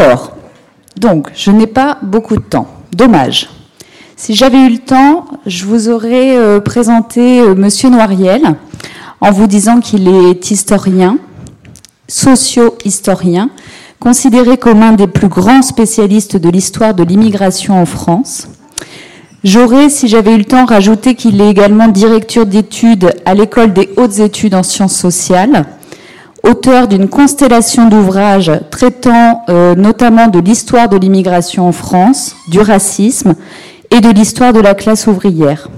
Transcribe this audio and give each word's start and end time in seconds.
Alors, 0.00 0.32
donc, 0.96 1.28
je 1.34 1.50
n'ai 1.50 1.66
pas 1.66 1.98
beaucoup 2.02 2.36
de 2.36 2.42
temps. 2.42 2.66
Dommage. 2.94 3.50
Si 4.16 4.34
j'avais 4.34 4.66
eu 4.66 4.70
le 4.70 4.78
temps, 4.78 5.26
je 5.44 5.66
vous 5.66 5.90
aurais 5.90 6.34
euh, 6.36 6.60
présenté 6.60 7.40
euh, 7.40 7.54
Monsieur 7.54 7.90
Noiriel 7.90 8.56
en 9.20 9.30
vous 9.32 9.46
disant 9.46 9.80
qu'il 9.80 10.08
est 10.08 10.50
historien, 10.50 11.18
socio-historien, 12.08 13.50
considéré 14.00 14.56
comme 14.56 14.82
un 14.82 14.92
des 14.92 15.06
plus 15.06 15.28
grands 15.28 15.62
spécialistes 15.62 16.38
de 16.38 16.48
l'histoire 16.48 16.94
de 16.94 17.04
l'immigration 17.04 17.80
en 17.80 17.86
France. 17.86 18.48
J'aurais, 19.44 19.90
si 19.90 20.08
j'avais 20.08 20.34
eu 20.34 20.38
le 20.38 20.44
temps, 20.44 20.64
rajouté 20.64 21.14
qu'il 21.14 21.40
est 21.40 21.50
également 21.50 21.88
directeur 21.88 22.46
d'études 22.46 23.12
à 23.26 23.34
l'école 23.34 23.74
des 23.74 23.90
hautes 23.98 24.20
études 24.20 24.54
en 24.54 24.62
sciences 24.62 24.96
sociales, 24.96 25.66
auteur 26.42 26.88
d'une 26.88 27.08
constellation 27.08 27.88
d'ouvrages 27.88 28.52
traitant 28.70 29.44
euh, 29.48 29.74
notamment 29.74 30.28
de 30.28 30.38
l'histoire 30.38 30.88
de 30.88 30.96
l'immigration 30.96 31.66
en 31.68 31.72
France, 31.72 32.34
du 32.48 32.60
racisme 32.60 33.34
et 33.90 34.00
de 34.00 34.10
l'histoire 34.10 34.52
de 34.52 34.60
la 34.60 34.74
classe 34.74 35.06
ouvrière. 35.06 35.68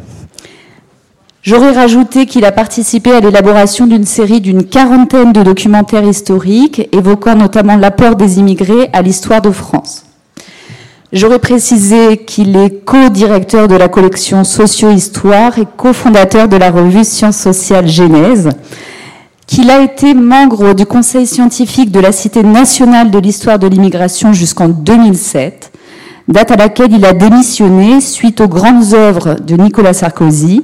J'aurais 1.43 1.73
rajouté 1.73 2.25
qu'il 2.25 2.47
a 2.47 2.53
participé 2.53 3.13
à 3.13 3.21
l'élaboration 3.21 3.87
d'une 3.87 4.07
série 4.07 4.41
d'une 4.41 4.65
quarantaine 4.65 5.33
de 5.33 5.43
documentaires 5.43 6.05
historiques 6.05 6.89
évoquant 6.93 7.35
notamment 7.35 7.77
l'apport 7.77 8.17
des 8.17 8.39
immigrés 8.39 8.89
à 8.95 9.03
l'histoire 9.03 9.43
de 9.43 9.51
France. 9.51 10.05
J'aurais 11.13 11.39
précisé 11.39 12.17
qu'il 12.17 12.57
est 12.57 12.85
co-directeur 12.85 13.69
de 13.69 13.77
la 13.77 13.89
collection 13.89 14.43
Socio-Histoire 14.43 15.59
et 15.59 15.67
cofondateur 15.77 16.49
de 16.49 16.57
la 16.57 16.71
revue 16.71 17.05
Sciences 17.05 17.37
sociales 17.37 17.89
Genèse, 17.89 18.49
qu'il 19.47 19.71
a 19.71 19.83
été 19.83 20.15
membre 20.15 20.75
du 20.75 20.87
conseil 20.87 21.27
scientifique 21.27 21.91
de 21.91 22.01
la 22.01 22.13
Cité 22.13 22.43
nationale 22.43 23.11
de 23.11 23.19
l'histoire 23.19 23.59
de 23.59 23.67
l'immigration 23.67 24.33
jusqu'en 24.33 24.69
2007, 24.69 25.73
date 26.29 26.51
à 26.51 26.57
laquelle 26.57 26.93
il 26.93 27.05
a 27.05 27.13
démissionné 27.13 28.01
suite 28.01 28.41
aux 28.41 28.49
grandes 28.49 28.95
œuvres 28.95 29.35
de 29.35 29.57
Nicolas 29.57 29.93
Sarkozy 29.93 30.63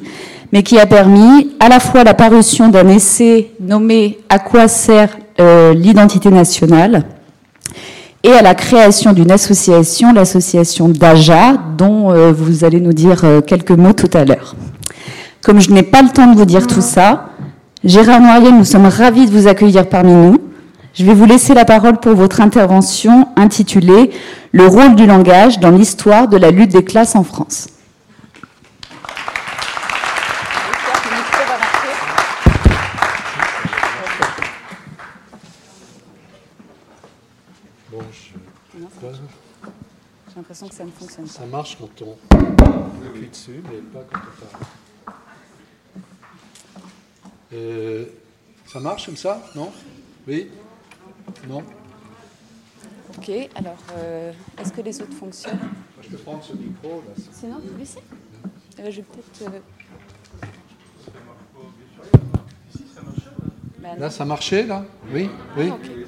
mais 0.52 0.62
qui 0.62 0.78
a 0.78 0.86
permis 0.86 1.52
à 1.60 1.68
la 1.68 1.80
fois 1.80 2.04
la 2.04 2.14
parution 2.14 2.68
d'un 2.68 2.88
essai 2.88 3.52
nommé 3.60 4.18
À 4.28 4.38
quoi 4.38 4.68
sert 4.68 5.16
euh, 5.38 5.74
l'identité 5.74 6.30
nationale 6.30 7.04
et 8.22 8.32
à 8.32 8.42
la 8.42 8.54
création 8.54 9.14
d'une 9.14 9.30
association, 9.30 10.12
l'association 10.12 10.90
DAJA, 10.90 11.54
dont 11.78 12.10
euh, 12.10 12.32
vous 12.32 12.64
allez 12.64 12.78
nous 12.78 12.92
dire 12.92 13.24
euh, 13.24 13.40
quelques 13.40 13.70
mots 13.70 13.94
tout 13.94 14.10
à 14.12 14.26
l'heure. 14.26 14.56
Comme 15.42 15.58
je 15.58 15.70
n'ai 15.70 15.82
pas 15.82 16.02
le 16.02 16.10
temps 16.10 16.30
de 16.30 16.36
vous 16.36 16.44
dire 16.44 16.66
tout 16.66 16.82
ça, 16.82 17.29
Gérard 17.82 18.20
Noiriel, 18.20 18.54
nous 18.54 18.64
sommes 18.64 18.84
ravis 18.84 19.24
de 19.24 19.30
vous 19.30 19.46
accueillir 19.46 19.88
parmi 19.88 20.12
nous. 20.12 20.36
Je 20.92 21.02
vais 21.06 21.14
vous 21.14 21.24
laisser 21.24 21.54
la 21.54 21.64
parole 21.64 21.98
pour 21.98 22.14
votre 22.14 22.42
intervention 22.42 23.28
intitulée 23.36 24.10
Le 24.52 24.66
rôle 24.66 24.96
du 24.96 25.06
langage 25.06 25.60
dans 25.60 25.70
l'histoire 25.70 26.28
de 26.28 26.36
la 26.36 26.50
lutte 26.50 26.72
des 26.72 26.84
classes 26.84 27.16
en 27.16 27.24
France. 27.24 27.68
l'impression 40.36 40.68
que 40.68 40.74
ça 40.74 40.84
ne 40.84 40.90
fonctionne 40.90 41.26
pas. 41.26 41.32
Ça 41.32 41.46
marche 41.46 41.78
quand 41.78 42.04
on 42.04 43.06
appuie 43.06 43.28
dessus, 43.28 43.62
mais 43.70 43.78
pas 43.92 44.04
quand 44.10 44.18
on 44.18 44.58
parle. 44.58 44.79
Euh, 47.52 48.04
ça 48.66 48.78
marche 48.80 49.06
comme 49.06 49.16
ça 49.16 49.42
Non? 49.54 49.72
Oui? 50.26 50.48
Non? 51.48 51.64
Ok, 53.16 53.30
alors 53.54 53.76
euh, 53.96 54.32
est-ce 54.58 54.72
que 54.72 54.80
les 54.80 55.00
autres 55.02 55.14
fonctionnent? 55.14 55.58
Je 56.02 56.08
peux 56.08 56.16
prendre 56.18 56.44
ce 56.44 56.52
micro. 56.52 57.02
Là, 57.06 57.24
Sinon, 57.32 57.56
celui-ci 57.64 57.98
eh 58.78 58.82
ben, 58.82 58.90
Je 58.90 58.96
vais 58.96 59.02
peut-être. 59.02 59.52
Euh... 59.52 59.60
Là, 63.98 64.10
ça 64.10 64.24
marchait, 64.24 64.64
là? 64.64 64.84
Oui 65.12 65.28
Oui 65.56 65.68
ah, 65.70 65.74
okay. 65.74 66.06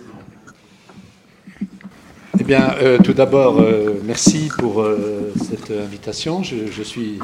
Eh 2.42 2.44
bien, 2.44 2.74
euh, 2.82 2.98
tout 2.98 3.12
d'abord, 3.12 3.60
euh, 3.60 4.00
merci 4.04 4.50
pour 4.58 4.80
euh, 4.80 5.32
cette 5.36 5.70
invitation. 5.70 6.42
Je, 6.42 6.82
suis 6.82 7.20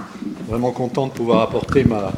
vraiment 0.47 0.71
content 0.71 1.09
de 1.09 1.13
pouvoir 1.13 1.43
apporter 1.43 1.83
ma 1.83 2.13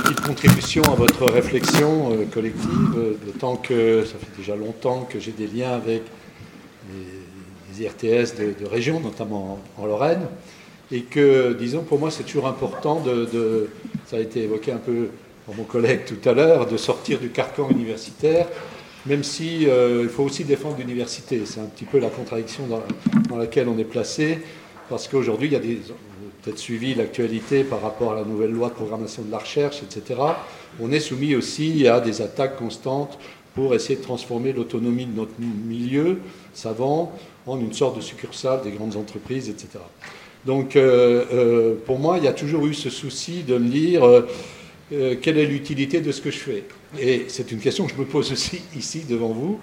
petite 0.00 0.20
contribution 0.20 0.82
à 0.84 0.94
votre 0.96 1.26
réflexion 1.26 2.16
collective, 2.32 3.16
d'autant 3.24 3.56
que 3.56 4.04
ça 4.04 4.14
fait 4.18 4.36
déjà 4.36 4.56
longtemps 4.56 5.06
que 5.08 5.20
j'ai 5.20 5.30
des 5.32 5.46
liens 5.46 5.72
avec 5.72 6.02
les, 6.90 7.82
IRTS 7.84 8.36
de, 8.36 8.66
région, 8.66 9.00
notamment 9.00 9.58
en, 9.76 9.86
Lorraine, 9.86 10.26
et 10.92 11.02
que, 11.02 11.52
disons, 11.54 11.82
pour 11.82 11.98
moi, 11.98 12.10
c'est 12.10 12.22
toujours 12.22 12.46
important 12.46 13.00
de, 13.00 13.68
ça 14.06 14.16
a 14.16 14.20
été 14.20 14.42
évoqué 14.44 14.72
un 14.72 14.78
peu 14.78 15.08
par 15.46 15.56
mon 15.56 15.64
collègue 15.64 16.04
tout 16.06 16.28
à 16.28 16.32
l'heure, 16.32 16.66
de 16.66 16.76
sortir 16.76 17.18
du 17.18 17.30
carcan 17.30 17.68
universitaire 17.70 18.46
même 19.06 19.22
si 19.22 19.68
euh, 19.68 20.00
il 20.02 20.08
faut 20.08 20.22
aussi 20.22 20.44
défendre 20.44 20.76
l'université. 20.78 21.42
C'est 21.44 21.60
un 21.60 21.66
petit 21.66 21.84
peu 21.84 21.98
la 21.98 22.08
contradiction 22.08 22.64
dans, 22.66 23.36
laquelle 23.36 23.68
on 23.68 23.78
est 23.78 23.84
placé, 23.84 24.38
parce 24.88 25.08
qu'aujourd'hui, 25.08 25.48
il 25.48 25.52
y 25.52 25.56
a 25.56 25.60
des, 25.60 25.80
peut-être 26.44 26.58
suivi 26.58 26.94
l'actualité 26.94 27.64
par 27.64 27.80
rapport 27.80 28.12
à 28.12 28.16
la 28.16 28.24
nouvelle 28.24 28.50
loi 28.50 28.68
de 28.68 28.74
programmation 28.74 29.22
de 29.22 29.30
la 29.30 29.38
recherche, 29.38 29.82
etc. 29.82 30.20
On 30.80 30.92
est 30.92 31.00
soumis 31.00 31.34
aussi 31.34 31.88
à 31.88 32.00
des 32.00 32.20
attaques 32.20 32.56
constantes 32.56 33.18
pour 33.54 33.74
essayer 33.74 33.96
de 33.96 34.02
transformer 34.02 34.52
l'autonomie 34.52 35.06
de 35.06 35.16
notre 35.16 35.32
milieu 35.40 36.18
savant 36.52 37.12
en 37.46 37.58
une 37.60 37.72
sorte 37.72 37.96
de 37.96 38.02
succursale 38.02 38.62
des 38.62 38.72
grandes 38.72 38.96
entreprises, 38.96 39.48
etc. 39.48 39.78
Donc, 40.44 40.76
euh, 40.76 41.24
euh, 41.32 41.74
pour 41.86 41.98
moi, 41.98 42.18
il 42.18 42.24
y 42.24 42.28
a 42.28 42.32
toujours 42.32 42.66
eu 42.66 42.74
ce 42.74 42.90
souci 42.90 43.42
de 43.42 43.56
me 43.56 43.68
dire 43.68 44.04
euh, 44.04 45.16
quelle 45.22 45.38
est 45.38 45.46
l'utilité 45.46 46.00
de 46.00 46.12
ce 46.12 46.20
que 46.20 46.30
je 46.30 46.38
fais 46.38 46.64
Et 47.00 47.24
c'est 47.28 47.50
une 47.52 47.60
question 47.60 47.86
que 47.86 47.92
je 47.92 47.98
me 47.98 48.04
pose 48.04 48.32
aussi 48.32 48.60
ici 48.76 49.04
devant 49.08 49.28
vous, 49.28 49.58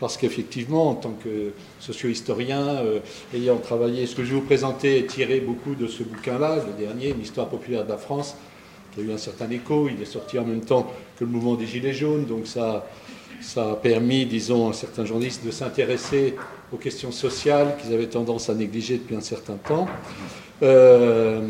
parce 0.00 0.16
qu'effectivement, 0.16 0.90
en 0.90 0.94
tant 0.94 1.14
que 1.22 1.52
socio-historien, 1.80 2.66
euh, 2.66 2.98
ayant 3.34 3.58
travaillé, 3.58 4.06
ce 4.06 4.14
que 4.14 4.24
je 4.24 4.30
vais 4.30 4.40
vous 4.40 4.46
présenter 4.46 4.98
est 4.98 5.06
tiré 5.06 5.40
beaucoup 5.40 5.74
de 5.74 5.86
ce 5.86 6.02
bouquin-là, 6.02 6.56
le 6.56 6.84
dernier, 6.84 7.10
Une 7.10 7.22
histoire 7.22 7.48
populaire 7.48 7.84
de 7.84 7.90
la 7.90 7.98
France, 7.98 8.36
qui 8.94 9.00
a 9.00 9.04
eu 9.04 9.12
un 9.12 9.18
certain 9.18 9.50
écho. 9.50 9.88
Il 9.88 10.00
est 10.00 10.06
sorti 10.06 10.38
en 10.38 10.44
même 10.44 10.62
temps 10.62 10.90
que 11.18 11.24
le 11.24 11.30
mouvement 11.30 11.54
des 11.54 11.66
Gilets 11.66 11.92
jaunes, 11.92 12.24
donc 12.24 12.46
ça, 12.46 12.86
a 13.56 13.74
permis, 13.76 14.26
disons, 14.26 14.70
à 14.70 14.72
certains 14.72 15.04
journalistes 15.04 15.44
de 15.44 15.50
s'intéresser 15.50 16.34
aux 16.72 16.76
questions 16.76 17.12
sociales 17.12 17.76
qu'ils 17.80 17.94
avaient 17.94 18.06
tendance 18.06 18.48
à 18.48 18.54
négliger 18.54 18.98
depuis 18.98 19.16
un 19.16 19.20
certain 19.20 19.54
temps. 19.54 19.86
Euh, 20.62 21.40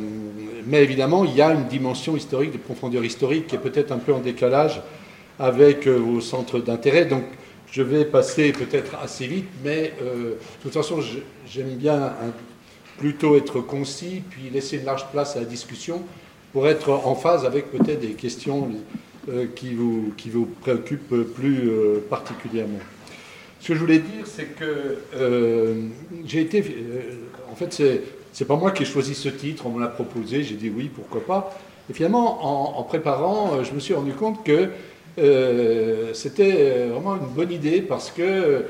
mais 0.66 0.82
évidemment, 0.82 1.24
il 1.24 1.34
y 1.34 1.42
a 1.42 1.52
une 1.52 1.66
dimension 1.66 2.16
historique, 2.16 2.52
de 2.52 2.58
profondeur 2.58 3.04
historique, 3.04 3.46
qui 3.46 3.54
est 3.54 3.58
peut-être 3.58 3.92
un 3.92 3.98
peu 3.98 4.12
en 4.12 4.20
décalage 4.20 4.80
avec 5.38 5.86
euh, 5.86 5.96
vos 5.96 6.20
centres 6.20 6.58
d'intérêt. 6.58 7.04
Donc, 7.04 7.24
je 7.70 7.82
vais 7.82 8.04
passer 8.04 8.52
peut-être 8.52 8.96
assez 9.02 9.26
vite, 9.26 9.48
mais 9.64 9.92
euh, 10.02 10.30
de 10.30 10.36
toute 10.62 10.72
façon, 10.72 11.00
j'aime 11.48 11.74
bien 11.76 12.12
plutôt 12.98 13.36
être 13.36 13.60
concis, 13.60 14.22
puis 14.30 14.50
laisser 14.50 14.76
une 14.78 14.84
large 14.84 15.06
place 15.10 15.36
à 15.36 15.40
la 15.40 15.46
discussion 15.46 16.02
pour 16.52 16.68
être 16.68 16.90
en 16.90 17.14
phase 17.14 17.44
avec 17.44 17.70
peut-être 17.70 18.00
des 18.00 18.12
questions 18.12 18.70
euh, 19.28 19.46
qui, 19.56 19.74
vous, 19.74 20.12
qui 20.16 20.30
préoccupent 20.60 21.34
plus 21.34 21.70
particulièrement. 22.08 22.78
Ce 23.60 23.68
que 23.68 23.74
je 23.74 23.80
voulais 23.80 23.98
dire, 23.98 24.26
c'est 24.26 24.54
que 24.54 24.98
j'ai 26.26 26.42
été. 26.42 26.62
en 27.50 27.56
fait, 27.56 27.72
c'est 27.72 28.02
c'est 28.34 28.46
pas 28.46 28.56
moi 28.56 28.72
qui 28.72 28.82
ai 28.82 28.86
choisi 28.86 29.14
ce 29.14 29.28
titre, 29.28 29.64
on 29.64 29.70
me 29.70 29.80
l'a 29.80 29.86
proposé, 29.86 30.42
j'ai 30.42 30.56
dit 30.56 30.68
oui, 30.68 30.90
pourquoi 30.92 31.24
pas. 31.24 31.56
Et 31.88 31.92
finalement, 31.92 32.78
en, 32.78 32.82
préparant, 32.82 33.54
euh, 33.54 33.62
je 33.62 33.72
me 33.72 33.78
suis 33.78 33.94
rendu 33.94 34.12
compte 34.12 34.42
que 34.42 34.52
euh, 34.52 34.66
c'était 35.16 36.56
euh, 36.58 36.88
vraiment 36.92 37.16
une 37.16 37.32
bonne 37.34 37.52
idée 37.52 37.80
parce 37.82 38.10
que 38.10 38.66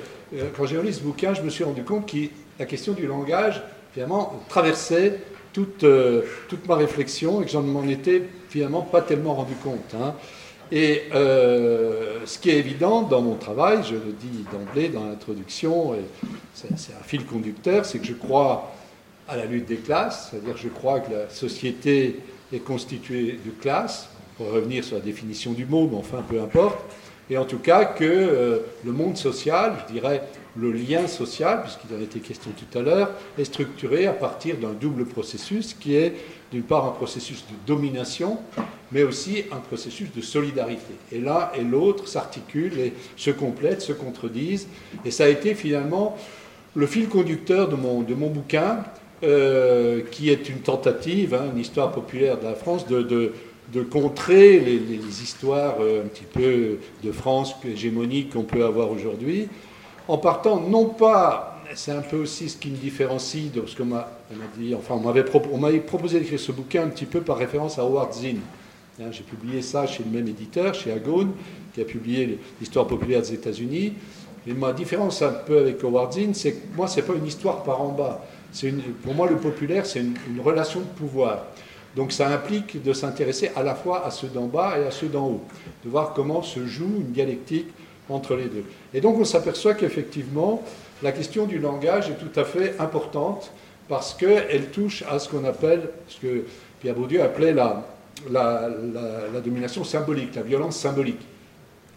quand 0.57 0.67
j'ai 0.67 0.81
lu 0.81 0.93
ce 0.93 1.01
bouquin, 1.01 1.35
je 1.35 1.43
me 1.43 1.51
suis 1.51 1.65
rendu 1.65 1.83
compte 1.85 2.11
que 2.11 2.19
la 2.59 2.67
question 2.67 2.93
du 2.93 3.07
langage, 3.07 3.63
finalement, 3.93 4.41
traversait 4.49 5.21
toute, 5.53 5.85
toute 6.49 6.67
ma 6.67 6.75
réflexion 6.75 7.41
et 7.41 7.45
que 7.45 7.51
j'en 7.51 7.63
m'en 7.63 7.85
étais 7.85 8.23
finalement 8.49 8.83
pas 8.83 9.01
tellement 9.01 9.35
rendu 9.35 9.55
compte. 9.55 9.95
Hein. 9.95 10.15
Et 10.73 11.03
ce 11.13 12.39
qui 12.39 12.51
est 12.51 12.59
évident 12.59 13.03
dans 13.03 13.23
mon 13.23 13.37
travail, 13.37 13.79
je 13.85 13.95
le 13.95 14.13
dis 14.19 14.45
d'emblée 14.53 14.89
dans 14.89 15.07
l'introduction, 15.07 15.95
c'est 16.55 16.73
un 16.73 17.05
fil 17.05 17.25
conducteur, 17.27 17.85
c'est 17.85 17.99
que 18.01 18.07
je 18.07 18.15
crois 18.15 18.73
à 19.29 19.37
la 19.37 19.47
lutte 19.47 19.67
des 19.67 19.77
classes, 19.77 20.31
c'est-à-dire 20.31 20.57
je 20.57 20.69
crois 20.69 21.01
que 21.01 21.13
la 21.13 21.31
société 21.31 22.21
est 22.53 22.59
constituée 22.59 23.39
de 23.45 23.51
classes, 23.51 24.09
pour 24.37 24.51
revenir 24.51 24.85
sur 24.85 24.97
la 24.97 25.03
définition 25.03 25.53
du 25.53 25.67
mot, 25.67 25.89
mais 25.91 25.97
enfin 25.97 26.25
peu 26.29 26.41
importe, 26.41 26.79
et 27.31 27.39
en 27.39 27.45
tout 27.45 27.59
cas 27.59 27.85
que 27.85 28.05
euh, 28.05 28.59
le 28.85 28.93
monde 28.93 29.17
social, 29.17 29.77
je 29.87 29.95
dirais 29.95 30.23
le 30.57 30.71
lien 30.71 31.07
social, 31.07 31.63
puisqu'il 31.63 31.95
en 31.97 32.01
était 32.01 32.21
question 32.21 32.51
tout 32.57 32.79
à 32.79 32.83
l'heure, 32.83 33.11
est 33.39 33.45
structuré 33.45 34.07
à 34.07 34.13
partir 34.13 34.57
d'un 34.57 34.73
double 34.73 35.05
processus 35.05 35.75
qui 35.75 35.97
est 35.97 36.15
d'une 36.53 36.63
part 36.63 36.85
un 36.85 36.91
processus 36.91 37.45
de 37.51 37.55
domination, 37.67 38.39
mais 38.93 39.03
aussi 39.03 39.45
un 39.51 39.57
processus 39.57 40.13
de 40.15 40.21
solidarité. 40.21 40.95
Et 41.11 41.19
l'un 41.19 41.51
et 41.59 41.63
l'autre 41.63 42.07
s'articulent 42.07 42.79
et 42.79 42.93
se 43.17 43.31
complètent, 43.31 43.81
se 43.83 43.93
contredisent, 43.93 44.69
et 45.05 45.11
ça 45.11 45.25
a 45.25 45.29
été 45.29 45.55
finalement 45.55 46.17
le 46.75 46.87
fil 46.87 47.09
conducteur 47.09 47.69
de 47.69 47.77
mon, 47.77 48.03
de 48.03 48.15
mon 48.15 48.29
bouquin, 48.29 48.85
euh, 49.23 50.03
qui 50.11 50.29
est 50.29 50.49
une 50.49 50.59
tentative, 50.59 51.35
hein, 51.35 51.47
une 51.53 51.61
histoire 51.61 51.93
populaire 51.93 52.39
de 52.39 52.45
la 52.45 52.55
France, 52.55 52.87
de, 52.87 53.03
de, 53.03 53.33
de 53.75 53.83
contrer 53.83 54.61
les, 54.61 55.23
histoires 55.23 55.77
euh, 55.81 56.05
un 56.05 56.09
petit 56.09 56.25
peu 56.25 56.79
de 57.03 57.13
France 57.13 57.55
hégémonique 57.65 58.33
qu'on 58.33 58.43
peut 58.43 58.65
avoir 58.65 58.91
aujourd'hui, 58.91 59.49
en 60.07 60.19
partant 60.19 60.61
non 60.61 60.87
pas, 60.87 61.61
c'est 61.75 61.93
un 61.93 62.03
peu 62.03 62.17
aussi 62.19 62.49
ce 62.49 62.57
qui 62.57 62.71
me 62.71 62.77
différencie 62.77 63.51
de 63.51 63.65
ce 63.67 63.77
qu'on 63.77 63.87
m'a 63.87 64.09
dit, 64.57 64.75
enfin 64.75 64.95
on 64.95 65.59
m'avait 65.59 65.81
proposé, 65.81 66.21
d'écrire 66.21 66.39
ce 66.39 66.53
bouquin 66.53 66.85
un 66.85 66.89
petit 66.89 67.07
peu 67.07 67.21
par 67.21 67.37
référence 67.37 67.79
à 67.79 67.83
Howard 67.83 68.13
Zinn. 68.13 68.41
Hein, 69.01 69.07
J'ai 69.11 69.25
publié 69.25 69.61
ça 69.61 69.87
chez 69.87 70.05
le 70.05 70.11
même 70.11 70.29
éditeur, 70.29 70.73
chez 70.75 70.93
Agone, 70.93 71.33
qui 71.75 71.81
a 71.81 71.85
publié 71.85 72.39
l'histoire 72.61 72.87
populaire 72.87 73.23
des 73.23 73.35
États-Unis. 73.35 73.95
Et 74.47 74.53
ma 74.53 74.73
différence 74.73 75.23
un 75.23 75.33
peu 75.33 75.59
avec 75.59 75.83
Howard 75.83 76.13
Zinn, 76.13 76.35
c'est 76.35 76.53
que 76.53 76.77
moi, 76.77 76.87
ce 76.87 76.97
n'est 76.97 77.07
pas 77.07 77.15
une 77.15 77.27
histoire 77.27 77.63
par 77.65 77.81
en 77.81 77.89
bas. 77.89 78.25
Une, 78.63 78.83
pour 79.03 79.15
moi, 79.15 79.29
le 79.29 79.37
populaire, 79.37 79.85
c'est 79.85 80.01
une, 80.01 80.41
relation 80.41 80.81
de 80.81 80.87
pouvoir. 80.87 81.47
Donc 81.97 82.13
ça 82.13 82.29
implique 82.29 82.83
de 82.83 82.93
s'intéresser 82.93 83.51
à 83.55 83.63
la 83.63 83.75
fois 83.75 84.05
à 84.05 84.11
ceux 84.11 84.29
d'en 84.29 84.47
bas 84.47 84.79
et 84.79 84.87
à 84.87 84.91
ceux 84.91 85.09
d'en 85.09 85.27
haut, 85.27 85.41
de 85.85 85.91
voir 85.91 86.13
comment 86.13 86.43
se 86.43 86.67
joue 86.67 87.01
une 87.01 87.13
dialectique 87.13 87.69
entre 88.09 88.35
les 88.35 88.47
deux. 88.47 88.65
Et 88.93 89.01
donc 89.01 89.19
on 89.19 89.25
s'aperçoit 89.25 89.75
qu'effectivement, 89.75 90.63
la 91.03 91.13
question 91.13 91.47
du 91.47 91.59
langage 91.59 92.11
est 92.11 92.15
tout 92.15 92.39
à 92.39 92.45
fait 92.45 92.75
importante 92.79 93.53
parce 93.89 94.15
qu'elle 94.15 94.71
touche 94.71 95.05
à 95.11 95.19
ce 95.19 95.29
qu'on 95.29 95.45
appelle, 95.45 95.91
ce 96.09 96.21
que 96.21 96.45
Pierre 96.81 96.95
Bourdieu 96.95 97.23
appelait 97.23 97.53
la, 97.53 97.87
la, 98.31 98.71
domination 99.45 99.85
symbolique, 99.85 100.35
la 100.35 100.43
violence 100.43 100.77
symbolique. 100.77 101.21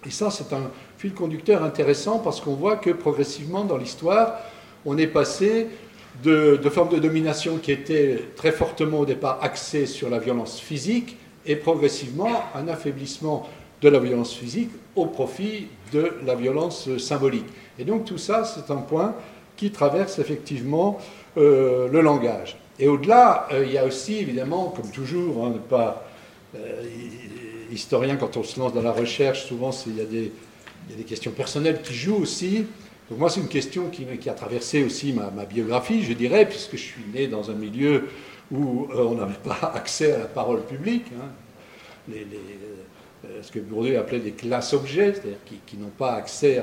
Et 0.06 0.12
ça, 0.12 0.30
c'est 0.30 0.54
un 0.54 0.70
fil 0.98 1.14
conducteur 1.14 1.64
intéressant 1.64 2.20
parce 2.20 2.42
qu'on 2.42 2.54
voit 2.54 2.78
que 2.78 2.92
progressivement 2.92 3.64
dans 3.64 3.78
l'histoire, 3.78 4.40
on 4.86 4.98
est 4.98 5.08
passé 5.08 5.68
de, 6.24 6.70
formes 6.70 6.90
de 6.90 7.00
domination 7.00 7.58
qui 7.58 7.72
étaient 7.72 8.20
très 8.36 8.52
fortement 8.52 9.00
au 9.00 9.06
départ 9.06 9.40
axées 9.42 9.86
sur 9.86 10.10
la 10.10 10.20
violence 10.20 10.60
physique 10.60 11.18
et 11.46 11.56
progressivement 11.56 12.44
un 12.56 12.68
affaiblissement 12.68 13.48
de 13.82 13.90
la 13.90 14.00
violence 14.00 14.34
physique 14.34 14.72
au 14.96 15.06
profit 15.06 15.68
de 15.94 16.14
la 16.26 16.36
violence 16.36 16.98
symbolique. 16.98 17.46
Et 17.80 17.86
donc 17.86 18.06
tout 18.06 18.18
ça, 18.18 18.44
c'est 18.44 18.72
un 18.72 18.78
point 18.78 19.16
qui 19.56 19.72
traverse 19.72 20.20
effectivement 20.20 20.98
euh, 21.38 21.88
le 21.90 22.02
langage. 22.02 22.58
Et 22.80 22.88
au-delà, 22.88 23.48
euh, 23.52 23.66
il 23.66 23.72
y 23.72 23.78
a 23.78 23.86
aussi 23.86 24.18
évidemment, 24.18 24.74
comme 24.76 24.90
toujours, 24.92 25.46
hein, 25.46 25.54
pas 25.70 26.08
euh, 26.56 26.84
historien, 27.72 28.16
quand 28.16 28.38
on 28.38 28.44
se 28.44 28.60
lance 28.60 28.74
dans 28.74 28.82
la 28.82 28.92
recherche, 28.92 29.46
souvent 29.46 29.72
il 29.88 29.98
y 29.98 30.02
a 30.02 30.06
des 30.06 31.04
questions 31.04 31.32
personnelles 31.32 31.82
qui 31.82 31.94
jouent 31.94 32.22
aussi. 32.22 32.66
Donc 33.10 33.20
moi, 33.20 33.30
c'est 33.30 33.40
une 33.40 33.48
question 33.48 33.90
qui, 33.90 34.30
a 34.30 34.34
traversé 34.34 34.84
aussi 34.84 35.14
ma, 35.14 35.46
biographie, 35.46 36.04
je 36.04 36.14
dirais, 36.14 36.48
puisque 36.48 36.74
je 36.74 36.84
suis 36.84 37.04
né 37.14 37.28
dans 37.28 37.50
un 37.50 37.56
milieu 37.56 38.10
où 38.52 38.88
euh, 38.92 39.04
on 39.04 39.16
n'avait 39.16 39.34
pas 39.36 39.72
accès 39.76 40.14
à 40.14 40.20
la 40.20 40.26
parole 40.26 40.64
publique. 40.66 41.06
Hein. 41.18 41.30
Les, 42.10 42.20
les, 42.20 42.40
euh, 43.26 43.42
ce 43.42 43.52
que 43.52 43.60
Bourdieu 43.60 43.98
appelait 43.98 44.20
des 44.20 44.32
classes 44.32 44.74
objets, 44.74 45.14
c'est-à-dire 45.14 45.38
qui, 45.66 45.78
n'ont 45.78 45.88
pas 45.90 46.14
accès 46.14 46.62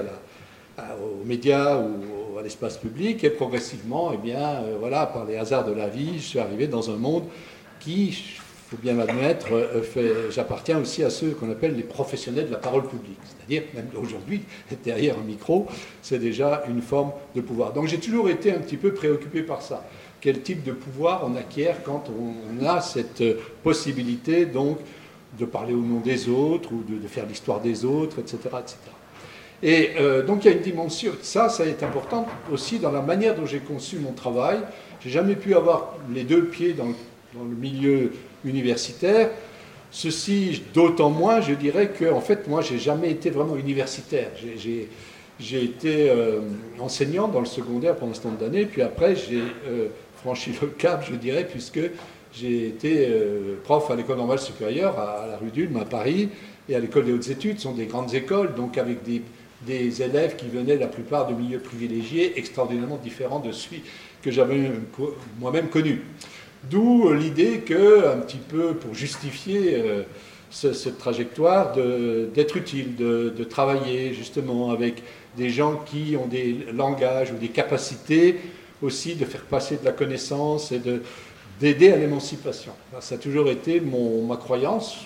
aux 0.78 1.24
médias 1.24 1.78
ou 1.78 2.38
à 2.38 2.42
l'espace 2.42 2.76
public. 2.76 3.24
Et 3.24 3.30
progressivement, 3.30 4.12
eh 4.12 4.16
bien, 4.16 4.62
euh, 4.62 4.76
voilà, 4.78 5.06
par 5.06 5.24
les 5.24 5.36
hasards 5.36 5.64
de 5.64 5.72
la 5.72 5.88
vie, 5.88 6.14
je 6.16 6.22
suis 6.22 6.38
arrivé 6.38 6.66
dans 6.66 6.90
un 6.90 6.96
monde 6.96 7.24
qui, 7.80 8.38
faut 8.74 8.82
bien 8.82 8.94
l'admettre, 8.94 9.48
euh, 9.52 10.30
j'appartiens 10.30 10.78
aussi 10.78 11.02
à 11.04 11.10
ceux 11.10 11.30
qu'on 11.30 11.50
appelle 11.50 11.76
les 11.76 11.82
professionnels 11.82 12.46
de 12.46 12.52
la 12.52 12.58
parole 12.58 12.86
publique. 12.86 13.18
C'est-à-dire, 13.24 13.62
même 13.74 13.88
aujourd'hui, 14.00 14.42
derrière 14.84 15.18
un 15.18 15.22
micro, 15.22 15.66
c'est 16.02 16.18
déjà 16.18 16.64
une 16.68 16.82
forme 16.82 17.12
de 17.34 17.40
pouvoir. 17.40 17.72
Donc 17.72 17.86
j'ai 17.86 17.98
toujours 17.98 18.28
été 18.28 18.52
un 18.52 18.58
petit 18.58 18.76
peu 18.76 18.92
préoccupé 18.92 19.42
par 19.42 19.62
ça. 19.62 19.84
Quel 20.20 20.40
type 20.40 20.64
de 20.64 20.72
pouvoir 20.72 21.22
on 21.24 21.36
acquiert 21.36 21.82
quand 21.84 22.04
on, 22.08 22.64
a 22.64 22.80
cette 22.80 23.22
possibilité, 23.62 24.46
donc, 24.46 24.78
de 25.38 25.44
parler 25.44 25.74
au 25.74 25.82
nom 25.82 26.00
des 26.00 26.28
autres 26.28 26.72
ou 26.72 26.82
de, 26.88 27.06
faire 27.08 27.26
l'histoire 27.26 27.60
des 27.60 27.84
autres, 27.84 28.20
etc. 28.20 28.38
etc. 28.58 28.76
Et 29.62 29.90
euh, 29.98 30.24
donc 30.24 30.44
il 30.44 30.50
y 30.50 30.54
a 30.54 30.56
une 30.56 30.62
dimension, 30.62 31.12
ça, 31.22 31.48
ça 31.48 31.66
est 31.66 31.82
important 31.82 32.26
aussi 32.52 32.78
dans 32.78 32.90
la 32.90 33.02
manière 33.02 33.34
dont 33.34 33.46
j'ai 33.46 33.58
conçu 33.58 33.98
mon 33.98 34.12
travail. 34.12 34.58
J'ai 35.00 35.10
jamais 35.10 35.36
pu 35.36 35.54
avoir 35.54 35.94
les 36.12 36.24
deux 36.24 36.44
pieds 36.44 36.72
dans 36.72 36.86
le, 36.86 36.94
dans 37.34 37.44
le 37.44 37.56
milieu 37.56 38.12
universitaire. 38.44 39.30
Ceci, 39.90 40.62
d'autant 40.72 41.10
moins, 41.10 41.40
je 41.40 41.52
dirais 41.54 41.88
que, 41.88 42.10
en 42.12 42.20
fait, 42.20 42.48
moi, 42.48 42.62
j'ai 42.62 42.78
jamais 42.78 43.10
été 43.10 43.30
vraiment 43.30 43.56
universitaire. 43.56 44.30
J'ai 45.38 45.64
été 45.64 46.10
euh, 46.10 46.40
enseignant 46.78 47.28
dans 47.28 47.40
le 47.40 47.46
secondaire 47.46 47.96
pendant 47.96 48.14
ce 48.14 48.22
temps 48.22 48.32
d'années, 48.32 48.66
puis 48.66 48.82
après, 48.82 49.16
j'ai 49.16 49.42
euh, 49.68 49.88
franchi 50.16 50.52
le 50.60 50.68
cap, 50.68 51.04
je 51.08 51.14
dirais, 51.16 51.46
puisque 51.48 51.80
j'ai 52.32 52.66
été 52.66 53.06
euh, 53.08 53.56
prof 53.62 53.90
à 53.90 53.96
l'école 53.96 54.16
normale 54.16 54.40
supérieure 54.40 54.98
à, 54.98 55.24
à 55.24 55.26
la 55.28 55.36
rue 55.36 55.50
d'Ulm, 55.50 55.76
à 55.76 55.84
Paris, 55.84 56.28
et 56.68 56.74
à 56.74 56.80
l'école 56.80 57.04
des 57.04 57.12
hautes 57.12 57.28
études, 57.28 57.58
ce 57.58 57.64
sont 57.64 57.74
des 57.74 57.86
grandes 57.86 58.14
écoles, 58.14 58.54
donc 58.54 58.78
avec 58.78 59.02
des, 59.02 59.22
des 59.66 60.02
élèves 60.02 60.36
qui 60.36 60.46
venaient 60.48 60.76
la 60.76 60.86
plupart 60.86 61.28
de 61.28 61.34
milieux 61.34 61.58
privilégiés, 61.58 62.38
extraordinairement 62.38 62.96
différents 62.96 63.40
de 63.40 63.52
celui 63.52 63.82
que 64.22 64.30
j'avais 64.30 64.70
moi-même 65.38 65.68
connu. 65.68 66.00
D'où 66.70 67.12
l'idée 67.12 67.58
que, 67.60 68.08
un 68.08 68.18
petit 68.18 68.38
peu 68.38 68.74
pour 68.74 68.94
justifier 68.94 69.74
euh, 69.74 70.02
ce, 70.50 70.72
cette 70.72 70.98
trajectoire, 70.98 71.74
d'être 71.74 72.56
utile, 72.56 72.96
de, 72.96 73.44
travailler 73.44 74.14
justement 74.14 74.70
avec 74.70 75.02
des 75.36 75.50
gens 75.50 75.82
qui 75.84 76.16
ont 76.16 76.26
des 76.26 76.66
langages 76.72 77.32
ou 77.32 77.36
des 77.36 77.48
capacités 77.48 78.38
aussi 78.82 79.14
de 79.16 79.24
faire 79.24 79.42
passer 79.42 79.76
de 79.76 79.84
la 79.84 79.92
connaissance 79.92 80.72
et 80.72 80.80
d'aider 81.60 81.90
à 81.90 81.96
l'émancipation. 81.96 82.72
Ça 83.00 83.16
a 83.16 83.18
toujours 83.18 83.50
été 83.50 83.80
ma 83.80 84.36
croyance. 84.36 84.98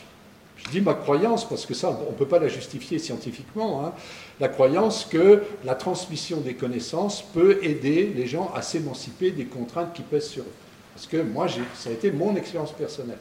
Je 0.57 0.71
dis 0.71 0.81
ma 0.81 0.95
croyance 0.95 1.49
parce 1.49 1.67
que 1.67 1.75
ça, 1.75 1.99
on 2.07 2.13
ne 2.13 2.17
peut 2.17 2.27
pas 2.27 2.41
la 2.41 2.49
justifier 2.49 2.99
scientifiquement. 2.99 3.85
Hein. 3.85 3.93
La 4.41 4.49
croyance 4.49 5.05
que 5.05 5.43
la 5.65 5.75
transmission 5.75 6.41
des 6.41 6.55
connaissances 6.55 7.23
peut 7.23 7.59
aider 7.63 8.13
les 8.15 8.27
gens 8.27 8.51
à 8.55 8.63
s'émanciper 8.63 9.31
des 9.31 9.45
contraintes 9.45 9.93
qui 9.95 10.03
pèsent 10.03 10.29
sur 10.29 10.43
eux. 10.43 10.68
Parce 10.99 11.07
que 11.07 11.19
moi, 11.19 11.47
ça 11.77 11.91
a 11.91 11.93
été 11.93 12.11
mon 12.11 12.35
expérience 12.35 12.73
personnelle. 12.73 13.21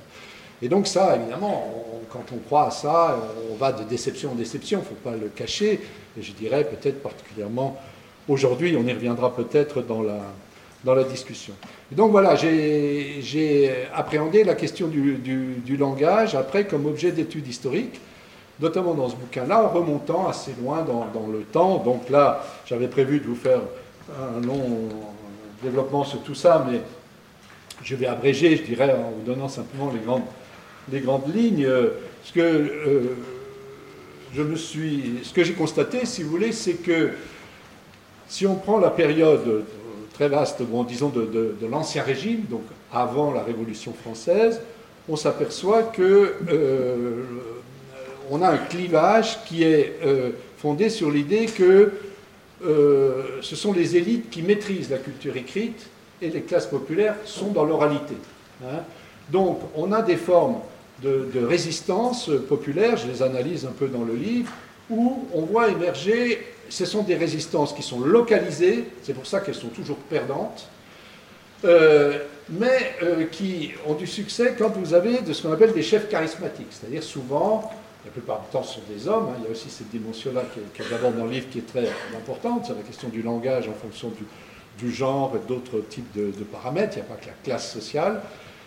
Et 0.63 0.67
donc 0.67 0.87
ça, 0.87 1.15
évidemment, 1.15 1.71
quand 2.11 2.23
on 2.33 2.37
croit 2.39 2.69
à 2.69 2.71
ça, 2.71 3.19
on 3.51 3.55
va 3.55 3.71
de 3.71 3.83
déception 3.83 4.31
en 4.31 4.33
déception, 4.33 4.79
il 4.79 4.81
ne 4.81 4.87
faut 4.87 5.03
pas 5.03 5.15
le 5.15 5.27
cacher. 5.27 5.79
Et 6.17 6.23
je 6.23 6.31
dirais 6.31 6.63
peut-être 6.63 7.03
particulièrement 7.03 7.79
aujourd'hui, 8.27 8.75
on 8.75 8.87
y 8.87 8.91
reviendra 8.91 9.35
peut-être 9.35 9.83
dans 9.83 10.01
la, 10.01 10.17
dans 10.83 10.95
la 10.95 11.03
discussion. 11.03 11.53
Et 11.91 11.95
donc 11.95 12.09
voilà, 12.09 12.35
j'ai 12.35 13.71
appréhendé 13.93 14.43
la 14.43 14.55
question 14.55 14.87
du, 14.87 15.13
du, 15.17 15.57
du, 15.63 15.77
langage 15.77 16.33
après 16.33 16.65
comme 16.65 16.87
objet 16.87 17.11
d'étude 17.11 17.47
historique, 17.47 18.01
notamment 18.59 18.95
dans 18.95 19.09
ce 19.09 19.15
bouquin-là, 19.15 19.65
en 19.65 19.69
remontant 19.69 20.27
assez 20.27 20.55
loin 20.59 20.81
dans, 20.81 21.05
dans 21.13 21.27
le 21.27 21.41
temps. 21.41 21.77
Donc 21.77 22.09
là, 22.09 22.43
j'avais 22.65 22.87
prévu 22.87 23.19
de 23.19 23.25
vous 23.25 23.35
faire 23.35 23.61
un 24.09 24.43
long 24.43 24.89
développement 25.61 26.03
sur 26.03 26.21
tout 26.23 26.35
ça, 26.35 26.65
mais 26.67 26.81
je 27.83 27.95
vais 27.95 28.07
abréger, 28.07 28.57
je 28.57 28.63
dirais, 28.63 28.91
en 28.93 29.11
vous 29.11 29.25
donnant 29.25 29.47
simplement 29.47 29.91
les 29.91 29.99
grandes, 29.99 30.23
les 30.91 30.99
grandes 30.99 31.33
lignes. 31.33 31.67
Ce 32.23 32.33
que 32.33 32.39
euh, 32.39 33.15
je 34.33 34.41
me 34.41 34.55
suis, 34.55 35.19
ce 35.23 35.33
que 35.33 35.43
j'ai 35.43 35.53
constaté, 35.53 36.05
si 36.05 36.23
vous 36.23 36.29
voulez, 36.29 36.51
c'est 36.51 36.73
que 36.73 37.11
si 38.27 38.45
on 38.45 38.55
prend 38.55 38.79
la 38.79 38.89
période 38.89 39.63
très 40.13 40.27
vaste, 40.27 40.61
bon, 40.63 40.83
disons 40.83 41.09
de, 41.09 41.55
de, 41.59 41.67
l'ancien 41.67 42.03
régime, 42.03 42.41
donc 42.49 42.63
avant 42.91 43.31
la 43.31 43.43
Révolution 43.43 43.93
française, 43.93 44.61
on 45.07 45.15
s'aperçoit 45.15 45.83
que 45.83 46.33
euh, 46.49 47.23
on 48.29 48.41
a 48.41 48.49
un 48.49 48.57
clivage 48.57 49.43
qui 49.45 49.63
est 49.63 49.99
euh, 50.03 50.31
fondé 50.57 50.89
sur 50.89 51.11
l'idée 51.11 51.45
que 51.45 51.91
euh, 52.65 53.23
ce 53.41 53.55
sont 53.55 53.71
les 53.71 53.95
élites 53.95 54.29
qui 54.29 54.41
maîtrisent 54.41 54.89
la 54.89 54.97
culture 54.97 55.37
écrite 55.37 55.87
et 56.21 56.29
les 56.29 56.41
classes 56.41 56.67
populaires 56.67 57.15
sont 57.25 57.51
dans 57.51 57.65
l'oralité. 57.65 58.15
Hein. 58.63 58.79
Donc 59.29 59.59
on 59.75 59.91
a 59.91 60.01
des 60.01 60.15
formes 60.17 60.57
de, 61.03 61.45
résistance 61.45 62.29
populaire, 62.47 62.97
je 62.97 63.07
les 63.07 63.21
analyse 63.21 63.65
un 63.65 63.71
peu 63.71 63.87
dans 63.87 64.03
le 64.03 64.15
livre, 64.15 64.51
où 64.89 65.27
on 65.33 65.41
voit 65.41 65.69
émerger, 65.69 66.45
ce 66.69 66.85
sont 66.85 67.03
des 67.03 67.15
résistances 67.15 67.73
qui 67.73 67.83
sont 67.83 67.99
localisées, 67.99 68.85
c'est 69.03 69.13
pour 69.13 69.27
ça 69.27 69.41
qu'elles 69.41 69.55
sont 69.55 69.67
toujours 69.67 69.97
perdantes, 69.97 70.67
euh, 71.65 72.19
mais 72.49 72.95
euh, 73.03 73.25
qui 73.25 73.71
ont 73.85 73.93
du 73.93 74.07
succès 74.07 74.55
quand 74.57 74.69
vous 74.69 74.93
avez 74.93 75.19
de 75.21 75.33
ce 75.33 75.41
qu'on 75.43 75.51
appelle 75.51 75.73
des 75.73 75.83
chefs 75.83 76.09
charismatiques, 76.09 76.67
c'est-à-dire 76.71 77.03
souvent, 77.03 77.71
la 78.05 78.11
plupart 78.11 78.41
du 78.41 78.47
temps 78.47 78.63
ce 78.63 78.75
sont 78.75 78.81
des 78.89 79.07
hommes, 79.07 79.27
hein, 79.29 79.35
il 79.39 79.45
y 79.45 79.47
a 79.47 79.51
aussi 79.51 79.69
cette 79.69 79.89
dimension-là 79.89 80.43
qui, 80.53 80.59
qui 80.81 80.89
j'aborde 80.89 81.17
dans 81.17 81.25
le 81.25 81.31
livre 81.31 81.49
qui 81.51 81.59
est 81.59 81.67
très 81.67 81.89
importante, 82.15 82.65
c'est 82.67 82.75
la 82.75 82.81
question 82.81 83.09
du 83.09 83.21
langage 83.21 83.67
en 83.67 83.73
fonction 83.73 84.09
du, 84.09 84.23
du 84.77 84.91
genre 84.91 85.33
et 85.35 85.47
d'autres 85.47 85.81
types 85.89 86.11
de, 86.15 86.43
paramètres, 86.43 86.97
il 86.97 87.01
n'y 87.01 87.07
a 87.07 87.09
pas 87.09 87.19
que 87.19 87.27
la 87.27 87.33
classe 87.43 87.71
sociale, 87.71 88.21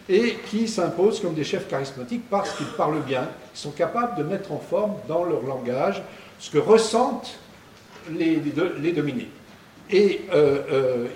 et 0.08 0.36
qui 0.50 0.66
s'imposent 0.66 1.20
comme 1.20 1.34
des 1.34 1.44
chefs 1.44 1.68
charismatiques 1.68 2.28
parce 2.28 2.52
qu'ils 2.56 2.66
parlent 2.76 3.02
bien, 3.02 3.28
ils 3.54 3.58
sont 3.58 3.70
capables 3.70 4.16
de 4.16 4.24
mettre 4.24 4.52
en 4.52 4.58
forme 4.58 4.94
dans 5.06 5.24
leur 5.24 5.42
langage 5.42 6.02
ce 6.38 6.50
que 6.50 6.58
ressentent 6.58 7.38
les, 8.10 8.42
les, 8.80 8.92
dominés. 8.92 9.28
Et 9.90 10.22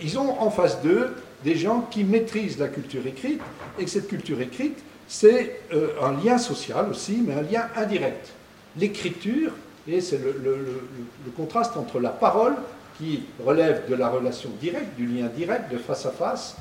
ils 0.02 0.18
ont 0.18 0.40
en 0.40 0.50
face 0.50 0.80
d'eux 0.82 1.14
des 1.42 1.56
gens 1.56 1.86
qui 1.90 2.04
maîtrisent 2.04 2.58
la 2.58 2.68
culture 2.68 3.06
écrite, 3.06 3.40
et 3.78 3.84
que 3.84 3.90
cette 3.90 4.08
culture 4.08 4.40
écrite, 4.40 4.78
c'est 5.08 5.60
un 6.02 6.12
lien 6.24 6.38
social 6.38 6.88
aussi, 6.90 7.22
mais 7.26 7.34
un 7.34 7.42
lien 7.42 7.68
indirect. 7.76 8.28
L'écriture, 8.76 9.52
et 9.86 10.00
c'est 10.00 10.18
le, 10.18 10.32
le, 10.42 11.30
contraste 11.36 11.76
entre 11.76 12.00
la 12.00 12.10
parole, 12.10 12.54
qui 12.98 13.24
relève 13.44 13.88
de 13.88 13.94
la 13.94 14.08
relation 14.08 14.50
directe, 14.60 14.96
du 14.96 15.06
lien 15.06 15.26
direct, 15.26 15.72
de 15.72 15.78
face 15.78 16.06
à 16.06 16.10
face, 16.10 16.56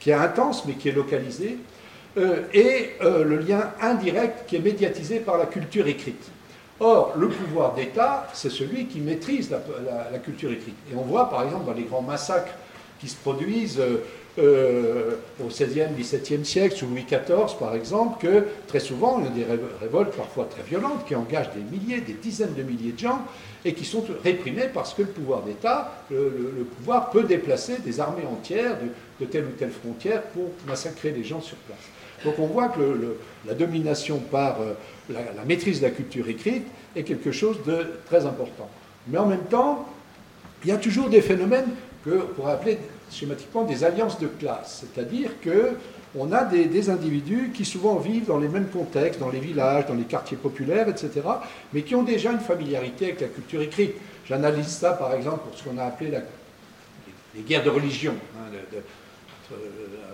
qui 0.00 0.10
est 0.10 0.14
intense 0.14 0.64
mais 0.66 0.74
qui 0.74 0.88
est 0.88 0.92
localisé, 0.92 1.58
euh, 2.18 2.42
et 2.52 2.92
euh, 3.02 3.24
le 3.24 3.38
lien 3.38 3.72
indirect 3.80 4.46
qui 4.46 4.56
est 4.56 4.60
médiatisé 4.60 5.20
par 5.20 5.36
la 5.36 5.46
culture 5.46 5.86
écrite. 5.86 6.30
Or, 6.80 7.14
le 7.16 7.28
pouvoir 7.28 7.74
d'État, 7.74 8.28
c'est 8.34 8.50
celui 8.50 8.86
qui 8.86 9.00
maîtrise 9.00 9.50
la, 9.50 10.18
culture 10.18 10.50
écrite. 10.50 10.76
Et 10.92 10.96
on 10.96 11.02
voit, 11.02 11.30
par 11.30 11.42
exemple, 11.42 11.64
dans 11.64 11.72
les 11.72 11.84
grands 11.84 12.02
massacres 12.02 12.52
qui 13.00 13.08
se 13.08 13.16
produisent 13.16 13.80
euh, 13.80 14.04
au 14.38 15.48
XVIe, 15.48 15.88
XVIIe 15.98 16.44
siècle, 16.44 16.76
sous 16.76 16.86
Louis 16.86 17.04
XIV, 17.04 17.58
par 17.58 17.74
exemple, 17.74 18.20
que 18.20 18.44
très 18.66 18.80
souvent, 18.80 19.18
il 19.20 19.40
y 19.40 19.44
a 19.44 19.48
des 19.48 19.62
révoltes 19.80 20.14
parfois 20.14 20.46
très 20.50 20.62
violentes 20.62 21.06
qui 21.06 21.14
engagent 21.14 21.50
des 21.54 21.76
milliers, 21.76 22.00
des 22.00 22.14
dizaines 22.14 22.54
de 22.54 22.62
milliers 22.62 22.92
de 22.92 22.98
gens 22.98 23.20
et 23.64 23.72
qui 23.72 23.84
sont 23.84 24.04
réprimées 24.22 24.68
parce 24.72 24.94
que 24.94 25.02
le 25.02 25.08
pouvoir 25.08 25.42
d'État, 25.42 25.92
le, 26.10 26.66
pouvoir 26.76 27.10
peut 27.10 27.24
déplacer 27.24 27.78
des 27.78 27.98
armées 27.98 28.26
entières 28.30 28.76
de, 28.78 29.24
de 29.24 29.30
telle 29.30 29.44
ou 29.44 29.56
telle 29.58 29.70
frontière 29.70 30.22
pour 30.22 30.50
massacrer 30.66 31.10
les 31.12 31.24
gens 31.24 31.40
sur 31.40 31.56
place. 31.58 31.78
Donc 32.24 32.38
on 32.38 32.46
voit 32.46 32.68
que 32.68 33.16
la 33.46 33.54
domination 33.54 34.18
par 34.18 34.60
euh, 34.60 34.74
la, 35.10 35.44
maîtrise 35.44 35.80
de 35.80 35.86
la 35.86 35.92
culture 35.92 36.28
écrite 36.28 36.66
est 36.94 37.02
quelque 37.02 37.32
chose 37.32 37.58
de 37.66 37.86
très 38.06 38.26
important. 38.26 38.68
Mais 39.08 39.18
en 39.18 39.26
même 39.26 39.44
temps, 39.44 39.86
il 40.64 40.70
y 40.70 40.72
a 40.72 40.78
toujours 40.78 41.08
des 41.08 41.20
phénomènes 41.20 41.68
que 42.06 42.18
pourrait 42.34 42.52
appeler 42.52 42.78
schématiquement 43.10 43.64
des 43.64 43.82
alliances 43.84 44.18
de 44.20 44.28
classe, 44.28 44.84
c'est-à-dire 44.84 45.40
que 45.42 45.76
on 46.18 46.32
a 46.32 46.44
des, 46.44 46.88
individus 46.88 47.50
qui 47.52 47.64
souvent 47.64 47.96
vivent 47.96 48.26
dans 48.26 48.38
les 48.38 48.48
mêmes 48.48 48.68
contextes, 48.68 49.20
dans 49.20 49.28
les 49.28 49.40
villages, 49.40 49.86
dans 49.86 49.94
les 49.94 50.04
quartiers 50.04 50.36
populaires, 50.36 50.88
etc., 50.88 51.10
mais 51.74 51.82
qui 51.82 51.94
ont 51.94 52.04
déjà 52.04 52.32
une 52.32 52.40
familiarité 52.40 53.06
avec 53.06 53.20
la 53.20 53.26
culture 53.26 53.60
écrite. 53.60 53.94
J'analyse 54.26 54.68
ça, 54.68 54.92
par 54.92 55.12
exemple, 55.12 55.40
pour 55.46 55.58
ce 55.58 55.64
qu'on 55.64 55.76
a 55.76 55.84
appelé 55.84 56.16
les, 57.34 57.42
guerres 57.42 57.64
de 57.64 57.70
religion, 57.70 58.14
hein, 58.38 58.50
euh, 59.52 59.56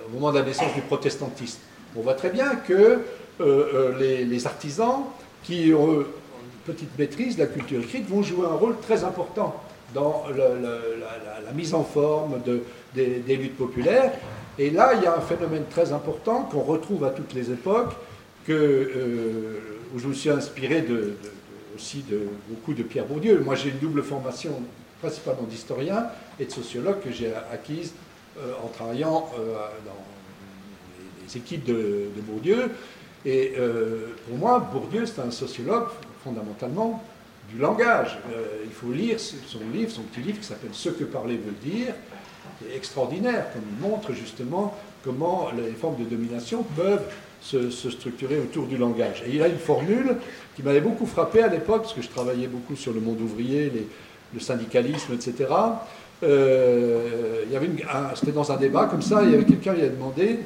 au 0.08 0.14
moment 0.14 0.32
de 0.32 0.40
la 0.40 0.44
naissance 0.44 0.74
du 0.74 0.80
protestantisme. 0.80 1.60
On 1.94 2.00
voit 2.00 2.14
très 2.14 2.30
bien 2.30 2.56
que 2.56 2.72
euh, 2.72 3.00
euh, 3.40 4.24
les, 4.24 4.46
artisans 4.46 5.04
qui 5.44 5.72
ont 5.72 6.00
une 6.00 6.74
petite 6.74 6.98
maîtrise 6.98 7.36
de 7.36 7.42
la 7.42 7.48
culture 7.48 7.80
écrite 7.80 8.08
vont 8.08 8.22
jouer 8.22 8.46
un 8.46 8.56
rôle 8.56 8.76
très 8.80 9.04
important 9.04 9.54
dans 9.94 10.24
la, 10.36 11.52
mise 11.52 11.74
en 11.74 11.84
forme 11.84 12.40
des, 12.94 13.36
luttes 13.36 13.56
populaires. 13.56 14.12
Et 14.58 14.70
là, 14.70 14.92
il 14.94 15.02
y 15.02 15.06
a 15.06 15.16
un 15.16 15.20
phénomène 15.20 15.64
très 15.70 15.92
important 15.92 16.42
qu'on 16.42 16.60
retrouve 16.62 17.04
à 17.04 17.10
toutes 17.10 17.32
les 17.34 17.50
époques, 17.50 17.94
que, 18.46 18.52
euh, 18.52 19.78
où 19.94 19.98
je 19.98 20.08
me 20.08 20.14
suis 20.14 20.30
inspiré 20.30 20.84
aussi 21.74 22.04
de 22.08 22.20
beaucoup 22.48 22.74
de 22.74 22.82
Pierre 22.82 23.06
Bourdieu. 23.06 23.40
Moi, 23.40 23.54
j'ai 23.54 23.70
une 23.70 23.78
double 23.78 24.02
formation, 24.02 24.52
principalement 25.00 25.44
d'historien 25.44 26.06
et 26.38 26.44
de 26.44 26.50
sociologue, 26.50 27.00
que 27.00 27.12
j'ai 27.12 27.32
acquise 27.52 27.92
en 28.62 28.68
travaillant 28.68 29.30
dans 29.86 30.02
équipes 31.36 31.64
de, 31.64 32.08
Bourdieu. 32.26 32.70
Et 33.24 33.54
euh, 33.56 34.08
pour 34.26 34.36
moi, 34.36 34.58
Bourdieu, 34.72 35.06
c'est 35.06 35.20
un 35.20 35.30
sociologue 35.30 35.86
fondamentalement 36.24 37.02
du 37.52 37.60
langage. 37.60 38.18
Euh, 38.32 38.64
il 38.64 38.72
faut 38.72 38.92
lire 38.92 39.18
son 39.20 39.60
livre, 39.72 39.90
son 39.90 40.02
petit 40.02 40.20
livre 40.20 40.38
qui 40.38 40.46
s'appelle 40.46 40.70
Ce 40.72 40.88
que 40.88 41.04
parler 41.04 41.36
veut 41.36 41.70
dire, 41.70 41.94
extraordinaire, 42.74 43.46
comme 43.52 43.62
il 43.70 43.88
montre 43.88 44.12
justement 44.12 44.76
comment 45.04 45.48
les 45.56 45.72
formes 45.72 45.96
de 45.96 46.04
domination 46.04 46.62
peuvent 46.76 47.04
se, 47.40 47.70
structurer 47.70 48.38
autour 48.38 48.66
du 48.66 48.76
langage. 48.76 49.22
Et 49.26 49.34
il 49.34 49.42
a 49.42 49.48
une 49.48 49.58
formule 49.58 50.16
qui 50.54 50.62
m'avait 50.62 50.80
beaucoup 50.80 51.06
frappé 51.06 51.42
à 51.42 51.48
l'époque, 51.48 51.82
parce 51.82 51.94
que 51.94 52.02
je 52.02 52.08
travaillais 52.08 52.46
beaucoup 52.46 52.76
sur 52.76 52.92
le 52.92 53.00
monde 53.00 53.20
ouvrier, 53.20 53.72
le 54.32 54.40
syndicalisme, 54.40 55.12
etc. 55.14 55.50
Euh, 56.22 57.44
c'était 58.14 58.32
dans 58.32 58.52
un 58.52 58.56
débat 58.56 58.86
comme 58.86 59.02
ça, 59.02 59.22
il 59.24 59.32
y 59.32 59.34
avait 59.34 59.44
quelqu'un 59.44 59.74
qui 59.74 59.82
a 59.82 59.88
demandé 59.88 60.38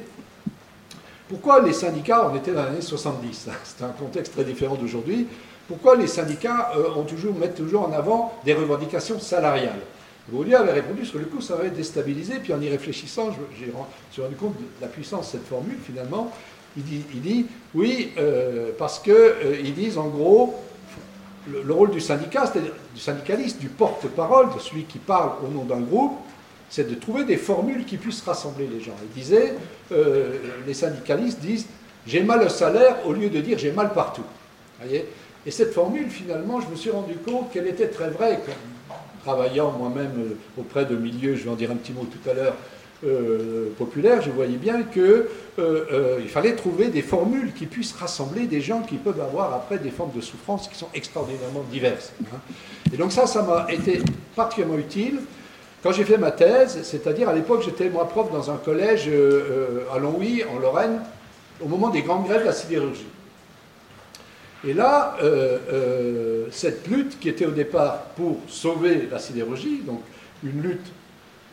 pourquoi 1.29 1.61
les 1.61 1.73
syndicats, 1.73 2.29
on 2.31 2.35
était 2.35 2.51
dans 2.51 2.63
les 2.63 2.69
années 2.69 2.81
70, 2.81 3.49
c'est 3.63 3.83
un 3.83 3.89
contexte 3.89 4.33
très 4.33 4.43
différent 4.43 4.75
d'aujourd'hui, 4.75 5.27
pourquoi 5.67 5.95
les 5.95 6.07
syndicats 6.07 6.71
euh, 6.75 6.95
ont 6.95 7.03
toujours, 7.03 7.35
mettent 7.35 7.55
toujours 7.55 7.87
en 7.87 7.91
avant 7.91 8.33
des 8.45 8.53
revendications 8.53 9.19
salariales? 9.19 9.79
Bourdieu 10.29 10.57
avait 10.57 10.73
répondu, 10.73 11.03
que 11.09 11.17
le 11.17 11.25
coup, 11.25 11.41
ça 11.41 11.55
avait 11.55 11.69
déstabilisé, 11.69 12.35
puis 12.43 12.53
en 12.53 12.61
y 12.61 12.69
réfléchissant, 12.69 13.31
je, 13.31 13.65
suis 14.11 14.21
rendu 14.21 14.35
compte 14.35 14.55
de 14.57 14.81
la 14.81 14.87
puissance 14.87 15.27
de 15.27 15.31
cette 15.37 15.47
formule, 15.47 15.77
finalement. 15.85 16.31
Il 16.75 16.83
dit, 16.83 17.45
oui, 17.73 18.11
euh, 18.17 18.71
parce 18.77 18.99
qu'ils 18.99 19.13
euh, 19.13 19.71
disent 19.75 19.97
en 19.97 20.07
gros, 20.07 20.55
le, 21.49 21.63
le 21.63 21.73
rôle 21.73 21.91
du 21.91 22.01
syndicat, 22.01 22.45
c'est-à-dire 22.45 22.73
du 22.93 22.99
syndicaliste, 22.99 23.59
du 23.59 23.69
porte-parole, 23.69 24.53
de 24.53 24.59
celui 24.59 24.83
qui 24.83 24.99
parle 24.99 25.31
au 25.45 25.47
nom 25.47 25.63
d'un 25.63 25.79
groupe, 25.79 26.17
c'est 26.69 26.87
de 26.87 26.95
trouver 26.95 27.23
des 27.23 27.37
formules 27.37 27.85
qui 27.85 27.97
puissent 27.97 28.21
rassembler 28.21 28.67
les 28.67 28.81
gens. 28.81 28.95
Il 29.01 29.21
disait, 29.21 29.53
les 29.89 30.73
syndicalistes 30.73 31.39
disent 31.39 31.65
j'ai 32.07 32.21
mal 32.23 32.41
au 32.43 32.49
salaire 32.49 32.97
au 33.05 33.13
lieu 33.13 33.29
de 33.29 33.39
dire 33.41 33.57
j'ai 33.57 33.71
mal 33.71 33.93
partout. 33.93 34.23
Voyez? 34.79 35.05
Et 35.47 35.51
cette 35.51 35.73
formule, 35.73 36.09
finalement, 36.09 36.59
je 36.59 36.67
me 36.67 36.75
suis 36.75 36.91
rendu 36.91 37.13
compte 37.15 37.51
qu'elle 37.53 37.67
était 37.67 37.87
très 37.87 38.09
vraie. 38.09 38.37
Travaillant 39.23 39.71
moi-même 39.71 40.11
euh, 40.17 40.59
auprès 40.59 40.83
de 40.83 40.97
milieux, 40.97 41.37
je 41.37 41.45
vais 41.45 41.49
en 41.49 41.55
dire 41.55 41.71
un 41.71 41.75
petit 41.75 41.93
mot 41.93 42.05
tout 42.05 42.29
à 42.29 42.33
l'heure, 42.33 42.55
euh, 43.05 43.69
populaires, 43.77 44.21
je 44.21 44.29
voyais 44.29 44.57
bien 44.57 44.83
qu'il 44.83 46.27
fallait 46.27 46.53
trouver 46.53 46.89
des 46.89 47.01
formules 47.01 47.53
qui 47.53 47.65
puissent 47.65 47.93
rassembler 47.93 48.45
des 48.45 48.59
gens 48.59 48.81
qui 48.81 48.95
peuvent 48.95 49.21
avoir 49.21 49.53
après 49.53 49.77
des 49.77 49.89
formes 49.89 50.11
de 50.13 50.19
souffrance 50.19 50.67
qui 50.67 50.75
sont 50.75 50.89
extraordinairement 50.93 51.63
diverses. 51.71 52.11
Hein. 52.25 52.39
Et 52.91 52.97
donc 52.97 53.13
ça, 53.13 53.25
ça 53.25 53.41
m'a 53.41 53.71
été 53.71 54.01
particulièrement 54.35 54.79
utile. 54.79 55.19
Quand 55.81 55.93
j'ai 55.93 56.03
fait 56.03 56.17
ma 56.17 56.31
thèse, 56.31 56.79
c'est-à-dire 56.83 57.29
à, 57.29 57.33
l'époque 57.33 57.61
j'étais 57.63 57.89
moi 57.89 58.09
prof 58.09 58.31
dans 58.33 58.51
un 58.51 58.57
collège 58.57 59.05
euh, 59.07 59.85
à 59.93 59.99
Longwy, 59.99 60.43
en 60.43 60.59
Lorraine, 60.59 60.99
au 61.63 61.67
moment 61.67 61.89
des 61.89 62.01
grandes 62.01 62.25
grèves 62.25 62.41
de 62.41 62.47
la 62.47 62.53
sidérurgie. 62.53 63.05
Et 64.67 64.73
là, 64.73 65.15
euh, 65.23 65.59
euh, 65.71 66.45
cette 66.51 66.87
lutte 66.87 67.21
qui 67.21 67.29
était 67.29 67.45
au 67.45 67.51
départ 67.51 68.01
pour 68.17 68.35
sauver 68.49 69.07
la 69.09 69.17
sidérurgie, 69.17 69.81
donc 69.85 70.01
une 70.43 70.61
lutte 70.61 70.91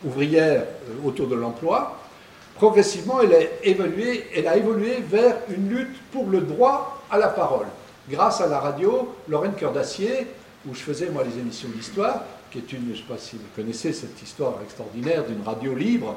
ouvrière 0.04 0.64
autour 1.04 1.28
de 1.28 1.36
l'emploi, 1.36 1.96
progressivement 2.56 3.20
elle 3.20 3.34
a, 3.34 3.38
évolué, 3.62 4.24
elle 4.34 4.48
a 4.48 4.56
évolué 4.56 4.96
vers 5.08 5.36
une 5.48 5.68
lutte 5.68 5.96
pour 6.10 6.26
le 6.26 6.40
droit 6.40 7.04
à 7.08 7.16
la 7.18 7.28
parole. 7.28 7.66
Grâce 8.10 8.40
à 8.40 8.48
la 8.48 8.58
radio 8.58 9.14
Lorraine 9.28 9.54
Cœur 9.54 9.72
d'Acier, 9.72 10.26
où 10.68 10.74
je 10.74 10.80
faisais 10.80 11.08
moi 11.08 11.22
les 11.22 11.40
émissions 11.40 11.68
d'histoire, 11.68 12.24
qui 12.50 12.58
est 12.58 12.72
une, 12.72 12.86
je 12.86 12.90
ne 12.90 12.96
sais 12.96 13.02
pas 13.08 13.18
si 13.18 13.36
vous 13.36 13.42
connaissez 13.54 13.92
cette 13.92 14.20
histoire 14.20 14.54
extraordinaire 14.64 15.22
d'une 15.24 15.42
radio 15.44 15.72
libre, 15.72 16.16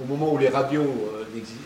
au 0.00 0.04
moment 0.04 0.32
où 0.32 0.38
les 0.38 0.48
radios 0.48 0.82
euh, 0.82 1.24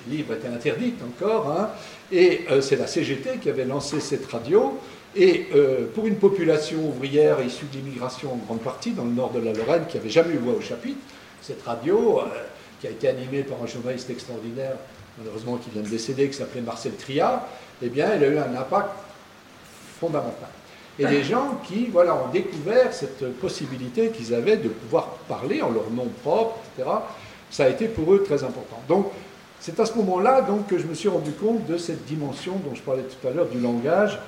libres 0.08 0.34
étaient 0.34 0.48
interdites 0.48 1.00
encore, 1.02 1.50
hein, 1.50 1.70
et 2.12 2.42
euh, 2.50 2.60
c'est 2.60 2.76
la 2.76 2.86
CGT 2.86 3.38
qui 3.38 3.48
avait 3.48 3.64
lancé 3.64 4.00
cette 4.00 4.26
radio, 4.30 4.78
et 5.16 5.48
euh, 5.54 5.86
pour 5.94 6.06
une 6.06 6.16
population 6.16 6.78
ouvrière 6.88 7.40
issue 7.42 7.66
d'immigration 7.66 8.32
en 8.32 8.36
grande 8.36 8.60
partie 8.60 8.92
dans 8.92 9.04
le 9.04 9.10
nord 9.10 9.30
de 9.32 9.40
la 9.40 9.52
Lorraine, 9.52 9.86
qui 9.88 9.96
n'avait 9.96 10.10
jamais 10.10 10.34
eu 10.34 10.38
voix 10.38 10.54
au 10.54 10.60
chapitre, 10.60 11.00
cette 11.42 11.62
radio, 11.62 12.20
qui 12.80 12.86
a 12.86 12.90
été 12.90 13.08
animée 13.08 13.42
par 13.42 13.62
un 13.62 13.66
journaliste 13.66 14.10
extraordinaire, 14.10 14.76
malheureusement 15.18 15.56
qui 15.56 15.70
vient 15.70 15.82
de 15.82 15.88
décéder, 15.88 16.28
qui 16.28 16.36
s'appelait 16.36 16.60
Marcel 16.60 16.92
Tria, 16.92 17.48
eh 17.82 17.88
bien, 17.88 18.10
elle 18.12 18.24
a 18.24 18.28
eu 18.28 18.38
un 18.38 18.54
impact 18.54 18.90
fondamental 19.98 20.50
et 21.00 21.06
des 21.06 21.22
gens 21.22 21.58
qui 21.66 21.86
voilà, 21.86 22.14
ont 22.14 22.28
découvert 22.28 22.92
cette 22.92 23.38
possibilité 23.38 24.10
qu'ils 24.10 24.34
avaient 24.34 24.58
de 24.58 24.68
pouvoir 24.68 25.06
parler 25.28 25.62
en 25.62 25.70
leur 25.70 25.90
nom 25.90 26.08
propre, 26.22 26.58
etc. 26.76 26.90
Ça 27.50 27.64
a 27.64 27.68
été 27.68 27.86
pour 27.86 28.12
eux 28.14 28.22
très 28.22 28.44
important. 28.44 28.80
Donc, 28.88 29.06
c'est 29.60 29.78
à 29.78 29.84
ce 29.84 29.94
moment-là 29.94 30.40
donc, 30.40 30.68
que 30.68 30.78
je 30.78 30.86
me 30.86 30.94
suis 30.94 31.08
rendu 31.08 31.32
compte 31.32 31.66
de 31.66 31.76
cette 31.76 32.04
dimension 32.06 32.52
dont 32.64 32.74
je 32.74 32.80
parlais 32.80 33.02
tout 33.02 33.28
à 33.28 33.30
l'heure 33.30 33.48
du 33.48 33.60
langage 33.60 34.18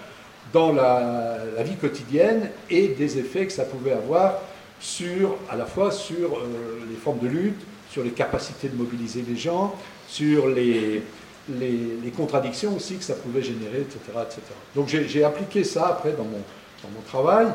dans 0.52 0.72
la, 0.72 1.38
vie 1.64 1.76
quotidienne 1.76 2.50
et 2.68 2.88
des 2.88 3.18
effets 3.18 3.46
que 3.46 3.52
ça 3.52 3.64
pouvait 3.64 3.92
avoir 3.92 4.34
sur, 4.80 5.36
à 5.48 5.56
la 5.56 5.64
fois 5.64 5.90
sur 5.90 6.36
euh, 6.36 6.80
les 6.90 6.96
formes 6.96 7.20
de 7.20 7.28
lutte, 7.28 7.60
sur 7.90 8.02
les 8.02 8.10
capacités 8.10 8.68
de 8.68 8.76
mobiliser 8.76 9.24
les 9.26 9.36
gens, 9.36 9.74
sur 10.08 10.48
les, 10.48 11.02
les, 11.48 12.10
contradictions 12.16 12.76
aussi 12.76 12.96
que 12.96 13.04
ça 13.04 13.14
pouvait 13.14 13.42
générer, 13.42 13.80
etc. 13.80 14.00
etc. 14.22 14.40
Donc 14.74 14.88
j'ai 14.88 15.24
appliqué 15.24 15.64
ça 15.64 15.86
après 15.88 16.12
dans 16.12 16.24
mon, 16.24 16.42
dans 16.82 16.90
mon 16.94 17.00
travail. 17.06 17.46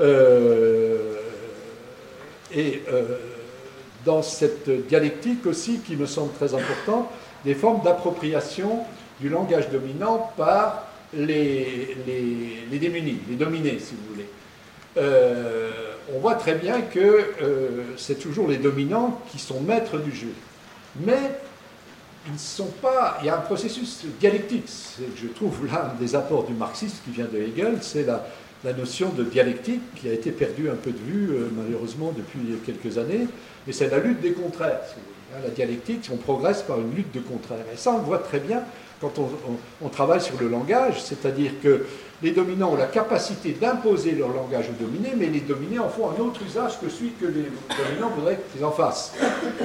Euh, 0.00 1.14
et 2.52 2.82
euh, 2.92 3.16
dans 4.04 4.22
cette 4.22 4.70
dialectique 4.88 5.46
aussi, 5.46 5.80
qui 5.80 5.96
me 5.96 6.06
semble 6.06 6.32
très 6.32 6.54
importante, 6.54 7.08
des 7.44 7.54
formes 7.54 7.82
d'appropriation 7.82 8.80
du 9.20 9.28
langage 9.28 9.70
dominant 9.70 10.30
par 10.36 10.86
les, 11.14 11.96
les, 12.06 12.64
les, 12.70 12.78
démunis, 12.78 13.18
les 13.28 13.36
dominés, 13.36 13.78
si 13.78 13.94
vous 13.94 14.12
voulez. 14.14 14.26
Euh, 14.96 15.70
on 16.14 16.18
voit 16.18 16.34
très 16.34 16.54
bien 16.54 16.80
que 16.80 16.98
euh, 16.98 17.82
c'est 17.96 18.18
toujours 18.18 18.48
les 18.48 18.56
dominants 18.56 19.20
qui 19.30 19.38
sont 19.38 19.60
maîtres 19.60 19.98
du 19.98 20.12
jeu. 20.12 20.32
Mais 20.96 21.38
ils 22.26 22.38
sont 22.38 22.70
pas. 22.82 23.18
Il 23.20 23.26
y 23.26 23.28
a 23.30 23.36
un 23.36 23.40
processus 23.40 24.04
dialectique. 24.18 24.68
Je 25.16 25.28
trouve 25.28 25.66
l'un 25.66 25.94
des 25.98 26.14
apports 26.14 26.44
du 26.44 26.52
marxisme 26.52 26.96
qui 27.04 27.10
vient 27.10 27.28
de 27.32 27.38
Hegel, 27.38 27.78
c'est 27.80 28.04
la, 28.04 28.26
notion 28.64 29.10
de 29.10 29.24
dialectique 29.24 29.82
qui 29.96 30.08
a 30.08 30.12
été 30.12 30.30
perdue 30.30 30.68
un 30.68 30.74
peu 30.74 30.90
de 30.90 30.98
vue, 30.98 31.30
euh, 31.30 31.48
malheureusement, 31.56 32.12
depuis 32.16 32.40
quelques 32.64 32.98
années. 32.98 33.26
Et 33.66 33.72
c'est 33.72 33.88
la 33.88 33.98
lutte 33.98 34.20
des 34.20 34.32
contraires. 34.32 34.80
La 35.42 35.50
dialectique, 35.50 36.10
on 36.12 36.16
progresse 36.16 36.62
par 36.62 36.80
une 36.80 36.94
lutte 36.94 37.12
de 37.12 37.20
contraires. 37.20 37.64
Et 37.72 37.76
ça, 37.76 37.92
on 37.92 37.98
le 37.98 38.04
voit 38.04 38.18
très 38.18 38.40
bien 38.40 38.62
quand 39.00 39.12
on, 39.82 39.88
travaille 39.88 40.20
sur 40.20 40.38
le 40.38 40.48
langage, 40.48 41.02
c'est-à-dire 41.02 41.52
que 41.62 41.86
les 42.22 42.32
dominants 42.32 42.72
ont 42.72 42.76
la 42.76 42.86
capacité 42.86 43.52
d'imposer 43.52 44.12
leur 44.12 44.28
langage 44.28 44.66
aux 44.68 44.84
dominés, 44.84 45.14
mais 45.16 45.26
les 45.26 45.40
dominés 45.40 45.78
en 45.78 45.88
font 45.88 46.10
un 46.10 46.20
autre 46.20 46.42
usage 46.42 46.78
que 46.78 46.88
celui 46.90 47.12
que 47.12 47.24
les 47.24 47.46
dominants 47.84 48.10
voudraient 48.14 48.38
qu'ils 48.52 48.64
en 48.64 48.70
fassent. 48.70 49.14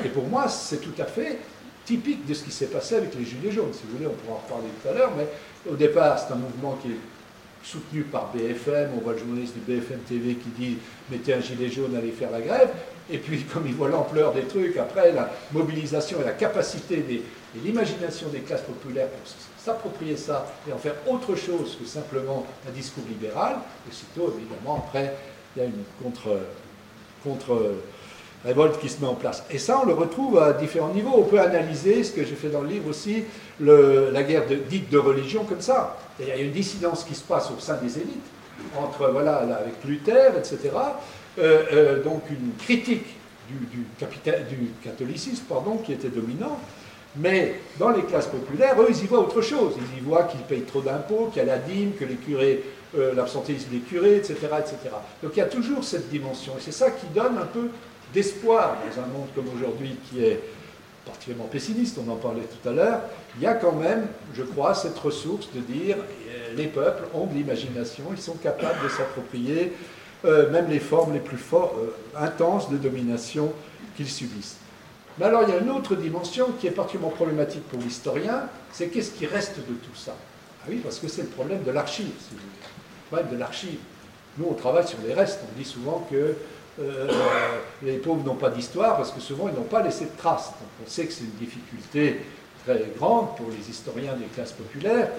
Et 0.05 0.07
pour 0.07 0.23
moi, 0.23 0.47
c'est 0.47 0.79
tout 0.79 0.93
à 1.01 1.05
fait 1.05 1.39
typique 1.83 2.25
de 2.25 2.33
ce 2.33 2.43
qui 2.43 2.51
s'est 2.51 2.67
passé 2.67 2.95
avec 2.95 3.13
les 3.15 3.25
Gilets 3.25 3.51
jaunes. 3.51 3.73
Si 3.73 3.81
vous 3.85 3.97
voulez, 3.97 4.07
on 4.07 4.13
pourra 4.13 4.37
en 4.37 4.41
reparler 4.41 4.69
tout 4.81 4.89
à 4.89 4.93
l'heure, 4.93 5.11
mais 5.17 5.27
au 5.69 5.75
départ, 5.75 6.17
c'est 6.17 6.33
un 6.33 6.37
mouvement 6.37 6.77
qui 6.81 6.91
est 6.91 6.99
soutenu 7.65 8.03
par 8.03 8.31
BFM. 8.33 8.91
On 8.95 9.01
voit 9.01 9.13
le 9.13 9.19
journaliste 9.19 9.55
du 9.55 9.61
BFM 9.61 9.99
TV 10.07 10.35
qui 10.35 10.49
dit 10.49 10.77
mettez 11.09 11.33
un 11.33 11.41
gilet 11.41 11.69
jaune, 11.69 11.95
allez 11.95 12.11
faire 12.11 12.31
la 12.31 12.41
grève. 12.41 12.69
Et 13.09 13.17
puis, 13.17 13.43
comme 13.53 13.65
il 13.65 13.73
voit 13.73 13.89
l'ampleur 13.89 14.33
des 14.33 14.43
trucs, 14.43 14.77
après 14.77 15.11
la 15.11 15.31
mobilisation 15.51 16.21
et 16.21 16.25
la 16.25 16.31
capacité 16.31 16.97
des, 16.97 17.15
et 17.15 17.59
l'imagination 17.63 18.27
des 18.29 18.39
classes 18.39 18.61
populaires 18.61 19.07
pour 19.07 19.31
s'approprier 19.57 20.17
ça 20.17 20.45
et 20.67 20.73
en 20.73 20.77
faire 20.77 20.95
autre 21.07 21.35
chose 21.35 21.77
que 21.79 21.87
simplement 21.87 22.45
un 22.67 22.71
discours 22.71 23.05
libéral, 23.07 23.57
aussitôt, 23.89 24.33
évidemment, 24.37 24.85
après, 24.87 25.15
il 25.55 25.61
y 25.61 25.65
a 25.65 25.67
une 25.67 25.83
contre, 26.03 26.37
contre 27.23 27.75
révolte 28.43 28.79
qui 28.79 28.89
se 28.89 29.01
met 29.01 29.07
en 29.07 29.15
place. 29.15 29.43
Et 29.49 29.57
ça, 29.57 29.79
on 29.81 29.85
le 29.85 29.93
retrouve 29.93 30.37
à 30.37 30.53
différents 30.53 30.93
niveaux. 30.93 31.13
On 31.17 31.23
peut 31.23 31.39
analyser, 31.39 32.03
ce 32.03 32.11
que 32.11 32.23
j'ai 32.23 32.35
fait 32.35 32.49
dans 32.49 32.61
le 32.61 32.69
livre 32.69 32.89
aussi, 32.89 33.23
la 33.59 34.23
guerre 34.23 34.43
dite 34.69 34.89
de 34.89 34.97
religion 34.97 35.45
comme 35.45 35.61
ça. 35.61 35.97
Il 36.19 36.27
y 36.27 36.31
a 36.31 36.37
une 36.37 36.51
dissidence 36.51 37.03
qui 37.03 37.15
se 37.15 37.23
passe 37.23 37.49
au 37.51 37.59
sein 37.59 37.77
des 37.77 37.97
élites, 37.97 38.23
entre, 38.77 39.09
voilà, 39.09 39.37
avec 39.37 39.83
Luther, 39.83 40.37
etc. 40.37 40.71
Euh, 41.37 41.63
euh, 41.73 42.03
donc 42.03 42.23
une 42.29 42.53
critique 42.57 43.05
du, 43.49 43.85
catholicisme, 44.83 45.43
pardon, 45.47 45.77
qui 45.77 45.93
était 45.93 46.09
dominant, 46.09 46.59
mais 47.17 47.55
dans 47.77 47.89
les 47.89 48.03
classes 48.03 48.27
populaires, 48.27 48.79
eux, 48.81 48.87
ils 48.89 49.03
y 49.03 49.07
voient 49.07 49.19
autre 49.19 49.41
chose. 49.41 49.73
Ils 49.77 49.99
y 49.99 50.01
voient 50.01 50.23
qu'ils 50.23 50.41
payent 50.41 50.63
trop 50.63 50.81
d'impôts, 50.81 51.29
qu'il 51.31 51.43
y 51.43 51.49
a 51.49 51.55
la 51.55 51.57
dîme, 51.57 51.93
que 51.99 52.05
les 52.05 52.15
curés, 52.15 52.63
euh, 52.97 53.13
l'absentéisme 53.13 53.69
des 53.71 53.79
curés, 53.79 54.17
etc., 54.17 54.35
etc. 54.59 54.77
Donc 55.21 55.33
il 55.35 55.39
y 55.39 55.41
a 55.41 55.45
toujours 55.45 55.83
cette 55.83 56.09
dimension. 56.09 56.53
Et 56.57 56.61
c'est 56.61 56.71
ça 56.71 56.91
qui 56.91 57.07
donne 57.07 57.37
un 57.37 57.45
peu 57.45 57.69
d'espoir 58.13 58.77
dans 58.85 59.01
un 59.01 59.07
monde 59.07 59.27
comme 59.35 59.45
aujourd'hui 59.55 59.97
qui 60.09 60.23
est 60.23 60.39
particulièrement 61.05 61.47
pessimiste, 61.47 61.99
on 62.05 62.11
en 62.11 62.15
parlait 62.15 62.41
tout 62.43 62.69
à 62.69 62.71
l'heure. 62.71 63.01
Il 63.37 63.43
y 63.43 63.47
a 63.47 63.53
quand 63.53 63.73
même, 63.73 64.07
je 64.33 64.43
crois, 64.43 64.73
cette 64.73 64.97
ressource 64.97 65.49
de 65.53 65.59
dire 65.61 65.97
euh, 65.97 66.53
les 66.55 66.67
peuples 66.67 67.03
ont 67.13 67.25
de 67.25 67.33
l'imagination, 67.33 68.05
ils 68.11 68.21
sont 68.21 68.35
capables 68.35 68.83
de 68.83 68.89
s'approprier 68.89 69.73
euh, 70.25 70.49
même 70.49 70.69
les 70.69 70.79
formes 70.79 71.13
les 71.13 71.19
plus 71.19 71.37
fortes, 71.37 71.75
intenses 72.15 72.69
de 72.69 72.77
domination 72.77 73.53
qu'ils 73.95 74.09
subissent. 74.09 74.57
Mais 75.17 75.25
alors 75.25 75.43
il 75.43 75.49
y 75.49 75.57
a 75.57 75.59
une 75.59 75.69
autre 75.69 75.95
dimension 75.95 76.47
qui 76.59 76.67
est 76.67 76.71
particulièrement 76.71 77.15
problématique 77.15 77.63
pour 77.69 77.79
l'historien, 77.79 78.49
c'est 78.71 78.87
qu'est-ce 78.87 79.11
qui 79.11 79.27
reste 79.27 79.57
de 79.57 79.73
tout 79.73 79.95
ça? 79.95 80.15
Ah 80.61 80.67
oui, 80.69 80.79
parce 80.83 80.99
que 80.99 81.07
c'est 81.07 81.21
le 81.21 81.27
problème 81.27 81.63
de 81.63 81.71
l'archive, 81.71 82.07
si 82.19 82.31
vous 82.31 82.37
voulez. 82.37 82.51
Le 83.11 83.15
problème 83.15 83.35
de 83.35 83.39
l'archive. 83.39 83.79
Nous, 84.37 84.47
on 84.49 84.53
travaille 84.53 84.87
sur 84.87 84.97
les 85.05 85.13
restes. 85.13 85.41
On 85.43 85.57
dit 85.57 85.65
souvent 85.65 86.07
que 86.09 86.35
euh, 86.79 87.07
les 87.83 87.97
pauvres 87.97 88.23
n'ont 88.25 88.35
pas 88.35 88.49
d'histoire 88.49 88.97
parce 88.97 89.11
que 89.11 89.19
souvent, 89.19 89.47
ils 89.47 89.55
n'ont 89.55 89.67
pas 89.67 89.81
laissé 89.81 90.05
de 90.05 90.17
traces. 90.17 90.51
On 90.85 90.89
sait 90.89 91.05
que 91.05 91.13
c'est 91.13 91.23
une 91.23 91.39
difficulté 91.39 92.21
très 92.65 92.83
grande 92.97 93.35
pour 93.37 93.47
les 93.49 93.69
historiens 93.69 94.13
des 94.13 94.25
classes 94.25 94.51
populaires. 94.51 95.09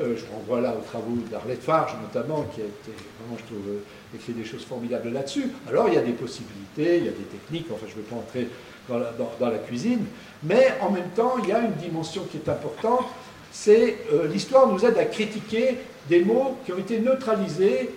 Euh, 0.00 0.16
je 0.16 0.24
renvoie 0.34 0.60
là 0.60 0.74
aux 0.76 0.82
travaux 0.82 1.16
d'Arlette 1.30 1.62
Farge, 1.62 1.92
notamment, 2.02 2.42
qui 2.52 2.62
a 2.62 2.64
été, 2.64 2.90
vraiment, 3.20 3.38
je 3.38 3.44
trouve, 3.44 3.68
euh, 3.68 4.16
écrit 4.16 4.32
des 4.32 4.44
choses 4.44 4.64
formidables 4.64 5.10
là-dessus. 5.10 5.52
Alors, 5.68 5.86
il 5.88 5.94
y 5.94 5.96
a 5.96 6.02
des 6.02 6.12
possibilités, 6.12 6.98
il 6.98 7.04
y 7.04 7.08
a 7.08 7.12
des 7.12 7.24
techniques, 7.24 7.66
enfin, 7.72 7.86
je 7.88 7.92
ne 7.92 8.02
vais 8.02 8.08
pas 8.08 8.16
entrer 8.16 8.48
dans 8.88 9.48
la, 9.48 9.58
cuisine, 9.58 10.04
mais 10.42 10.74
en 10.82 10.90
même 10.90 11.08
temps, 11.14 11.36
il 11.42 11.48
y 11.48 11.52
a 11.52 11.60
une 11.60 11.74
dimension 11.74 12.24
qui 12.30 12.36
est 12.36 12.48
importante, 12.50 13.06
c'est 13.50 13.98
euh, 14.12 14.26
l'histoire 14.26 14.66
nous 14.66 14.84
aide 14.84 14.98
à 14.98 15.04
critiquer 15.04 15.78
des 16.08 16.22
mots 16.24 16.58
qui 16.66 16.72
ont 16.72 16.78
été 16.78 16.98
neutralisés 16.98 17.90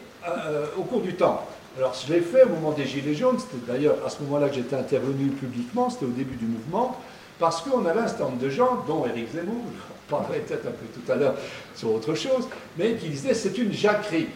au 0.78 0.84
cours 0.84 1.00
du 1.00 1.14
temps. 1.14 1.48
Alors, 1.78 1.94
je 1.94 2.12
l'ai 2.12 2.22
fait 2.22 2.44
au 2.44 2.50
moment 2.50 2.72
des 2.72 2.86
Gilets 2.88 3.14
jaunes, 3.14 3.38
c'était 3.38 3.72
d'ailleurs 3.72 3.98
à 4.04 4.10
ce 4.10 4.24
moment-là 4.24 4.50
que 4.50 4.56
j'étais 4.56 4.76
intervenu 4.76 5.30
publiquement, 5.30 5.92
c'était 5.92 6.06
au 6.06 6.10
début 6.10 6.36
du 6.36 6.46
mouvement, 6.46 7.00
parce 7.38 7.62
qu'on 7.62 7.86
avait 7.86 8.00
un 8.00 8.08
certain 8.08 8.24
nombre 8.24 8.40
de 8.42 8.50
gens, 8.50 8.84
dont 8.88 9.06
Éric 9.06 9.32
Zemmour, 9.34 9.64
je 9.76 10.10
parlerai 10.10 10.40
peut-être 10.40 10.66
un 10.66 10.72
peu 10.72 10.86
tout 10.92 11.12
à 11.12 11.16
l'heure 11.16 11.36
sur 11.76 11.94
autre 11.94 12.16
chose, 12.16 12.48
mais 12.80 12.96
qui 12.96 13.10
disaient 13.10 13.36
c'est 13.36 13.56
une 13.60 13.72
jacquerie. 13.72 14.28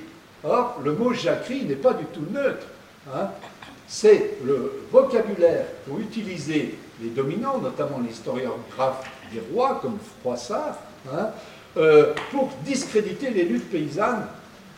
Or, 0.43 0.79
le 0.83 0.93
mot 0.93 1.13
jacquerie 1.13 1.63
n'est 1.65 1.75
pas 1.75 1.93
du 1.93 2.05
tout 2.05 2.25
neutre. 2.31 2.67
Hein. 3.11 3.29
C'est 3.87 4.37
le 4.45 4.83
vocabulaire 4.91 5.65
qu'ont 5.87 5.97
utilisé 5.97 6.77
les 7.01 7.09
dominants, 7.09 7.57
notamment 7.57 7.99
l'historiographe 8.07 9.09
des 9.33 9.41
rois, 9.51 9.79
comme 9.81 9.97
Froissart, 10.19 10.77
hein, 11.11 11.29
euh, 11.77 12.13
pour 12.29 12.51
discréditer 12.63 13.31
les 13.31 13.45
luttes 13.45 13.71
paysannes 13.71 14.27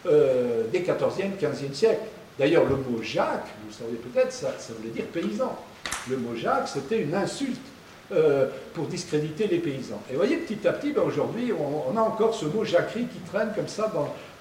euh, 0.05 0.63
des 0.71 0.79
14e, 0.79 1.37
15e 1.41 1.73
siècles. 1.73 2.07
D'ailleurs, 2.37 2.65
le 2.65 2.75
mot 2.75 3.01
Jacques, 3.01 3.47
vous 3.61 3.67
le 3.67 3.73
savez 3.73 3.97
peut-être, 3.97 4.31
ça, 4.31 4.49
voulait 4.77 4.93
dire 4.93 5.05
paysan. 5.05 5.55
Le 6.09 6.17
mot 6.17 6.35
Jacques, 6.35 6.67
c'était 6.67 7.01
une 7.01 7.13
insulte 7.13 7.61
euh, 8.11 8.47
pour 8.73 8.87
discréditer 8.87 9.47
les 9.47 9.59
paysans. 9.59 10.01
Et 10.09 10.13
vous 10.13 10.19
voyez, 10.19 10.37
petit 10.37 10.67
à 10.67 10.73
petit, 10.73 10.91
ben, 10.91 11.03
aujourd'hui, 11.03 11.51
on, 11.53 11.95
a 11.95 12.01
encore 12.01 12.35
ce 12.35 12.45
mot 12.45 12.65
jacquerie 12.65 13.05
qui 13.05 13.19
traîne 13.19 13.53
comme 13.55 13.67
ça 13.67 13.91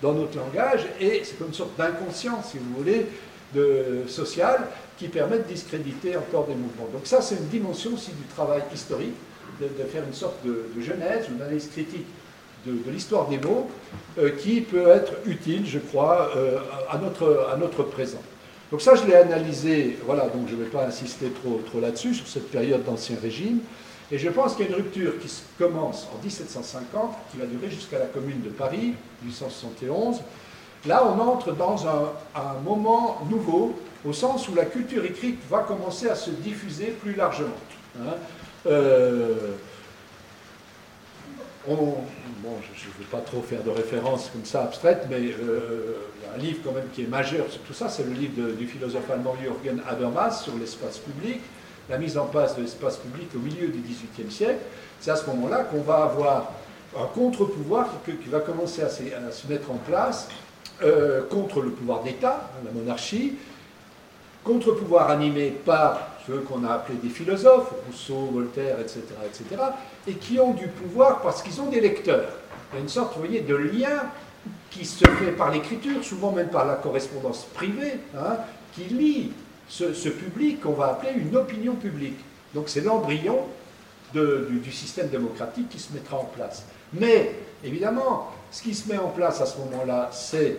dans, 0.03 0.13
notre 0.13 0.37
langage, 0.37 0.87
et 1.01 1.23
c'est 1.23 1.39
comme 1.39 1.49
une 1.49 1.55
sorte 1.55 1.77
d'inconscience, 1.79 2.51
si 2.51 2.59
vous 2.59 2.75
voulez, 2.77 3.07
de, 3.55 4.03
social, 4.09 4.67
qui 4.99 5.09
permet 5.09 5.39
de 5.39 5.45
discréditer 5.45 6.17
encore 6.17 6.47
des 6.47 6.55
mouvements. 6.55 6.89
Donc 6.93 7.07
ça, 7.07 7.23
c'est 7.23 7.37
une 7.37 7.49
dimension 7.49 7.95
aussi 7.95 8.11
du 8.11 8.25
travail 8.35 8.63
historique, 8.75 9.15
de, 9.61 9.69
faire 9.85 10.03
une 10.05 10.15
sorte 10.15 10.45
de, 10.45 10.65
genèse, 10.81 11.29
une 11.29 11.41
analyse 11.41 11.69
critique 11.69 12.07
de, 12.67 12.91
l'histoire 12.91 13.29
des 13.29 13.39
mots, 13.39 13.69
euh, 14.19 14.31
qui 14.31 14.61
peut 14.61 14.89
être 14.89 15.13
utile, 15.27 15.65
je 15.67 15.79
crois, 15.79 16.31
euh, 16.37 16.59
à, 16.91 16.99
notre, 16.99 17.49
à 17.53 17.57
notre 17.57 17.83
présent. 17.83 18.23
Donc 18.71 18.81
ça, 18.81 18.95
je 18.95 19.05
l'ai 19.05 19.17
analysé, 19.17 19.99
voilà, 20.07 20.29
donc 20.29 20.49
je 20.49 20.55
ne 20.55 20.63
vais 20.63 20.71
pas 20.71 20.85
insister 20.87 21.31
trop, 21.43 21.61
trop 21.67 21.81
là-dessus, 21.81 22.15
sur 22.15 22.27
cette 22.27 22.51
période 22.51 22.85
d'Ancien 22.85 23.17
Régime. 23.21 23.59
Et 24.11 24.19
je 24.19 24.29
pense 24.29 24.55
qu'il 24.55 24.67
y 24.67 24.69
a 24.69 24.71
une 24.71 24.77
rupture 24.77 25.19
qui 25.19 25.31
commence 25.59 26.07
en 26.15 26.23
1750, 26.23 27.15
qui 27.31 27.39
va 27.39 27.47
durer 27.47 27.71
jusqu'à 27.71 27.99
la 27.99 28.07
Commune 28.07 28.43
de 28.43 28.51
Paris, 28.51 28.95
1871. 29.23 30.21
Là, 30.87 31.07
on 31.07 31.21
entre 31.21 31.53
dans 31.53 31.87
un, 31.87 32.13
moment 32.65 33.21
nouveau, 33.31 33.75
au 34.05 34.13
sens 34.13 34.49
où 34.49 34.55
la 34.55 34.65
culture 34.65 35.05
écrite 35.05 35.39
va 35.49 35.61
commencer 35.61 36.09
à 36.09 36.15
se 36.15 36.31
diffuser 36.31 36.87
plus 36.87 37.15
largement. 37.15 37.49
Hein. 37.99 38.15
Euh, 38.67 39.55
on, 41.69 41.75
bon, 41.75 42.57
je 42.75 42.89
ne 42.89 42.93
veux 42.99 43.11
pas 43.11 43.21
trop 43.21 43.43
faire 43.43 43.63
de 43.63 43.71
références 43.71 44.31
comme 44.33 44.45
ça 44.45 44.65
abstraites, 44.65 45.07
mais 45.09 45.21
euh, 45.21 45.97
un 46.35 46.39
livre 46.39 46.59
quand 46.65 46.73
même 46.73 46.89
qui 46.93 47.03
est 47.03 47.09
majeur 47.09 47.47
sur 47.51 47.61
tout 47.63 47.73
ça, 47.75 47.89
c'est 47.89 48.05
le 48.05 48.13
livre 48.13 48.53
du 48.53 48.67
philosophe 48.67 49.11
allemand 49.11 49.37
Jürgen 49.41 49.81
Habermas 49.89 50.43
sur 50.43 50.57
l'espace 50.57 50.99
public, 50.99 51.41
la 51.89 51.99
mise 51.99 52.17
en 52.19 52.27
place 52.27 52.57
de 52.57 52.63
l'espace 52.63 52.97
public 52.97 53.29
au 53.35 53.39
milieu 53.39 53.69
du 53.69 53.81
XVIIIe 53.81 54.31
siècle. 54.31 54.61
C'est 55.01 55.11
à 55.11 55.17
ce 55.17 55.27
moment-là 55.27 55.65
qu'on 55.65 55.83
va 55.83 56.05
avoir 56.05 56.53
un 56.99 57.07
contre-pouvoir 57.07 57.89
qui, 58.05 58.29
va 58.29 58.41
commencer 58.41 58.83
à 58.83 58.89
se, 58.89 59.47
mettre 59.49 59.71
en 59.71 59.77
place 59.77 60.29
euh, 60.83 61.23
contre 61.29 61.61
le 61.61 61.71
pouvoir 61.71 62.03
d'État, 62.03 62.51
hein, 62.55 62.63
la 62.65 62.73
monarchie, 62.73 63.35
contre-pouvoir 64.45 65.11
animé 65.11 65.51
par 65.51 66.09
ceux 66.27 66.39
qu'on 66.39 66.65
a 66.65 66.75
appelés 66.75 66.99
des 67.03 67.09
philosophes, 67.09 67.73
Rousseau, 67.87 68.31
Voltaire, 68.33 68.81
etc., 68.81 69.01
etc., 69.27 69.63
et 70.07 70.15
qui 70.15 70.41
ont 70.41 70.53
du 70.53 70.67
pouvoir 70.69 71.21
parce 71.21 71.43
qu'ils 71.43 71.61
ont 71.61 71.69
des 71.69 71.81
lecteurs. 71.81 72.29
Il 72.73 72.77
y 72.77 72.79
a 72.79 72.83
une 72.83 72.89
sorte, 72.89 73.15
vous 73.15 73.25
voyez, 73.25 73.41
de 73.41 73.55
lien 73.55 74.03
qui 74.71 74.85
se 74.85 75.05
fait 75.05 75.33
par 75.33 75.51
l'écriture, 75.51 76.03
souvent 76.03 76.33
même 76.33 76.49
par 76.49 76.67
la 76.67 76.75
correspondance 76.75 77.45
privée, 77.55 78.01
hein, 78.17 78.39
qui 78.75 78.85
lie 78.85 79.33
ce, 79.69 80.09
public 80.09 80.61
qu'on 80.61 80.73
va 80.73 80.87
appeler 80.87 81.13
une 81.17 81.37
opinion 81.37 81.75
publique. 81.75 82.19
Donc 82.55 82.69
c'est 82.69 82.81
l'embryon 82.81 83.39
du, 84.15 84.73
système 84.73 85.09
démocratique 85.09 85.69
qui 85.69 85.79
se 85.79 85.93
mettra 85.93 86.19
en 86.19 86.25
place. 86.25 86.65
Mais, 86.93 87.35
évidemment, 87.65 88.31
ce 88.51 88.63
qui 88.63 88.75
se 88.75 88.89
met 88.89 88.99
en 88.99 89.09
place 89.09 89.41
à 89.41 89.47
ce 89.47 89.59
moment-là, 89.59 90.11
c'est 90.13 90.59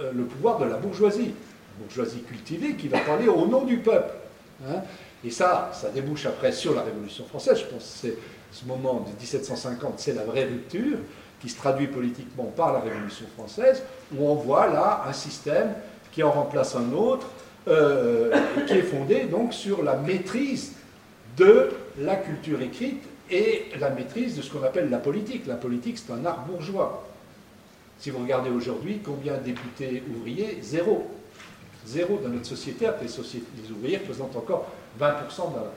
euh, 0.00 0.12
le 0.14 0.24
pouvoir 0.24 0.58
de 0.58 0.64
la 0.64 0.76
bourgeoisie, 0.76 1.34
la 1.78 1.84
bourgeoisie 1.84 2.22
cultivée 2.22 2.76
qui 2.76 2.88
va 2.88 3.00
parler 3.00 3.28
au 3.28 3.46
nom 3.46 3.64
du 3.64 3.78
peuple. 3.78 4.14
Hein. 4.66 4.80
Et 5.22 5.30
ça, 5.30 5.70
ça 5.74 5.90
débouche 5.90 6.26
après 6.26 6.52
sur 6.52 6.74
la 6.74 6.82
Révolution 6.82 7.24
française. 7.26 7.58
Je 7.58 7.64
pense 7.66 7.82
que 7.82 8.08
c'est 8.08 8.16
ce 8.54 8.64
moment 8.64 9.04
de 9.06 9.10
1750, 9.20 9.94
c'est 9.96 10.14
la 10.14 10.24
vraie 10.24 10.44
rupture 10.44 10.98
qui 11.40 11.48
se 11.48 11.56
traduit 11.56 11.88
politiquement 11.88 12.52
par 12.56 12.72
la 12.72 12.80
Révolution 12.80 13.26
française, 13.36 13.82
où 14.16 14.26
on 14.26 14.34
voit 14.34 14.68
là 14.68 15.04
un 15.06 15.12
système 15.12 15.74
qui 16.12 16.22
en 16.22 16.30
remplace 16.30 16.76
un 16.76 16.92
autre, 16.92 17.26
euh, 17.66 18.34
qui 18.66 18.74
est 18.74 18.82
fondée 18.82 19.24
donc 19.24 19.52
sur 19.52 19.82
la 19.82 19.96
maîtrise 19.96 20.72
de 21.36 21.70
la 21.98 22.16
culture 22.16 22.62
écrite 22.62 23.02
et 23.30 23.66
la 23.80 23.90
maîtrise 23.90 24.36
de 24.36 24.42
ce 24.42 24.52
qu'on 24.52 24.62
appelle 24.62 24.88
la 24.88 24.98
politique. 24.98 25.46
La 25.46 25.56
politique, 25.56 25.98
c'est 25.98 26.12
un 26.12 26.24
art 26.24 26.44
bourgeois. 26.46 27.04
Si 27.98 28.10
vous 28.10 28.18
regardez 28.18 28.50
aujourd'hui, 28.50 29.00
combien 29.04 29.34
de 29.34 29.42
députés 29.42 30.02
ouvriers? 30.14 30.58
Zéro. 30.62 31.08
Zéro 31.86 32.18
dans 32.22 32.28
notre 32.28 32.46
société, 32.46 32.86
sociétés, 33.08 33.46
les 33.62 33.70
ouvriers 33.70 33.98
représentent 33.98 34.36
encore 34.36 34.66
20% 35.00 35.02
de 35.02 35.56
la, 35.56 35.72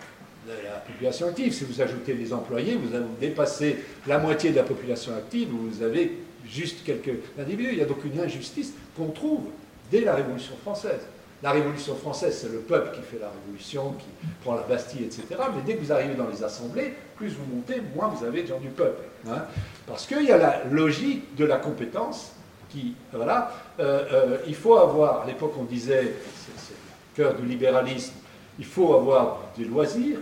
population 0.85 1.27
active. 1.27 1.53
Si 1.53 1.63
vous 1.63 1.81
ajoutez 1.81 2.13
les 2.13 2.33
employés, 2.33 2.75
vous 2.75 2.97
dépassé 3.19 3.77
la 4.07 4.19
moitié 4.19 4.51
de 4.51 4.55
la 4.55 4.63
population 4.63 5.13
active, 5.15 5.49
vous 5.51 5.83
avez 5.83 6.19
juste 6.49 6.83
quelques 6.83 7.19
individus. 7.39 7.69
Il 7.73 7.77
y 7.79 7.81
a 7.81 7.85
donc 7.85 8.03
une 8.05 8.19
injustice 8.19 8.73
qu'on 8.95 9.07
trouve 9.07 9.45
dès 9.91 10.01
la 10.01 10.15
Révolution 10.15 10.55
française. 10.61 11.01
La 11.43 11.51
Révolution 11.51 11.95
française, 11.95 12.35
c'est 12.41 12.51
le 12.51 12.59
peuple 12.59 12.95
qui 12.95 13.01
fait 13.03 13.19
la 13.19 13.29
révolution, 13.29 13.93
qui 13.93 14.07
prend 14.43 14.55
la 14.55 14.63
Bastille, 14.63 15.03
etc. 15.03 15.23
Mais 15.55 15.61
dès 15.65 15.75
que 15.75 15.83
vous 15.83 15.91
arrivez 15.91 16.15
dans 16.15 16.27
les 16.27 16.43
assemblées, 16.43 16.93
plus 17.15 17.29
vous 17.29 17.55
montez, 17.55 17.81
moins 17.95 18.07
vous 18.07 18.25
avez 18.25 18.41
de 18.41 18.47
gens 18.47 18.59
du 18.59 18.69
peuple. 18.69 19.03
Hein. 19.29 19.43
Parce 19.85 20.07
qu'il 20.07 20.23
y 20.23 20.31
a 20.31 20.37
la 20.37 20.63
logique 20.71 21.35
de 21.35 21.45
la 21.45 21.57
compétence 21.57 22.31
qui, 22.69 22.95
voilà, 23.13 23.53
euh, 23.79 24.05
euh, 24.11 24.37
il 24.47 24.55
faut 24.55 24.77
avoir, 24.77 25.21
à 25.21 25.25
l'époque 25.27 25.53
on 25.59 25.63
disait, 25.63 26.13
c'est 26.35 26.73
le 26.73 27.23
cœur 27.23 27.35
du 27.35 27.45
libéralisme, 27.45 28.13
il 28.57 28.65
faut 28.65 28.95
avoir 28.95 29.41
des 29.55 29.65
loisirs 29.65 30.17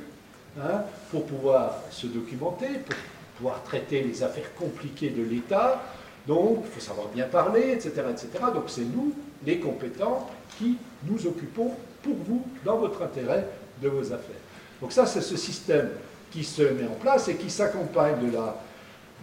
hein, 0.59 0.83
pour 1.11 1.25
pouvoir 1.25 1.79
se 1.91 2.07
documenter, 2.07 2.67
pour 2.85 2.95
pouvoir 3.37 3.63
traiter 3.63 4.01
les 4.01 4.23
affaires 4.23 4.53
compliquées 4.55 5.09
de 5.09 5.23
l'État, 5.23 5.81
donc 6.27 6.63
il 6.65 6.71
faut 6.71 6.79
savoir 6.79 7.07
bien 7.07 7.25
parler, 7.25 7.71
etc. 7.71 7.91
etc. 8.09 8.29
Donc 8.53 8.65
c'est 8.67 8.81
nous, 8.81 9.13
les 9.45 9.59
compétents, 9.59 10.29
qui 10.57 10.77
nous 11.07 11.27
occupons 11.27 11.71
pour 12.01 12.15
vous, 12.27 12.43
dans 12.63 12.77
votre 12.77 13.01
intérêt, 13.03 13.47
de 13.81 13.89
vos 13.89 14.05
affaires. 14.05 14.41
Donc 14.81 14.91
ça, 14.91 15.05
c'est 15.05 15.21
ce 15.21 15.37
système 15.37 15.89
qui 16.31 16.43
se 16.43 16.61
met 16.61 16.87
en 16.87 16.95
place 16.99 17.27
et 17.27 17.35
qui 17.35 17.49
s'accompagne 17.49 18.15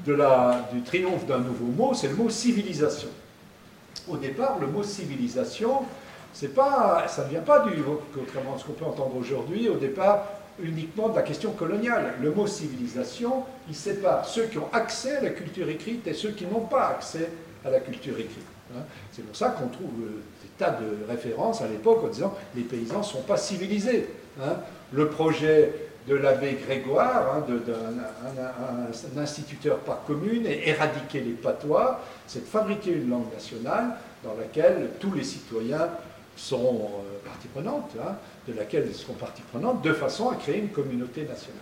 de 0.07 0.15
la, 0.15 0.69
du 0.73 0.83
triomphe 0.83 1.27
d'un 1.27 1.39
nouveau 1.39 1.67
mot, 1.67 1.95
c'est 1.95 2.09
le 2.09 2.15
mot 2.15 2.31
civilisation. 2.31 3.09
Au 4.09 4.17
départ, 4.17 4.59
le 4.61 4.67
mot 4.67 4.83
civilisation, 4.83 5.83
pas, 6.55 7.07
ça 7.09 7.25
ne 7.25 7.31
vient 7.31 7.41
pas 7.41 7.61
du, 7.61 7.83
contrairement 8.15 8.55
à 8.57 8.59
ce 8.59 8.65
qu'on 8.65 8.73
peut 8.73 8.85
entendre 8.85 9.17
aujourd'hui, 9.17 9.69
au 9.69 9.77
départ, 9.77 10.25
uniquement 10.61 11.09
de 11.09 11.17
la 11.17 11.23
question 11.23 11.53
coloniale. 11.53 12.15
Le 12.21 12.31
mot 12.31 12.47
civilisation, 12.47 13.45
il 13.69 13.75
sépare 13.75 14.27
ceux 14.27 14.45
qui 14.45 14.59
ont 14.59 14.69
accès 14.73 15.17
à 15.17 15.21
la 15.23 15.31
culture 15.31 15.69
écrite 15.69 16.07
et 16.07 16.15
ceux 16.15 16.31
qui 16.31 16.47
n'ont 16.47 16.67
pas 16.67 16.89
accès 16.89 17.31
à 17.65 17.71
la 17.71 17.81
culture 17.81 18.19
écrite. 18.19 18.47
Hein. 18.75 18.83
C'est 19.13 19.23
pour 19.23 19.37
ça 19.37 19.51
qu'on 19.51 19.69
trouve 19.69 19.91
euh, 20.03 20.23
des 20.43 20.49
tas 20.59 20.71
de 20.71 21.07
références 21.09 21.63
à 21.63 21.69
l'époque 21.69 22.05
en 22.05 22.09
disant 22.09 22.35
les 22.55 22.63
paysans 22.63 22.99
ne 22.99 23.05
sont 23.05 23.23
pas 23.23 23.37
civilisés. 23.37 24.09
Hein. 24.41 24.57
Le 24.93 25.09
projet 25.09 25.73
de 26.09 26.17
l'abbé 26.17 26.59
Grégoire, 26.67 27.37
hein, 27.37 27.45
d'un 29.15 29.23
instituteur 29.23 29.79
par 29.79 30.05
commune, 30.05 30.47
et 30.47 30.69
éradiquer 30.69 31.21
les 31.21 31.33
patois, 31.33 32.01
c'est 32.27 32.41
de 32.41 32.49
fabriquer 32.49 32.93
une 32.93 33.09
langue 33.09 33.33
nationale 33.33 33.97
dans 34.25 34.35
laquelle 34.35 34.91
tous 34.99 35.13
les 35.13 35.23
citoyens 35.23 35.89
sont 36.37 36.91
euh, 36.91 37.25
partie 37.25 37.49
prenante, 37.49 37.93
de 38.49 38.55
laquelle 38.55 38.87
ils 38.89 38.95
seront 38.95 39.15
partie 39.15 39.43
prenante, 39.43 39.83
de 39.83 39.93
façon 39.93 40.31
à 40.31 40.37
créer 40.37 40.59
une 40.59 40.71
communauté 40.71 41.23
nationale. 41.23 41.61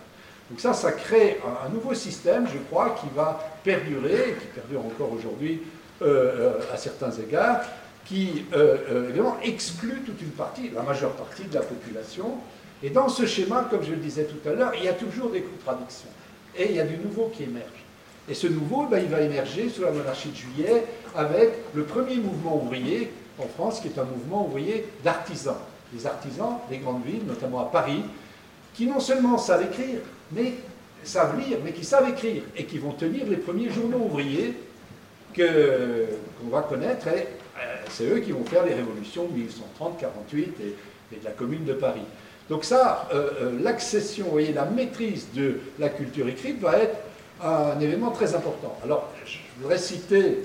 Donc 0.49 0.59
ça, 0.59 0.73
ça 0.73 0.91
crée 0.91 1.39
un, 1.65 1.69
nouveau 1.69 1.93
système, 1.93 2.47
je 2.47 2.57
crois, 2.69 2.95
qui 2.99 3.07
va 3.15 3.39
perdurer, 3.63 4.35
qui 4.39 4.47
perdure 4.47 4.85
encore 4.85 5.13
aujourd'hui 5.13 5.61
euh, 6.01 6.59
euh, 6.59 6.73
à 6.73 6.77
certains 6.77 7.11
égards, 7.11 7.61
qui 8.05 8.43
évidemment 8.89 9.37
exclut 9.43 10.01
toute 10.05 10.21
une 10.21 10.31
partie, 10.31 10.69
la 10.73 10.81
majeure 10.81 11.11
partie 11.11 11.43
de 11.43 11.53
la 11.53 11.61
population. 11.61 12.39
Et 12.83 12.89
dans 12.89 13.07
ce 13.07 13.25
schéma, 13.25 13.67
comme 13.69 13.83
je 13.83 13.91
le 13.91 13.97
disais 13.97 14.25
tout 14.25 14.49
à 14.49 14.53
l'heure, 14.53 14.71
il 14.75 14.83
y 14.83 14.87
a 14.87 14.93
toujours 14.93 15.29
des 15.29 15.41
contradictions. 15.41 16.09
Et 16.57 16.65
il 16.69 16.75
y 16.75 16.79
a 16.79 16.85
du 16.85 16.97
nouveau 16.97 17.31
qui 17.33 17.43
émerge. 17.43 17.85
Et 18.29 18.33
ce 18.33 18.47
nouveau, 18.47 18.85
ben, 18.85 18.99
il 18.99 19.09
va 19.09 19.21
émerger 19.21 19.69
sous 19.69 19.83
la 19.83 19.91
monarchie 19.91 20.29
de 20.29 20.35
juillet 20.35 20.85
avec 21.15 21.49
le 21.73 21.83
premier 21.83 22.15
mouvement 22.15 22.61
ouvrier 22.63 23.11
en 23.39 23.47
France, 23.47 23.79
qui 23.79 23.87
est 23.87 23.99
un 23.99 24.05
mouvement 24.05 24.47
ouvrier 24.47 24.85
d'artisans. 25.03 25.57
Les 25.93 26.07
artisans 26.07 26.57
des 26.69 26.77
grandes 26.77 27.03
villes, 27.05 27.25
notamment 27.27 27.61
à 27.61 27.65
Paris, 27.65 28.03
qui 28.73 28.87
non 28.87 28.99
seulement 28.99 29.37
savent 29.37 29.63
écrire, 29.63 29.99
mais 30.31 30.53
savent 31.03 31.39
lire, 31.39 31.57
mais 31.63 31.71
qui 31.71 31.83
savent 31.83 32.09
écrire, 32.09 32.43
et 32.55 32.65
qui 32.65 32.77
vont 32.77 32.91
tenir 32.91 33.25
les 33.27 33.37
premiers 33.37 33.69
journaux 33.69 34.05
ouvriers 34.05 34.55
qu'on 35.35 36.49
va 36.49 36.61
connaître, 36.61 37.07
et 37.07 37.27
euh, 37.57 37.75
c'est 37.89 38.05
eux 38.05 38.19
qui 38.19 38.31
vont 38.31 38.43
faire 38.43 38.65
les 38.65 38.73
révolutions 38.73 39.25
de 39.25 39.33
1830, 39.33 39.99
48 39.99 40.55
et, 40.61 41.15
de 41.17 41.25
la 41.25 41.31
Commune 41.31 41.65
de 41.65 41.73
Paris. 41.73 42.05
Donc 42.49 42.63
ça, 42.63 43.07
euh, 43.13 43.29
euh, 43.41 43.59
l'accession, 43.61 44.27
voyez, 44.29 44.53
la 44.53 44.65
maîtrise 44.65 45.27
de 45.33 45.59
la 45.79 45.89
culture 45.89 46.27
écrite 46.27 46.59
va 46.59 46.77
être 46.77 46.97
un 47.43 47.79
événement 47.79 48.11
très 48.11 48.35
important. 48.35 48.77
Alors, 48.83 49.09
je 49.25 49.37
voudrais 49.59 49.77
citer 49.77 50.39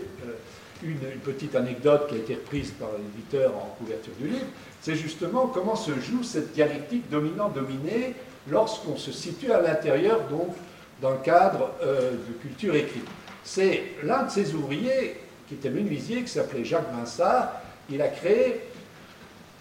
une, 0.87 1.21
petite 1.21 1.55
anecdote 1.55 2.09
qui 2.09 2.15
a 2.15 2.19
été 2.19 2.35
reprise 2.35 2.71
par 2.73 2.89
l'éditeur 2.97 3.55
en 3.57 3.77
couverture 3.79 4.13
du 4.21 4.29
livre, 4.29 4.47
c'est 4.81 4.95
justement 4.95 5.47
comment 5.49 5.77
se 5.77 5.93
joue 6.01 6.23
cette 6.23 6.53
dialectique 6.53 7.09
dominant-dominé 7.11 8.15
lorsqu'on 8.51 8.97
se 8.97 9.13
situe 9.13 9.51
à 9.53 9.61
l'intérieur 9.61 10.21
donc 10.29 10.55
d'un 11.03 11.17
cadre 11.17 11.73
euh, 11.83 12.13
de 12.13 12.33
culture 12.41 12.75
écrite. 12.75 13.07
C'est 13.45 13.83
l'un 14.03 14.25
de 14.25 14.31
ces 14.31 14.55
ouvriers, 14.55 15.21
qui 15.49 15.55
était 15.55 15.71
menuisier, 15.71 16.23
qui 16.23 16.29
s'appelait 16.29 16.65
Jacques 16.65 16.93
Vinsart, 16.93 17.53
il 17.91 18.01
a 18.03 18.09
créé 18.09 18.63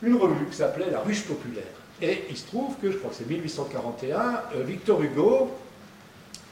une 0.01 0.15
revue 0.15 0.45
qui 0.45 0.57
s'appelait 0.57 0.89
La 0.91 0.99
Ruche 0.99 1.23
Populaire. 1.23 1.63
Et 2.01 2.25
il 2.29 2.37
se 2.37 2.47
trouve 2.47 2.75
que, 2.81 2.91
je 2.91 2.97
crois 2.97 3.11
que 3.11 3.17
c'est 3.17 3.29
1841, 3.29 4.19
euh, 4.55 4.63
Victor 4.63 5.01
Hugo 5.01 5.51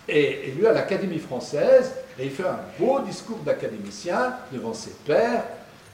est 0.07 0.49
élu 0.49 0.67
à 0.67 0.73
l'Académie 0.73 1.19
française 1.19 1.93
et 2.19 2.25
il 2.25 2.31
fait 2.31 2.45
un 2.45 2.59
beau 2.79 2.99
discours 2.99 3.39
d'académicien 3.39 4.35
devant 4.51 4.73
ses 4.73 4.91
pairs. 5.05 5.43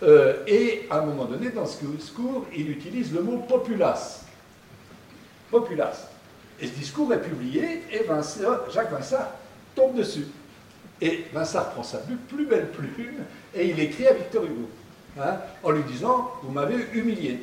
Euh, 0.01 0.43
et 0.47 0.87
à 0.89 0.99
un 0.99 1.05
moment 1.05 1.25
donné, 1.25 1.49
dans 1.49 1.65
ce 1.65 1.83
discours, 1.85 2.45
il 2.55 2.71
utilise 2.71 3.13
le 3.13 3.21
mot 3.21 3.37
populace. 3.37 4.25
Populace. 5.51 6.07
Et 6.61 6.67
ce 6.67 6.71
discours 6.73 7.13
est 7.13 7.21
publié 7.21 7.83
et 7.91 8.05
Jacques 8.73 8.91
Vincent 8.91 9.27
tombe 9.75 9.95
dessus. 9.95 10.27
Et 11.01 11.25
Vincent 11.33 11.63
prend 11.73 11.83
sa 11.83 11.99
plus 11.99 12.45
belle 12.45 12.69
plume 12.71 13.23
et 13.55 13.69
il 13.69 13.79
écrit 13.79 14.07
à 14.07 14.13
Victor 14.13 14.43
Hugo 14.43 14.69
hein, 15.19 15.37
en 15.63 15.71
lui 15.71 15.83
disant 15.83 16.31
Vous 16.43 16.51
m'avez 16.51 16.87
humilié. 16.93 17.39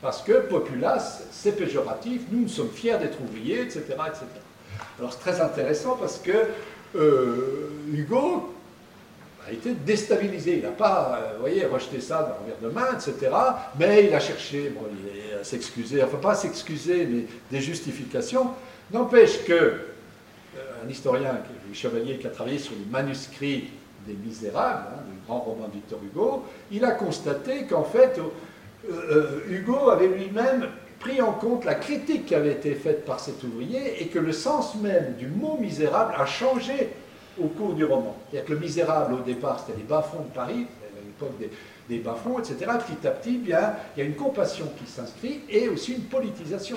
Parce 0.00 0.22
que 0.22 0.40
populace, 0.48 1.24
c'est 1.32 1.52
péjoratif, 1.52 2.22
nous, 2.30 2.42
nous 2.42 2.48
sommes 2.48 2.70
fiers 2.70 2.98
d'être 2.98 3.20
ouvriers, 3.20 3.62
etc., 3.62 3.82
etc. 4.06 4.24
Alors 4.98 5.12
c'est 5.12 5.20
très 5.20 5.40
intéressant 5.40 5.96
parce 5.96 6.18
que 6.18 6.32
euh, 6.96 7.70
Hugo 7.92 8.52
a 9.46 9.52
été 9.52 9.72
déstabilisé. 9.72 10.56
Il 10.56 10.62
n'a 10.62 10.70
pas, 10.70 11.20
euh, 11.20 11.34
vous 11.34 11.40
voyez, 11.40 11.64
rejeté 11.66 12.00
ça 12.00 12.22
d'un 12.22 12.44
revers 12.44 12.58
de 12.62 12.68
main, 12.68 12.94
etc. 12.94 13.32
Mais 13.78 14.06
il 14.06 14.14
a 14.14 14.20
cherché, 14.20 14.70
bon, 14.70 14.86
il 14.90 15.38
à 15.38 15.44
s'excuser, 15.44 16.02
enfin 16.02 16.16
pas 16.16 16.34
s'excuser, 16.34 17.06
mais 17.06 17.24
des 17.50 17.60
justifications. 17.64 18.50
N'empêche 18.92 19.44
que 19.44 19.52
euh, 19.52 19.78
un 20.84 20.88
historien, 20.88 21.32
le 21.68 21.74
Chevalier, 21.74 22.18
qui 22.18 22.26
a 22.26 22.30
travaillé 22.30 22.58
sur 22.58 22.72
les 22.72 22.90
manuscrits 22.90 23.70
des 24.06 24.14
Misérables, 24.14 24.86
hein, 24.96 25.02
du 25.08 25.26
grand 25.26 25.40
roman 25.40 25.68
de 25.68 25.74
Victor 25.74 26.00
Hugo, 26.02 26.44
il 26.72 26.84
a 26.84 26.92
constaté 26.92 27.64
qu'en 27.64 27.84
fait, 27.84 28.18
Hugo 29.48 29.90
avait 29.90 30.08
lui-même 30.08 30.68
pris 30.98 31.20
en 31.20 31.32
compte 31.32 31.64
la 31.64 31.74
critique 31.74 32.26
qui 32.26 32.34
avait 32.34 32.52
été 32.52 32.74
faite 32.74 33.04
par 33.04 33.20
cet 33.20 33.42
ouvrier 33.44 34.02
et 34.02 34.08
que 34.08 34.18
le 34.18 34.32
sens 34.32 34.74
même 34.76 35.14
du 35.18 35.28
mot 35.28 35.56
misérable 35.60 36.14
a 36.16 36.26
changé 36.26 36.90
au 37.40 37.46
cours 37.46 37.74
du 37.74 37.84
roman. 37.84 38.16
C'est-à-dire 38.30 38.48
que 38.48 38.52
le 38.54 38.60
misérable, 38.60 39.14
au 39.14 39.20
départ, 39.20 39.60
c'était 39.60 39.78
les 39.78 39.84
bas-fonds 39.84 40.24
de 40.24 40.34
Paris, 40.34 40.66
à 40.82 41.04
l'époque 41.04 41.38
des, 41.88 41.98
bas-fonds, 41.98 42.38
etc. 42.38 42.56
Petit 42.86 43.06
à 43.06 43.10
petit, 43.12 43.38
bien, 43.38 43.74
il 43.96 44.00
y 44.00 44.02
a 44.02 44.06
une 44.06 44.16
compassion 44.16 44.70
qui 44.78 44.90
s'inscrit 44.90 45.40
et 45.48 45.68
aussi 45.68 45.92
une 45.92 46.02
politisation. 46.02 46.76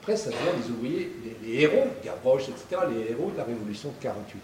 Après, 0.00 0.16
ça 0.16 0.30
devient 0.30 0.64
les 0.64 0.70
ouvriers, 0.70 1.12
les, 1.44 1.62
héros, 1.62 1.86
Gavroche, 2.02 2.48
etc., 2.48 2.82
les 2.90 3.12
héros 3.12 3.30
de 3.32 3.36
la 3.36 3.44
Révolution 3.44 3.90
de 3.90 4.02
48. 4.02 4.40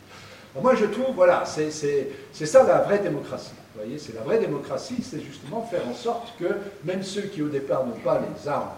moi, 0.61 0.75
je 0.75 0.85
trouve, 0.85 1.15
voilà, 1.15 1.45
c'est 1.47 1.71
ça 1.71 2.63
la 2.63 2.83
vraie 2.83 2.99
démocratie. 2.99 3.53
Vous 3.77 3.83
voyez, 3.83 3.99
c'est 3.99 4.15
la 4.15 4.23
vraie 4.23 4.39
démocratie, 4.39 5.03
c'est 5.03 5.21
justement 5.21 5.61
faire 5.61 5.87
en 5.87 5.93
sorte 5.93 6.33
que 6.39 6.47
même 6.85 7.03
ceux 7.03 7.23
qui 7.23 7.43
au 7.43 7.49
départ 7.49 7.85
n'ont 7.85 8.01
pas 8.03 8.21
les 8.21 8.49
armes 8.49 8.71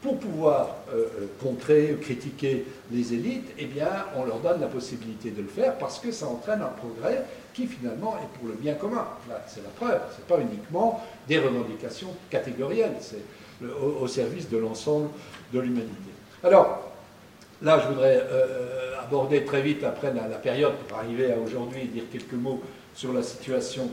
pour 0.00 0.18
pouvoir 0.18 0.76
euh, 0.94 1.08
euh, 1.20 1.26
contrer, 1.42 1.94
critiquer 2.00 2.64
les 2.90 3.12
élites, 3.12 3.50
eh 3.58 3.66
bien, 3.66 3.88
on 4.16 4.24
leur 4.24 4.38
donne 4.38 4.62
la 4.62 4.66
possibilité 4.68 5.30
de 5.30 5.42
le 5.42 5.48
faire 5.48 5.76
parce 5.76 5.98
que 5.98 6.10
ça 6.10 6.26
entraîne 6.26 6.62
un 6.62 6.68
progrès 6.68 7.22
qui 7.52 7.66
finalement 7.66 8.16
est 8.16 8.38
pour 8.38 8.48
le 8.48 8.54
bien 8.54 8.72
commun. 8.74 9.06
c'est 9.46 9.62
la 9.62 9.68
preuve. 9.68 10.00
Ce 10.12 10.20
n'est 10.20 10.26
pas 10.26 10.42
uniquement 10.42 11.04
des 11.28 11.38
revendications 11.38 12.14
catégorielles, 12.30 12.96
c'est 13.00 13.22
au, 14.00 14.06
service 14.08 14.48
de 14.48 14.56
l'ensemble 14.56 15.10
de 15.52 15.60
l'humanité. 15.60 15.92
Alors, 16.42 16.92
là, 17.60 17.78
je 17.82 17.88
voudrais 17.88 18.22
euh, 18.30 19.00
aborder 19.02 19.44
très 19.44 19.60
vite 19.60 19.84
après 19.84 20.14
la, 20.14 20.28
la, 20.28 20.36
période 20.36 20.74
pour 20.88 20.96
arriver 20.96 21.32
à 21.32 21.38
aujourd'hui 21.38 21.82
et 21.82 21.86
dire 21.88 22.04
quelques 22.10 22.32
mots 22.32 22.62
sur 22.94 23.12
la 23.12 23.22
situation 23.22 23.90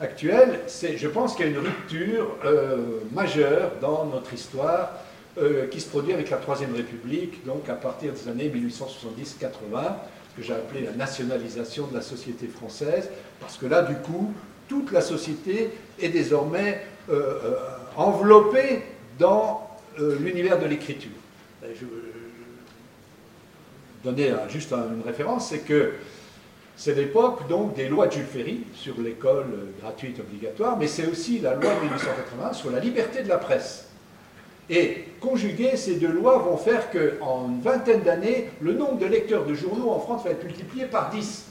actuelle, 0.00 0.60
c'est, 0.66 0.96
je 0.96 1.08
pense 1.08 1.34
qu'il 1.34 1.46
y 1.46 1.48
a 1.48 1.52
une 1.52 1.58
rupture 1.58 2.36
majeure 3.12 3.72
dans 3.80 4.06
notre 4.06 4.32
histoire 4.32 4.92
qui 5.70 5.80
se 5.80 5.88
produit 5.88 6.12
avec 6.12 6.30
la 6.30 6.38
Troisième 6.38 6.74
République, 6.74 7.44
donc 7.44 7.68
à 7.68 7.74
partir 7.74 8.12
des 8.12 8.28
années 8.28 8.50
1870-80 8.50 9.94
que 10.36 10.42
j'ai 10.42 10.52
appelé 10.52 10.82
la 10.84 10.92
nationalisation 10.92 11.86
de 11.86 11.94
la 11.94 12.02
société 12.02 12.46
française, 12.46 13.08
parce 13.40 13.56
que 13.56 13.66
là, 13.66 13.82
du 13.82 13.96
coup, 13.96 14.32
toute 14.68 14.92
la 14.92 15.00
société 15.00 15.70
est 16.00 16.10
désormais 16.10 16.80
euh, 17.08 17.38
euh, 17.44 17.56
enveloppée 17.96 18.82
dans 19.18 19.68
euh, 19.98 20.16
l'univers 20.20 20.60
de 20.60 20.66
l'écriture. 20.66 21.10
Je 21.62 21.68
vais 21.68 21.90
donner 24.04 24.32
juste 24.48 24.72
une 24.72 25.02
référence, 25.04 25.48
c'est 25.48 25.58
que 25.58 25.92
c'est 26.80 26.94
l'époque 26.94 27.46
donc 27.46 27.74
des 27.74 27.90
lois 27.90 28.06
de 28.06 28.12
Jules 28.12 28.24
Ferry 28.24 28.60
sur 28.72 28.98
l'école 29.02 29.68
gratuite 29.82 30.18
obligatoire, 30.18 30.78
mais 30.78 30.86
c'est 30.86 31.06
aussi 31.06 31.38
la 31.38 31.52
loi 31.52 31.74
de 31.74 31.80
1880 31.82 32.54
sur 32.54 32.70
la 32.70 32.80
liberté 32.80 33.22
de 33.22 33.28
la 33.28 33.36
presse. 33.36 33.88
Et 34.70 35.04
conjuguer 35.20 35.76
ces 35.76 35.96
deux 35.96 36.10
lois 36.10 36.38
vont 36.38 36.56
faire 36.56 36.90
qu'en 36.90 37.48
une 37.48 37.60
vingtaine 37.60 38.00
d'années, 38.00 38.48
le 38.62 38.72
nombre 38.72 38.96
de 38.96 39.04
lecteurs 39.04 39.44
de 39.44 39.52
journaux 39.52 39.90
en 39.90 40.00
France 40.00 40.24
va 40.24 40.30
être 40.30 40.42
multiplié 40.42 40.86
par 40.86 41.10
10. 41.10 41.48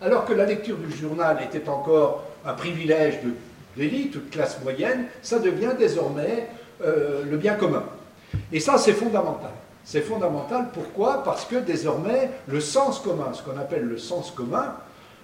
Alors 0.00 0.24
que 0.24 0.32
la 0.32 0.46
lecture 0.46 0.78
du 0.78 0.90
journal 0.90 1.38
était 1.44 1.68
encore 1.68 2.24
un 2.44 2.54
privilège 2.54 3.20
d'élite 3.76 4.16
ou 4.16 4.18
de 4.18 4.30
classe 4.30 4.60
moyenne, 4.64 5.04
ça 5.22 5.38
devient 5.38 5.74
désormais 5.78 6.48
euh, 6.84 7.22
le 7.24 7.36
bien 7.36 7.54
commun. 7.54 7.84
Et 8.52 8.58
ça, 8.58 8.78
c'est 8.78 8.94
fondamental. 8.94 9.52
C'est 9.86 10.00
fondamental, 10.00 10.70
pourquoi? 10.74 11.22
Parce 11.22 11.44
que 11.44 11.54
désormais, 11.54 12.30
le 12.48 12.60
sens 12.60 12.98
commun, 12.98 13.32
ce 13.32 13.42
qu'on 13.42 13.56
appelle 13.56 13.84
le 13.84 13.98
sens 13.98 14.32
commun, 14.32 14.74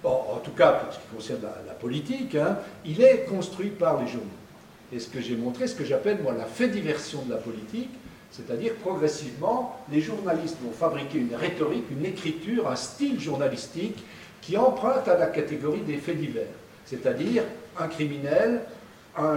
en 0.05 0.38
tout 0.42 0.53
cas 0.53 0.72
pour 0.72 0.94
ce 0.94 1.01
qui 1.01 1.07
concerne 1.12 1.40
la, 1.66 1.75
politique, 1.75 2.37
hein, 2.37 2.59
il 2.85 3.03
est 3.03 3.25
construit 3.29 3.70
par 3.70 4.01
les 4.01 4.07
journaux. 4.07 4.29
Et 4.92 5.01
ce 5.01 5.09
que 5.09 5.20
j'ai 5.20 5.35
montré, 5.35 5.66
ce 5.66 5.75
que 5.75 5.85
j'appelle 5.85 6.22
moi 6.22 6.33
la 6.33 6.44
fait 6.44 6.68
diversion 6.68 7.22
de 7.22 7.33
la 7.33 7.38
politique, 7.38 7.90
c'est-à-dire 8.31 8.75
progressivement, 8.75 9.81
les 9.90 10.01
journalistes 10.01 10.59
vont 10.62 10.70
fabriquer 10.70 11.18
une 11.18 11.35
rhétorique, 11.35 11.87
une 11.90 12.07
écriture, 12.07 12.70
un 12.70 12.77
style 12.77 13.18
journalistique 13.20 14.05
qui 14.40 14.57
emprunte 14.57 15.09
à 15.09 15.18
la 15.18 15.27
catégorie 15.27 15.81
des 15.81 15.96
faits 15.96 16.20
divers, 16.20 16.46
c'est-à-dire 16.85 17.42
un 17.81 17.88
criminel, 17.88 18.61
un 19.16 19.37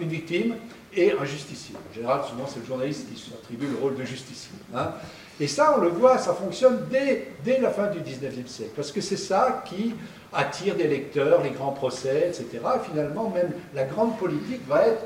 une 0.00 0.08
victime 0.08 0.54
et 0.96 1.12
un 1.12 1.24
justicier. 1.24 1.74
En 1.90 1.94
général, 1.94 2.20
souvent, 2.28 2.46
c'est 2.46 2.60
le 2.60 2.66
journaliste 2.66 3.06
qui 3.12 3.20
s'attribue 3.20 3.66
le 3.66 3.76
rôle 3.76 3.96
de 3.96 4.04
justicier. 4.04 4.52
Hein. 4.74 4.92
Et 5.40 5.48
ça, 5.48 5.74
on 5.76 5.80
le 5.80 5.88
voit, 5.88 6.18
ça 6.18 6.34
fonctionne 6.34 6.86
dès, 6.90 7.60
la 7.60 7.70
fin 7.70 7.88
du 7.88 7.98
19e 7.98 8.46
siècle, 8.46 8.72
parce 8.76 8.92
que 8.92 9.00
c'est 9.00 9.16
ça 9.16 9.64
qui 9.66 9.94
attire 10.32 10.76
des 10.76 10.86
lecteurs, 10.86 11.42
les 11.42 11.50
grands 11.50 11.72
procès, 11.72 12.28
etc. 12.28 12.46
Et 12.76 12.90
finalement, 12.90 13.30
même 13.30 13.50
la 13.74 13.84
grande 13.84 14.16
politique 14.18 14.66
va 14.68 14.86
être 14.86 15.04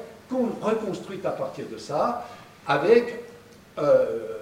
reconstruite 0.61 1.25
à 1.25 1.31
partir 1.31 1.65
de 1.73 1.79
ça, 1.79 2.29
avec 2.67 3.25
euh, 3.79 4.37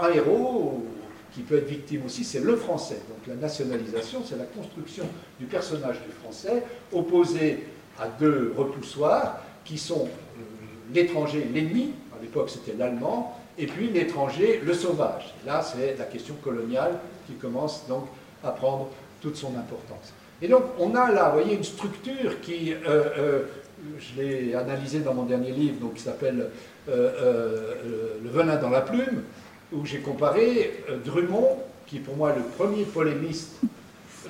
un 0.00 0.08
héros 0.10 0.84
qui 1.32 1.42
peut 1.42 1.58
être 1.58 1.68
victime 1.68 2.06
aussi, 2.06 2.24
c'est 2.24 2.40
le 2.40 2.56
français. 2.56 3.00
Donc 3.08 3.26
la 3.26 3.34
nationalisation, 3.34 4.22
c'est 4.24 4.38
la 4.38 4.44
construction 4.44 5.04
du 5.38 5.46
personnage 5.46 5.96
du 6.00 6.12
français, 6.22 6.62
opposé 6.92 7.66
à 8.00 8.06
deux 8.06 8.54
repoussoirs, 8.56 9.38
qui 9.64 9.76
sont 9.76 10.08
l'étranger, 10.94 11.46
l'ennemi, 11.52 11.92
à 12.16 12.22
l'époque 12.22 12.50
c'était 12.50 12.76
l'allemand, 12.76 13.38
et 13.58 13.66
puis 13.66 13.88
l'étranger, 13.88 14.60
le 14.64 14.74
sauvage. 14.74 15.34
Là, 15.46 15.62
c'est 15.62 15.96
la 15.98 16.04
question 16.04 16.34
coloniale 16.42 16.98
qui 17.26 17.34
commence 17.34 17.86
donc 17.88 18.06
à 18.44 18.50
prendre 18.50 18.88
toute 19.20 19.36
son 19.36 19.56
importance. 19.56 20.12
Et 20.42 20.48
donc, 20.48 20.64
on 20.78 20.94
a 20.94 21.10
là, 21.10 21.30
vous 21.30 21.40
voyez, 21.40 21.56
une 21.56 21.64
structure 21.64 22.40
qui, 22.42 22.74
euh, 22.74 23.04
euh, 23.18 23.42
je 23.98 24.20
l'ai 24.20 24.54
analysée 24.54 25.00
dans 25.00 25.14
mon 25.14 25.24
dernier 25.24 25.50
livre, 25.50 25.80
donc, 25.80 25.94
qui 25.94 26.02
s'appelle 26.02 26.50
euh, 26.88 27.74
Le 28.22 28.28
venin 28.28 28.56
dans 28.56 28.68
la 28.68 28.82
plume, 28.82 29.22
où 29.72 29.84
j'ai 29.86 29.98
comparé 29.98 30.84
Drummond, 31.04 31.58
qui 31.86 31.98
pour 31.98 32.16
moi 32.16 32.32
est 32.32 32.36
le 32.36 32.42
premier 32.42 32.84
polémiste 32.84 33.60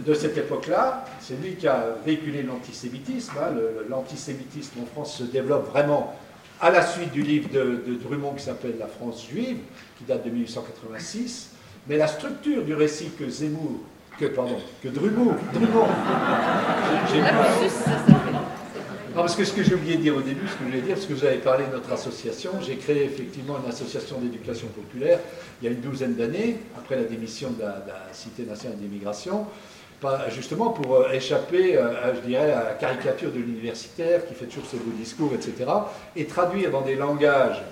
de 0.01 0.15
cette 0.15 0.39
époque-là. 0.39 1.05
C'est 1.21 1.41
lui 1.43 1.57
qui 1.57 1.67
a 1.67 1.97
véhiculé 2.05 2.43
l'antisémitisme. 2.43 3.33
Hein. 3.41 3.55
L'antisémitisme 3.89 4.81
en 4.83 4.87
France 4.87 5.17
se 5.19 5.25
développe 5.25 5.71
vraiment 5.71 6.15
à 6.61 6.71
la 6.71 6.83
suite 6.83 7.13
du 7.13 7.23
livre 7.23 7.49
de, 7.51 7.83
de 7.87 7.95
Drummond 8.03 8.35
qui 8.35 8.45
s'appelle 8.45 8.77
La 8.79 8.87
France 8.87 9.27
juive, 9.29 9.59
qui 9.99 10.05
date 10.05 10.25
de 10.25 10.31
1886. 10.31 11.51
Mais 11.89 11.97
la 11.97 12.07
structure 12.07 12.65
du 12.65 12.75
récit 12.75 13.11
que 13.19 13.29
Zemmour 13.29 13.81
que, 14.19 14.27
pardon, 14.27 14.57
que 14.83 14.89
Drummond, 14.89 15.35
Drummond, 15.53 15.87
j'ai 17.13 17.21
non, 19.17 19.23
parce 19.23 19.35
que 19.35 19.45
ce 19.45 19.53
que 19.55 19.63
j'ai 19.63 19.75
oublié 19.75 19.97
de 19.97 20.03
dire 20.03 20.15
au 20.15 20.21
début, 20.21 20.47
ce 20.47 20.53
que 20.53 20.59
je 20.61 20.65
voulais 20.65 20.83
dire, 20.83 20.95
parce 20.95 21.07
que 21.07 21.15
vous 21.15 21.25
avez 21.25 21.39
parlé 21.39 21.65
de 21.65 21.73
notre 21.73 21.91
association, 21.91 22.51
j'ai 22.61 22.77
créé 22.77 23.05
effectivement 23.05 23.57
une 23.65 23.71
association 23.71 24.19
d'éducation 24.19 24.67
populaire 24.69 25.21
il 25.63 25.65
y 25.65 25.69
a 25.69 25.71
une 25.71 25.81
douzaine 25.81 26.17
d'années, 26.17 26.59
après 26.77 26.97
la 26.97 27.05
démission 27.05 27.51
de 27.53 27.63
la, 27.63 27.83
Cité 28.13 28.45
nationale 28.45 28.77
d'immigration, 28.79 29.47
justement 30.31 30.71
pour 30.71 30.97
euh, 30.97 31.11
échapper, 31.13 31.77
euh, 31.77 31.91
à, 32.03 32.15
je 32.15 32.21
dirais, 32.21 32.53
à 32.53 32.65
la 32.65 32.73
caricature 32.73 33.31
de 33.31 33.39
l'universitaire 33.39 34.27
qui 34.27 34.35
fait 34.35 34.47
toujours 34.47 34.67
ses 34.67 34.77
beaux 34.77 34.97
discours, 34.97 35.33
etc., 35.35 35.71
et 36.15 36.27
traduire 36.27 36.71
dans 36.71 36.83
des 36.83 36.97
langages 36.97 37.63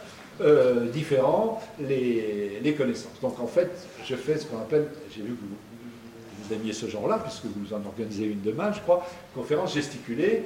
euh, 0.40 0.88
différents 0.88 1.60
les, 1.80 2.74
connaissances. 2.76 3.20
Donc 3.20 3.38
en 3.40 3.46
fait, 3.46 3.70
je 4.04 4.16
fais 4.16 4.38
ce 4.38 4.46
qu'on 4.46 4.58
appelle, 4.58 4.88
j'ai 5.14 5.22
vu 5.22 5.34
que 5.34 5.40
vous, 5.40 6.54
aimiez 6.54 6.72
ce 6.72 6.86
genre-là, 6.86 7.18
puisque 7.18 7.44
vous 7.44 7.72
en 7.72 7.84
organisez 7.86 8.24
une 8.24 8.42
demain, 8.42 8.72
je 8.72 8.80
crois, 8.80 9.06
conférence 9.34 9.74
gesticulée, 9.74 10.42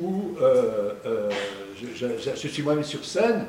où 0.00 0.36
je, 1.76 2.48
suis 2.48 2.62
moi-même 2.62 2.84
sur 2.84 3.04
scène, 3.04 3.46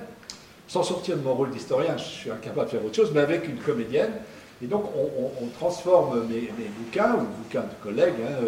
sans 0.67 0.81
sortir 0.81 1.17
de 1.17 1.21
mon 1.21 1.35
rôle 1.35 1.51
d'historien, 1.51 1.95
je 1.97 2.03
suis 2.03 2.31
incapable 2.31 2.65
de 2.65 2.71
faire 2.71 2.85
autre 2.85 2.95
chose, 2.95 3.11
mais 3.13 3.21
avec 3.21 3.47
une 3.47 3.57
comédienne. 3.57 4.11
Et 4.61 4.67
donc, 4.67 4.85
on, 4.95 5.47
transforme 5.59 6.25
mes, 6.27 6.49
bouquins, 6.77 7.15
ou 7.15 7.43
bouquins 7.43 7.61
de 7.61 7.83
collègues, 7.83 8.13
hein, 8.25 8.45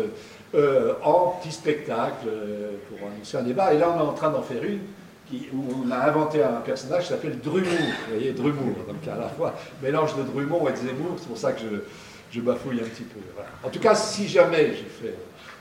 euh, 0.53 0.93
en 1.03 1.37
petits 1.39 1.51
spectacles 1.51 2.27
pour 2.87 3.07
annoncer 3.07 3.37
un 3.37 3.43
débat. 3.43 3.73
Et 3.73 3.77
là, 3.77 3.93
on 3.95 3.99
est 3.99 4.07
en 4.07 4.13
train 4.13 4.29
d'en 4.29 4.41
faire 4.41 4.63
une 4.63 4.79
où 5.53 5.85
on 5.85 5.91
a 5.91 5.97
inventé 5.97 6.43
un 6.43 6.61
personnage 6.61 7.03
qui 7.03 7.09
s'appelle 7.09 7.39
Drummond. 7.39 7.65
Vous 7.67 8.13
voyez, 8.15 8.31
Drummond, 8.31 8.75
donc 8.87 9.07
à 9.11 9.17
la 9.17 9.29
fois 9.29 9.53
mélange 9.81 10.15
de 10.15 10.23
Drummond 10.23 10.67
et 10.67 10.71
de 10.71 10.77
Zemmour, 10.77 11.15
c'est 11.17 11.27
pour 11.27 11.37
ça 11.37 11.51
que 11.51 11.83
je 12.31 12.41
bafouille 12.41 12.79
un 12.79 12.83
petit 12.83 13.03
peu. 13.03 13.19
En 13.63 13.69
tout 13.69 13.79
cas, 13.79 13.95
si 13.95 14.27
jamais 14.27 14.73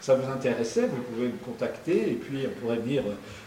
ça 0.00 0.14
vous 0.14 0.30
intéressait, 0.30 0.86
vous 0.86 1.02
pouvez 1.02 1.28
me 1.28 1.38
contacter 1.44 2.10
et 2.10 2.14
puis 2.14 2.46
on 2.46 2.60
pourrait 2.60 2.78
venir 2.78 3.02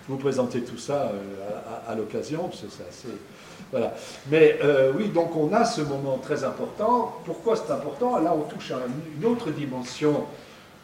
vous 0.08 0.18
présenter 0.18 0.62
tout 0.62 0.78
ça 0.78 1.12
euh, 1.14 1.82
à, 1.88 1.94
l'occasion, 1.96 2.44
parce 2.48 2.62
que 2.62 2.68
c'est 2.70 2.88
assez. 2.88 3.14
Voilà. 3.72 3.94
Mais 4.30 4.60
euh, 4.64 4.92
oui, 4.96 5.10
donc 5.10 5.36
on 5.36 5.54
a 5.54 5.66
ce 5.66 5.82
moment 5.82 6.18
très 6.18 6.44
important. 6.44 7.22
Pourquoi 7.26 7.56
c'est 7.56 7.72
important? 7.72 8.18
Là, 8.20 8.34
on 8.36 8.44
touche 8.44 8.72
à 8.72 8.80
une 9.18 9.26
autre 9.26 9.52
dimension 9.52 10.26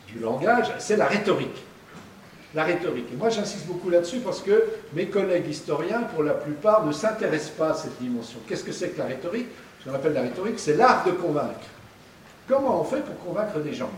du 0.08 0.20
langage, 0.20 0.72
c'est 0.80 0.98
la 0.98 1.06
rhétorique. 1.06 1.64
La 2.54 2.66
rhétorique. 2.66 3.08
Et 3.12 3.16
moi, 3.16 3.30
j'insiste 3.30 3.66
beaucoup 3.66 3.90
là-dessus 3.90 4.20
parce 4.20 4.42
que 4.42 4.66
mes 4.94 5.08
collègues 5.08 5.48
historiens, 5.48 6.02
pour 6.02 6.24
la 6.24 6.34
plupart, 6.34 6.86
ne 6.86 6.92
s'intéressent 6.92 7.52
pas 7.58 7.70
à 7.72 7.74
cette 7.74 8.00
dimension. 8.00 8.40
Qu'est-ce 8.48 8.64
que 8.64 8.72
c'est 8.72 8.90
que 8.90 9.00
la 9.00 9.06
rhétorique? 9.06 9.48
Ce 9.80 9.90
qu'on 9.90 9.96
appelle 9.96 10.14
la 10.14 10.22
rhétorique, 10.22 10.60
c'est 10.60 10.76
l'art 10.76 11.04
de 11.06 11.12
convaincre. 11.12 11.68
Comment 12.48 12.82
on 12.82 12.84
fait 12.84 13.02
pour 13.02 13.18
convaincre 13.20 13.60
des 13.60 13.74
gens? 13.74 13.90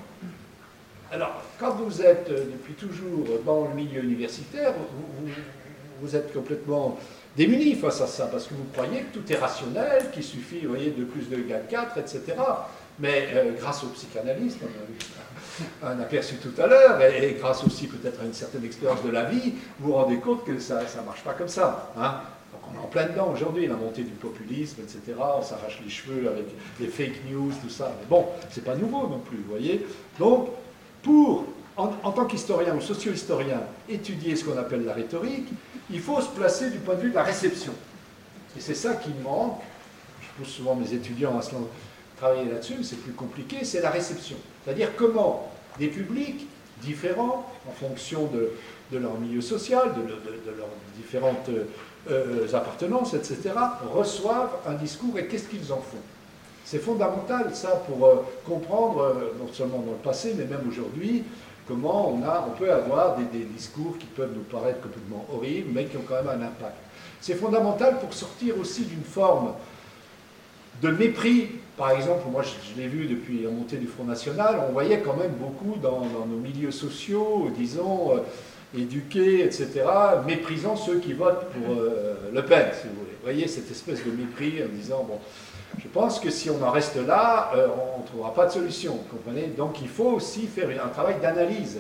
Alors, 1.12 1.42
quand 1.60 1.76
vous 1.76 2.02
êtes 2.02 2.30
euh, 2.30 2.46
depuis 2.52 2.74
toujours 2.74 3.26
dans 3.46 3.68
le 3.68 3.76
milieu 3.76 4.04
universitaire, 4.04 4.74
vous, 6.02 6.16
êtes 6.16 6.34
complètement 6.34 6.98
démuni 7.36 7.76
face 7.76 8.02
à 8.02 8.08
ça, 8.08 8.28
parce 8.28 8.48
que 8.48 8.54
vous 8.54 8.66
croyez 8.74 9.02
que 9.02 9.18
tout 9.18 9.32
est 9.32 9.38
rationnel, 9.38 10.12
qu'il 10.12 10.24
suffit, 10.24 10.62
vous 10.62 10.70
voyez, 10.70 10.92
de 10.92 11.04
plus 11.04 11.30
de 11.30 11.38
égale 11.38 11.66
4, 11.70 11.98
etc. 11.98 12.22
Mais 13.00 13.28
euh, 13.34 13.52
grâce 13.60 13.84
aux 13.84 13.88
psychanalystes, 13.88 14.60
on 15.84 15.86
a 15.86 15.90
un 15.92 16.00
aperçu 16.00 16.36
tout 16.36 16.60
à 16.62 16.68
l'heure, 16.68 17.02
et, 17.02 17.36
grâce 17.40 17.64
aussi 17.64 17.88
peut-être 17.88 18.22
à 18.22 18.26
une 18.26 18.34
certaine 18.34 18.64
expérience 18.64 19.04
de 19.04 19.10
la 19.10 19.26
vie, 19.26 19.54
vous 19.80 19.90
vous 19.90 19.94
rendez 19.94 20.18
compte 20.18 20.46
que 20.46 20.60
ça 20.60 20.82
ne 20.82 21.06
marche 21.06 21.24
pas 21.24 21.34
comme 21.34 21.50
ça. 21.50 21.92
Hein 21.98 22.22
on 22.72 22.76
est 22.76 22.84
en 22.84 22.88
plein 22.88 23.08
dedans 23.08 23.32
aujourd'hui, 23.34 23.68
la 23.68 23.76
montée 23.76 24.04
du 24.04 24.14
populisme, 24.14 24.82
etc. 24.82 25.18
On 25.38 25.42
s'arrache 25.42 25.80
les 25.84 25.90
cheveux 25.90 26.28
avec 26.28 26.46
les 26.80 26.88
fake 26.88 27.30
news, 27.30 27.52
tout 27.62 27.70
ça. 27.70 27.94
Mais 28.00 28.06
bon, 28.10 28.26
c'est 28.50 28.64
pas 28.64 28.76
nouveau 28.76 29.08
non 29.08 29.20
plus, 29.20 29.38
vous 29.38 29.50
voyez. 29.50 29.86
Donc, 30.20 30.50
pour, 31.04 31.46
en, 31.78 32.12
tant 32.12 32.26
qu'historien 32.26 32.76
ou 32.76 32.82
socio-historien, 32.82 33.62
étudier 33.90 34.36
ce 34.36 34.46
qu'on 34.46 34.58
appelle 34.58 34.86
la 34.86 34.94
rhétorique, 34.94 35.48
il 35.90 36.00
faut 36.00 36.22
se 36.22 36.30
placer 36.30 36.70
du 36.70 36.80
point 36.80 36.96
de 36.96 37.02
vue 37.02 37.10
de 37.10 37.16
la 37.16 37.24
réception. 37.24 37.74
Et 38.58 38.62
c'est 38.62 38.76
ça 38.76 38.96
qui 38.96 39.10
manque. 39.24 39.60
Je 40.22 40.28
pousse 40.38 40.54
souvent 40.54 40.76
mes 40.76 40.94
étudiants 40.94 41.38
à 41.38 41.42
se 41.42 41.52
travailler 42.18 42.46
là-dessus, 42.46 42.76
mais 42.78 42.84
c'est 42.84 43.02
plus 43.02 43.12
compliqué, 43.12 43.66
c'est 43.66 43.82
la 43.82 43.90
réception. 43.90 44.38
C'est-à-dire 44.64 44.96
comment 44.96 45.52
des 45.78 45.88
publics 45.88 46.48
différents, 46.82 47.46
en 47.68 47.72
fonction 47.72 48.28
de, 48.28 48.52
leur 48.98 49.20
milieu 49.20 49.42
social, 49.42 49.94
de, 49.96 50.08
leurs 50.52 50.70
différentes 50.96 51.50
euh, 52.10 52.48
appartenances, 52.54 53.14
etc., 53.14 53.52
reçoivent 53.94 54.56
un 54.68 54.74
discours 54.74 55.18
et 55.18 55.28
qu'est-ce 55.28 55.48
qu'ils 55.48 55.74
en 55.74 55.78
font. 55.78 55.98
C'est 56.64 56.80
fondamental, 56.80 57.54
ça, 57.54 57.84
pour 57.88 58.06
euh, 58.08 58.16
comprendre, 58.46 59.00
euh, 59.00 59.34
non 59.40 59.52
seulement 59.54 59.80
dans 59.80 59.92
le 59.92 59.98
passé, 59.98 60.34
mais 60.36 60.46
même 60.46 60.68
aujourd'hui, 60.68 61.24
comment 61.68 62.14
on, 62.14 62.24
a, 62.24 62.48
on 62.48 62.58
peut 62.58 62.72
avoir 62.72 63.18
des, 63.18 63.40
discours 63.40 63.98
qui 63.98 64.06
peuvent 64.06 64.34
nous 64.36 64.44
paraître 64.44 64.82
complètement 64.82 65.26
horribles, 65.34 65.70
mais 65.74 65.86
qui 65.86 65.98
ont 65.98 66.04
quand 66.08 66.16
même 66.16 66.30
un 66.42 66.46
impact. 66.46 66.78
C'est 67.22 67.36
fondamental 67.36 68.00
pour 68.00 68.14
sortir 68.14 68.60
aussi 68.60 68.84
d'une 68.84 69.04
forme 69.04 69.54
de 70.82 70.90
mépris. 70.90 71.48
Par 71.78 71.92
exemple, 71.92 72.24
moi 72.32 72.44
je, 72.44 72.80
l'ai 72.80 72.88
vu 72.88 73.08
depuis 73.08 73.44
la 73.44 73.50
montée 73.50 73.78
du 73.78 73.88
Front 73.88 74.06
National, 74.06 74.62
on 74.70 74.72
voyait 74.72 75.00
quand 75.00 75.16
même 75.16 75.34
beaucoup 75.34 75.78
dans, 75.80 76.02
nos 76.02 76.38
milieux 76.38 76.72
sociaux, 76.72 77.50
disons, 77.58 78.16
euh, 78.16 78.80
éduqués, 78.80 79.44
etc., 79.44 79.84
méprisant 80.26 80.76
ceux 80.76 81.00
qui 81.00 81.14
votent 81.14 81.48
pour 81.50 81.76
euh, 81.76 82.32
Le 82.34 82.42
Pen, 82.44 82.68
si 82.74 82.88
vous 82.88 82.96
voulez. 82.96 83.12
Vous 83.12 83.32
voyez 83.32 83.48
cette 83.48 83.70
espèce 83.72 84.06
de 84.06 84.12
mépris 84.12 84.64
en 84.64 84.74
disant, 84.74 85.06
bon, 85.08 85.20
je 85.78 85.88
pense 85.88 86.20
que 86.20 86.30
si 86.30 86.50
on 86.50 86.62
en 86.64 86.72
reste 86.72 86.98
là, 87.08 87.52
euh, 87.56 87.68
on 87.96 88.02
ne 88.02 88.08
trouvera 88.08 88.34
pas 88.34 88.46
de 88.46 88.52
solution, 88.52 89.00
Donc 89.58 89.82
il 89.82 89.88
faut 89.88 90.12
aussi 90.12 90.48
faire 90.48 90.70
un 90.84 90.90
travail 90.90 91.16
d'analyse 91.22 91.80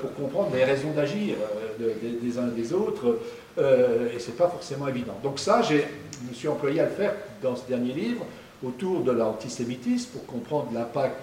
pour 0.00 0.14
comprendre 0.14 0.50
les 0.54 0.64
raisons 0.64 0.90
d'agir 0.90 1.36
des 1.78 2.38
uns 2.38 2.48
et 2.48 2.60
des 2.60 2.72
autres, 2.72 3.20
et 3.58 4.18
ce 4.18 4.28
n'est 4.28 4.36
pas 4.36 4.48
forcément 4.48 4.88
évident. 4.88 5.14
Donc 5.22 5.38
ça, 5.38 5.62
je 5.62 5.74
me 5.74 6.34
suis 6.34 6.48
employé 6.48 6.80
à 6.80 6.86
le 6.86 6.90
faire 6.90 7.12
dans 7.40 7.54
ce 7.54 7.68
dernier 7.68 7.92
livre, 7.92 8.24
autour 8.66 9.02
de 9.02 9.12
l'antisémitisme, 9.12 10.10
pour 10.10 10.26
comprendre 10.26 10.70
l'impact 10.74 11.20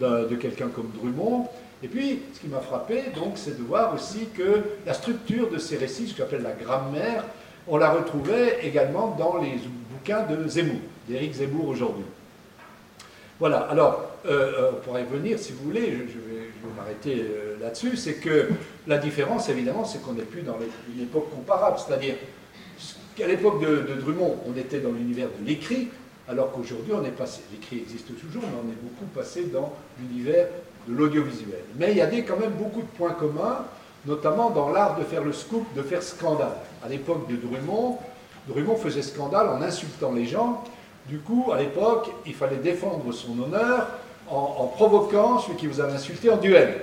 de 0.00 0.36
quelqu'un 0.36 0.68
comme 0.68 0.92
Drummond, 0.94 1.48
et 1.82 1.88
puis, 1.88 2.20
ce 2.34 2.40
qui 2.40 2.48
m'a 2.48 2.60
frappé, 2.60 3.04
donc, 3.14 3.32
c'est 3.36 3.56
de 3.56 3.62
voir 3.62 3.94
aussi 3.94 4.28
que 4.36 4.62
la 4.84 4.92
structure 4.92 5.50
de 5.50 5.58
ces 5.58 5.78
récits, 5.78 6.08
ce 6.08 6.16
qu'on 6.16 6.24
appelle 6.24 6.42
la 6.42 6.52
grammaire, 6.52 7.24
on 7.66 7.78
la 7.78 7.90
retrouvait 7.90 8.58
également 8.62 9.16
dans 9.18 9.38
les 9.38 9.54
bouquins 9.90 10.24
de 10.26 10.46
Zemmour, 10.46 10.80
d'Éric 11.08 11.34
Zemmour 11.34 11.68
aujourd'hui. 11.68 12.04
Voilà, 13.38 13.60
alors, 13.70 14.04
euh, 14.26 14.52
euh, 14.58 14.70
on 14.72 14.80
pourrait 14.84 15.04
venir, 15.04 15.38
si 15.38 15.52
vous 15.52 15.64
voulez, 15.64 15.92
je, 15.92 16.18
vais, 16.18 16.50
m'arrêter 16.76 17.24
euh, 17.24 17.56
là-dessus, 17.58 17.96
c'est 17.96 18.14
que 18.14 18.50
la 18.86 18.98
différence, 18.98 19.48
évidemment, 19.48 19.84
c'est 19.84 20.02
qu'on 20.02 20.12
n'est 20.12 20.22
plus 20.22 20.42
dans 20.42 20.58
une 20.94 21.02
époque 21.02 21.30
comparable, 21.30 21.78
c'est-à-dire 21.78 22.16
qu'à 23.16 23.26
l'époque 23.26 23.62
de, 23.62 23.94
de, 23.94 24.00
Drummond, 24.00 24.36
on 24.46 24.56
était 24.58 24.80
dans 24.80 24.92
l'univers 24.92 25.28
de 25.40 25.46
l'écrit, 25.46 25.88
alors 26.28 26.52
qu'aujourd'hui, 26.52 26.92
on 26.92 27.04
est 27.04 27.16
passé, 27.16 27.40
l'écrit 27.50 27.78
existe 27.78 28.08
toujours, 28.20 28.42
mais 28.42 28.58
on 28.62 28.70
est 28.70 28.82
beaucoup 28.82 29.10
passé 29.14 29.44
dans 29.44 29.72
l'univers 29.98 30.46
de 30.86 30.94
l'audiovisuel. 30.94 31.64
Mais 31.78 31.92
il 31.92 31.96
y 31.96 32.02
avait 32.02 32.24
quand 32.24 32.38
même 32.38 32.52
beaucoup 32.52 32.82
de 32.82 32.96
points 32.98 33.14
communs, 33.14 33.64
notamment 34.06 34.50
dans 34.50 34.68
l'art 34.68 34.98
de 34.98 35.04
faire 35.04 35.24
le 35.24 35.32
scoop, 35.32 35.66
de 35.74 35.82
faire 35.82 36.02
scandale. 36.02 36.56
À 36.84 36.88
l'époque 36.88 37.26
de 37.28 37.36
Drummond, 37.36 37.98
Drummond 38.48 38.76
faisait 38.76 39.02
scandale 39.02 39.48
en 39.48 39.62
insultant 39.62 40.12
les 40.12 40.26
gens. 40.26 40.62
Du 41.10 41.18
coup, 41.18 41.50
à 41.52 41.58
l'époque, 41.58 42.08
il 42.24 42.34
fallait 42.34 42.58
défendre 42.58 43.12
son 43.12 43.32
honneur 43.42 43.88
en, 44.30 44.66
provoquant 44.66 45.40
celui 45.40 45.56
qui 45.56 45.66
vous 45.66 45.80
avait 45.80 45.94
insulté 45.94 46.30
en 46.30 46.36
duel. 46.36 46.82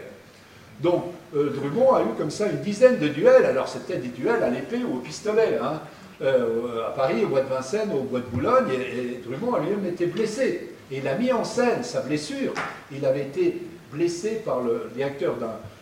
Donc, 0.81 1.05
euh, 1.33 1.49
a 1.93 2.01
eu 2.01 2.17
comme 2.17 2.29
ça 2.29 2.47
une 2.47 2.59
dizaine 2.59 2.99
de 2.99 3.07
duels. 3.07 3.45
Alors, 3.45 3.69
c'était 3.69 3.95
des 3.95 4.09
duels 4.09 4.43
à 4.43 4.49
l'épée 4.49 4.81
ou 4.83 4.97
au 4.97 4.99
pistolet. 4.99 5.57
Hein. 5.63 5.79
Euh, 6.21 6.87
à 6.87 6.89
Paris, 6.89 7.23
au 7.23 7.29
bois 7.29 7.39
de 7.39 7.47
Vincennes, 7.47 7.89
au 7.93 8.01
bois 8.01 8.19
de 8.19 8.25
Boulogne, 8.25 8.67
et, 8.73 9.13
et 9.13 9.21
Drummond 9.25 9.55
a 9.55 9.59
lui-même 9.61 9.85
été 9.85 10.07
blessé. 10.07 10.73
Et 10.91 10.97
il 10.97 11.07
a 11.07 11.15
mis 11.15 11.31
en 11.31 11.45
scène 11.45 11.83
sa 11.83 12.01
blessure. 12.01 12.53
Il 12.91 13.05
avait 13.05 13.21
été 13.21 13.61
blessé 13.93 14.41
par 14.43 14.59
le 14.59 14.89
directeur 14.93 15.35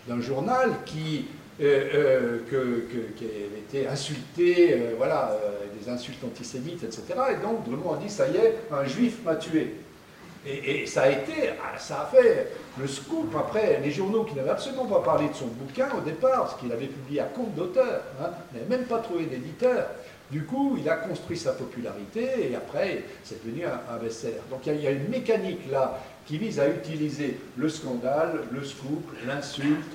d'un 0.08 0.22
journal 0.22 0.70
qui, 0.86 1.26
euh, 1.62 2.40
euh, 2.52 2.80
qui 3.16 3.24
avait 3.24 3.60
été 3.60 3.88
insulté, 3.88 4.74
euh, 4.74 4.94
voilà, 4.98 5.38
des 5.80 5.90
insultes 5.90 6.22
antisémites, 6.26 6.84
etc. 6.84 7.04
Et 7.32 7.42
donc 7.42 7.64
Drummond 7.64 7.94
a 7.94 7.98
dit, 7.98 8.10
ça 8.10 8.28
y 8.28 8.36
est, 8.36 8.58
un 8.72 8.84
juif 8.84 9.20
m'a 9.24 9.36
tué. 9.36 9.76
Et, 10.46 10.86
ça 10.86 11.04
a 11.04 11.10
été, 11.10 11.54
ça 11.80 12.02
a 12.02 12.06
fait 12.06 12.52
le 12.78 12.86
scoop 12.88 13.34
après, 13.36 13.80
les 13.82 13.90
journaux 13.90 14.26
qui 14.26 14.36
n'avaient 14.36 14.50
absolument 14.50 14.86
pas 14.86 15.00
parlé 15.00 15.30
de 15.30 15.34
son 15.34 15.48
bouquin 15.48 15.88
au 15.98 16.02
départ, 16.02 16.42
parce 16.42 16.60
qu'il 16.60 16.72
avait 16.72 16.88
publié 16.88 17.22
à 17.22 17.24
compte 17.24 17.56
d'auteur, 17.56 18.02
hein, 18.22 18.30
même 18.70 18.84
pas 18.84 19.00
trouvé 19.00 19.26
d'éditeur. 19.26 19.88
Du 20.32 20.44
coup, 20.44 20.78
il 20.78 20.90
a 20.90 20.98
construit 20.98 21.38
sa 21.38 21.54
popularité 21.54 22.50
et 22.52 22.56
après, 22.56 23.04
c'est 23.24 23.44
devenu 23.44 23.64
un, 23.66 23.98
best-seller. 23.98 24.42
Donc 24.50 24.68
il 24.68 24.82
y, 24.82 24.88
a 24.88 24.92
une 24.92 25.08
mécanique 25.08 25.72
là 25.72 26.00
qui 26.26 26.38
vise 26.38 26.60
à 26.60 26.68
utiliser 26.68 27.38
le 27.56 27.70
scandale, 27.70 28.42
le 28.52 28.64
scoop, 28.64 29.10
l'insulte, 29.26 29.86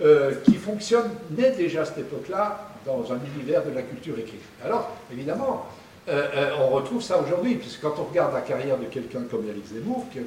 euh, 0.00 0.32
qui 0.44 0.54
fonctionnait 0.54 1.52
déjà 1.56 1.82
à 1.82 1.84
cette 1.84 1.98
époque-là 1.98 2.70
dans 2.84 3.12
un 3.12 3.18
univers 3.36 3.64
de 3.64 3.70
la 3.70 3.82
culture 3.82 4.18
écrite. 4.18 4.42
Alors, 4.64 4.90
évidemment, 5.12 5.66
euh, 6.08 6.26
euh, 6.34 6.50
on 6.60 6.70
retrouve 6.70 7.00
ça 7.00 7.18
aujourd'hui, 7.18 7.54
puisque 7.54 7.80
quand 7.80 7.94
on 7.98 8.04
regarde 8.04 8.34
la 8.34 8.40
carrière 8.40 8.76
de 8.76 8.86
quelqu'un 8.86 9.22
comme 9.30 9.48
Éric 9.48 9.66
Zemmour, 9.66 10.06
qui 10.12 10.18
est 10.18 10.26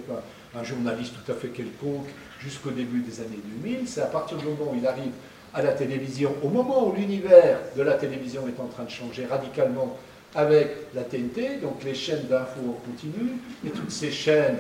un, 0.57 0.63
journaliste 0.63 1.13
tout 1.13 1.31
à 1.31 1.35
fait 1.35 1.49
quelconque 1.49 2.07
jusqu'au 2.39 2.71
début 2.71 3.01
des 3.01 3.19
années 3.19 3.41
2000, 3.61 3.87
c'est 3.87 4.01
à 4.01 4.05
partir 4.05 4.37
du 4.37 4.45
moment 4.45 4.71
où 4.71 4.75
il 4.75 4.87
arrive 4.87 5.11
à 5.53 5.61
la 5.61 5.73
télévision, 5.73 6.33
au 6.43 6.49
moment 6.49 6.87
où 6.87 6.93
l'univers 6.93 7.59
de 7.75 7.81
la 7.83 7.93
télévision 7.93 8.47
est 8.47 8.59
en 8.59 8.67
train 8.67 8.85
de 8.85 8.89
changer 8.89 9.25
radicalement 9.25 9.97
avec 10.33 10.69
la 10.95 11.03
TNT, 11.03 11.59
donc 11.61 11.83
les 11.83 11.93
chaînes 11.93 12.25
d'infos 12.27 12.61
en 12.69 12.89
continu, 12.89 13.33
et 13.65 13.69
toutes 13.69 13.91
ces 13.91 14.11
chaînes 14.11 14.59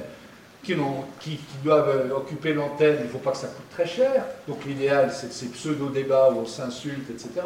qui, 1.19 1.39
doivent 1.63 1.89
euh, 1.89 2.15
occuper 2.15 2.53
l'antenne, 2.53 2.97
il 2.99 3.05
ne 3.05 3.09
faut 3.09 3.17
pas 3.19 3.31
que 3.31 3.37
ça 3.37 3.47
coûte 3.47 3.69
très 3.71 3.87
cher. 3.87 4.25
Donc 4.47 4.65
l'idéal, 4.65 5.11
c'est 5.13 5.31
ces 5.31 5.47
pseudo-débats 5.47 6.31
où 6.31 6.39
on 6.39 6.45
s'insulte, 6.45 7.09
etc. 7.09 7.45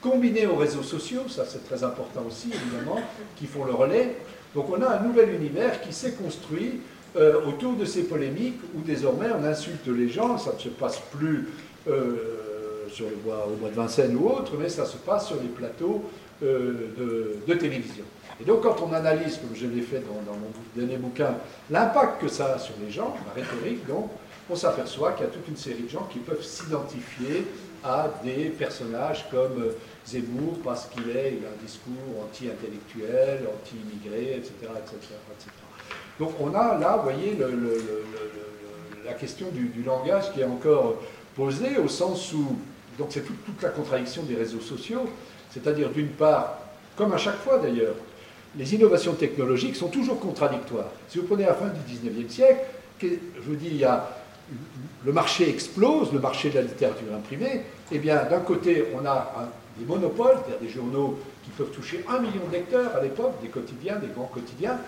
Combiné 0.00 0.46
aux 0.46 0.56
réseaux 0.56 0.82
sociaux, 0.82 1.22
ça 1.28 1.44
c'est 1.46 1.64
très 1.64 1.84
important 1.84 2.22
aussi, 2.26 2.50
évidemment, 2.52 3.00
qui 3.36 3.46
font 3.46 3.64
le 3.64 3.72
relais. 3.72 4.16
Donc 4.54 4.66
on 4.70 4.82
a 4.82 4.98
un 4.98 5.02
nouvel 5.02 5.34
univers 5.34 5.80
qui 5.80 5.92
s'est 5.92 6.12
construit 6.12 6.80
euh, 7.16 7.44
autour 7.46 7.74
de 7.74 7.84
ces 7.84 8.02
polémiques 8.02 8.60
où 8.76 8.80
désormais 8.80 9.28
on 9.38 9.44
insulte 9.44 9.86
les 9.86 10.08
gens, 10.08 10.38
ça 10.38 10.52
ne 10.54 10.58
se 10.58 10.68
passe 10.68 11.00
plus 11.16 11.48
euh, 11.88 12.86
sur 12.90 13.08
le 13.08 13.16
bois, 13.16 13.48
au 13.48 13.56
bois 13.56 13.70
de 13.70 13.74
Vincennes 13.74 14.16
ou 14.16 14.28
autre, 14.28 14.52
mais 14.58 14.68
ça 14.68 14.84
se 14.84 14.96
passe 14.96 15.28
sur 15.28 15.36
les 15.36 15.48
plateaux 15.48 16.04
de 16.40 17.54
télévision. 17.54 18.04
Et 18.40 18.44
donc, 18.44 18.62
quand 18.62 18.76
on 18.82 18.92
analyse, 18.92 19.38
comme 19.38 19.54
je 19.54 19.66
l'ai 19.66 19.82
fait 19.82 20.00
dans, 20.00 20.32
mon 20.32 20.50
dernier 20.76 20.96
bouquin, 20.96 21.34
l'impact 21.70 22.22
que 22.22 22.28
ça 22.28 22.54
a 22.54 22.58
sur 22.58 22.74
les 22.84 22.90
gens, 22.90 23.14
la 23.26 23.42
rhétorique, 23.42 23.86
donc, 23.86 24.10
on 24.50 24.54
s'aperçoit 24.54 25.12
qu'il 25.12 25.26
y 25.26 25.28
a 25.28 25.32
toute 25.32 25.48
une 25.48 25.56
série 25.56 25.82
de 25.82 25.88
gens 25.88 26.08
qui 26.10 26.20
peuvent 26.20 26.42
s'identifier 26.42 27.46
à 27.84 28.08
des 28.24 28.46
personnages 28.46 29.28
comme 29.30 29.62
euh, 29.62 29.76
Zemmour 30.06 30.58
parce 30.64 30.86
qu'il 30.86 31.04
a 31.16 31.20
un 31.20 31.64
discours 31.64 31.94
anti-intellectuel, 32.24 33.46
anti-immigré, 33.54 34.36
etc., 34.36 34.52
etc., 34.76 35.14
Donc 36.18 36.32
on 36.40 36.54
a 36.54 36.78
là, 36.78 36.96
vous 36.96 37.02
voyez, 37.02 37.36
la 39.04 39.12
question 39.14 39.48
du, 39.52 39.82
langage 39.84 40.32
qui 40.32 40.40
est 40.40 40.44
encore 40.44 40.96
posée 41.36 41.78
au 41.78 41.88
sens 41.88 42.32
où, 42.32 42.56
donc 42.98 43.08
c'est 43.10 43.24
toute 43.24 43.62
la 43.62 43.68
contradiction 43.68 44.22
des 44.22 44.34
réseaux 44.34 44.60
sociaux, 44.60 45.08
c'est-à-dire 45.50 45.90
d'une 45.90 46.08
part, 46.08 46.58
comme 46.96 47.12
à 47.12 47.18
chaque 47.18 47.38
fois 47.38 47.58
d'ailleurs, 47.58 47.94
les 48.56 48.74
innovations 48.74 49.14
technologiques 49.14 49.76
sont 49.76 49.88
toujours 49.88 50.18
contradictoires. 50.18 50.90
Si 51.08 51.18
vous 51.18 51.26
prenez 51.26 51.44
la 51.44 51.54
fin 51.54 51.66
du 51.66 51.80
19e 51.94 52.28
siècle, 52.28 52.60
je 53.02 53.08
vous 53.46 53.56
dis, 53.56 53.84
le 55.04 55.12
marché 55.12 55.48
explose, 55.48 56.12
le 56.12 56.20
marché 56.20 56.50
de 56.50 56.56
la 56.56 56.62
littérature 56.62 57.14
imprimée, 57.14 57.62
eh 57.92 57.98
bien, 57.98 58.24
d'un 58.24 58.40
côté, 58.40 58.86
on 58.94 59.06
a 59.06 59.50
des 59.78 59.84
monopoles, 59.84 60.38
c'est-à-dire 60.38 60.60
des 60.60 60.68
journaux 60.68 61.18
qui 61.44 61.50
peuvent 61.50 61.70
toucher 61.70 62.04
un 62.08 62.18
million 62.18 62.46
de 62.48 62.52
lecteurs 62.52 62.96
à 62.96 63.02
l'époque, 63.02 63.34
des 63.40 63.48
quotidiens, 63.48 63.96
des 63.96 64.08
grands 64.08 64.30
quotidiens, 64.32 64.78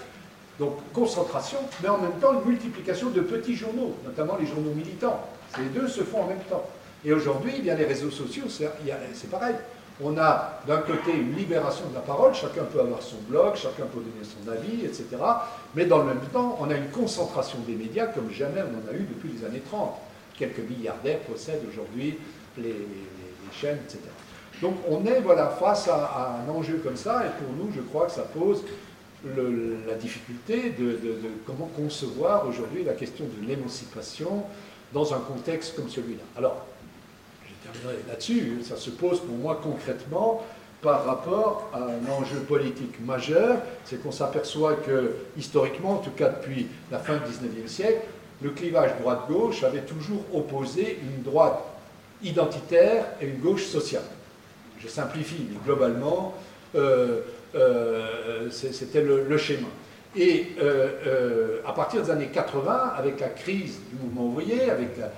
donc 0.58 0.74
concentration, 0.92 1.58
mais 1.82 1.88
en 1.88 1.98
même 1.98 2.18
temps 2.20 2.34
une 2.34 2.50
multiplication 2.50 3.10
de 3.10 3.20
petits 3.20 3.54
journaux, 3.54 3.94
notamment 4.04 4.36
les 4.38 4.46
journaux 4.46 4.72
militants. 4.74 5.20
Ces 5.54 5.78
deux 5.78 5.88
se 5.88 6.02
font 6.02 6.22
en 6.22 6.26
même 6.26 6.42
temps. 6.50 6.64
Et 7.04 7.12
aujourd'hui, 7.12 7.54
eh 7.58 7.62
les 7.62 7.84
réseaux 7.84 8.10
sociaux, 8.10 8.44
c'est 8.48 9.30
pareil 9.30 9.54
on 10.02 10.16
a 10.18 10.60
d'un 10.66 10.78
côté 10.78 11.12
une 11.12 11.34
libération 11.36 11.88
de 11.88 11.94
la 11.94 12.00
parole, 12.00 12.34
chacun 12.34 12.64
peut 12.64 12.80
avoir 12.80 13.02
son 13.02 13.16
blog, 13.28 13.56
chacun 13.56 13.84
peut 13.84 14.00
donner 14.00 14.24
son 14.24 14.50
avis, 14.50 14.84
etc. 14.84 15.04
Mais 15.74 15.86
dans 15.86 15.98
le 15.98 16.04
même 16.04 16.20
temps, 16.32 16.58
on 16.60 16.70
a 16.70 16.74
une 16.74 16.88
concentration 16.88 17.58
des 17.66 17.74
médias 17.74 18.06
comme 18.06 18.30
jamais 18.30 18.62
on 18.62 18.76
en 18.76 18.92
a 18.92 18.96
eu 18.96 19.06
depuis 19.08 19.30
les 19.36 19.46
années 19.46 19.62
30. 19.70 19.94
Quelques 20.38 20.68
milliardaires 20.68 21.20
possèdent 21.20 21.64
aujourd'hui 21.70 22.18
les, 22.56 22.74
chaînes, 23.52 23.78
etc. 23.84 23.98
Donc 24.62 24.74
on 24.88 25.04
est 25.04 25.20
voilà, 25.20 25.48
face 25.48 25.88
à, 25.88 26.40
un 26.46 26.50
enjeu 26.52 26.80
comme 26.84 26.96
ça, 26.96 27.24
et 27.26 27.42
pour 27.42 27.52
nous, 27.52 27.72
je 27.74 27.80
crois 27.80 28.06
que 28.06 28.12
ça 28.12 28.22
pose 28.22 28.62
la 29.24 29.94
difficulté 29.94 30.70
de, 30.78 30.98
comment 31.46 31.68
concevoir 31.76 32.46
aujourd'hui 32.46 32.84
la 32.84 32.94
question 32.94 33.24
de 33.24 33.46
l'émancipation 33.46 34.44
dans 34.92 35.14
un 35.14 35.18
contexte 35.18 35.76
comme 35.76 35.88
celui-là. 35.88 36.22
Alors, 36.36 36.64
là-dessus. 38.08 38.58
Ça 38.62 38.76
se 38.76 38.90
pose 38.90 39.20
pour 39.20 39.36
moi 39.36 39.60
concrètement 39.62 40.42
par 40.82 41.04
rapport 41.04 41.70
à 41.74 41.78
un 41.78 42.10
enjeu 42.10 42.38
politique 42.38 43.04
majeur, 43.04 43.58
c'est 43.84 44.02
qu'on 44.02 44.12
s'aperçoit 44.12 44.74
que, 44.74 45.12
historiquement, 45.36 45.92
en 45.92 45.98
tout 45.98 46.10
cas 46.10 46.30
depuis 46.30 46.68
la 46.90 46.98
fin 46.98 47.16
du 47.16 47.30
XIXe 47.30 47.70
siècle, 47.70 48.00
le 48.42 48.50
clivage 48.50 48.92
droite-gauche 49.00 49.62
avait 49.62 49.82
toujours 49.82 50.22
opposé 50.32 50.98
une 51.02 51.22
droite 51.22 51.62
identitaire 52.22 53.04
et 53.20 53.26
une 53.26 53.38
gauche 53.38 53.66
sociale. 53.66 54.04
Je 54.82 54.88
simplifie, 54.88 55.46
mais 55.50 55.58
globalement, 55.64 56.34
euh, 56.74 57.20
euh, 57.54 58.50
c'était 58.50 59.02
le, 59.02 59.36
schéma. 59.36 59.68
Et 60.16 60.46
euh, 60.62 61.60
à 61.66 61.72
partir 61.72 62.02
des 62.02 62.10
années 62.10 62.30
80, 62.32 62.94
avec 62.96 63.20
la 63.20 63.28
crise 63.28 63.78
du 63.90 64.02
mouvement 64.02 64.26
ouvrier, 64.28 64.70
avec 64.70 64.96
la, 64.98 65.10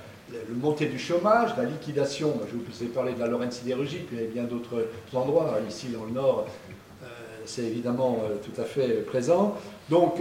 le 0.48 0.54
montée 0.54 0.86
du 0.86 0.98
chômage, 0.98 1.56
la 1.56 1.64
liquidation, 1.64 2.40
je 2.50 2.56
vous 2.56 2.82
ai 2.82 2.92
parlé 2.92 3.12
de 3.12 3.20
la 3.20 3.26
Lorraine 3.26 3.50
sidérurgique, 3.50 4.08
mais 4.12 4.24
bien 4.24 4.44
d'autres 4.44 4.86
endroits, 5.12 5.58
ici 5.68 5.88
dans 5.88 6.04
le 6.04 6.12
nord, 6.12 6.46
c'est 7.44 7.62
évidemment 7.62 8.18
tout 8.44 8.60
à 8.60 8.64
fait 8.64 9.02
présent. 9.02 9.56
Donc 9.90 10.20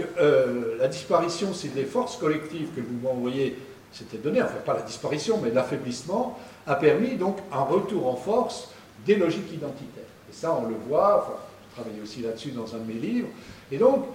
la 0.78 0.88
disparition, 0.88 1.54
c'est 1.54 1.74
des 1.74 1.84
forces 1.84 2.16
collectives 2.16 2.68
que 2.74 2.80
vous 2.80 2.98
m'envoyez, 3.02 3.56
c'était 3.92 4.18
donné, 4.18 4.42
enfin 4.42 4.58
pas 4.64 4.74
la 4.74 4.82
disparition, 4.82 5.38
mais 5.42 5.50
l'affaiblissement, 5.50 6.38
a 6.66 6.74
permis 6.76 7.16
donc 7.16 7.38
un 7.52 7.62
retour 7.62 8.06
en 8.06 8.16
force 8.16 8.70
des 9.06 9.16
logiques 9.16 9.52
identitaires. 9.52 10.04
Et 10.30 10.34
ça, 10.34 10.56
on 10.60 10.66
le 10.68 10.76
voit, 10.88 11.38
je 11.70 11.80
travaille 11.80 12.00
aussi 12.02 12.20
là-dessus 12.20 12.50
dans 12.50 12.74
un 12.74 12.78
de 12.78 12.92
mes 12.92 13.00
livres. 13.00 13.28
Et 13.70 13.78
donc, 13.78 14.06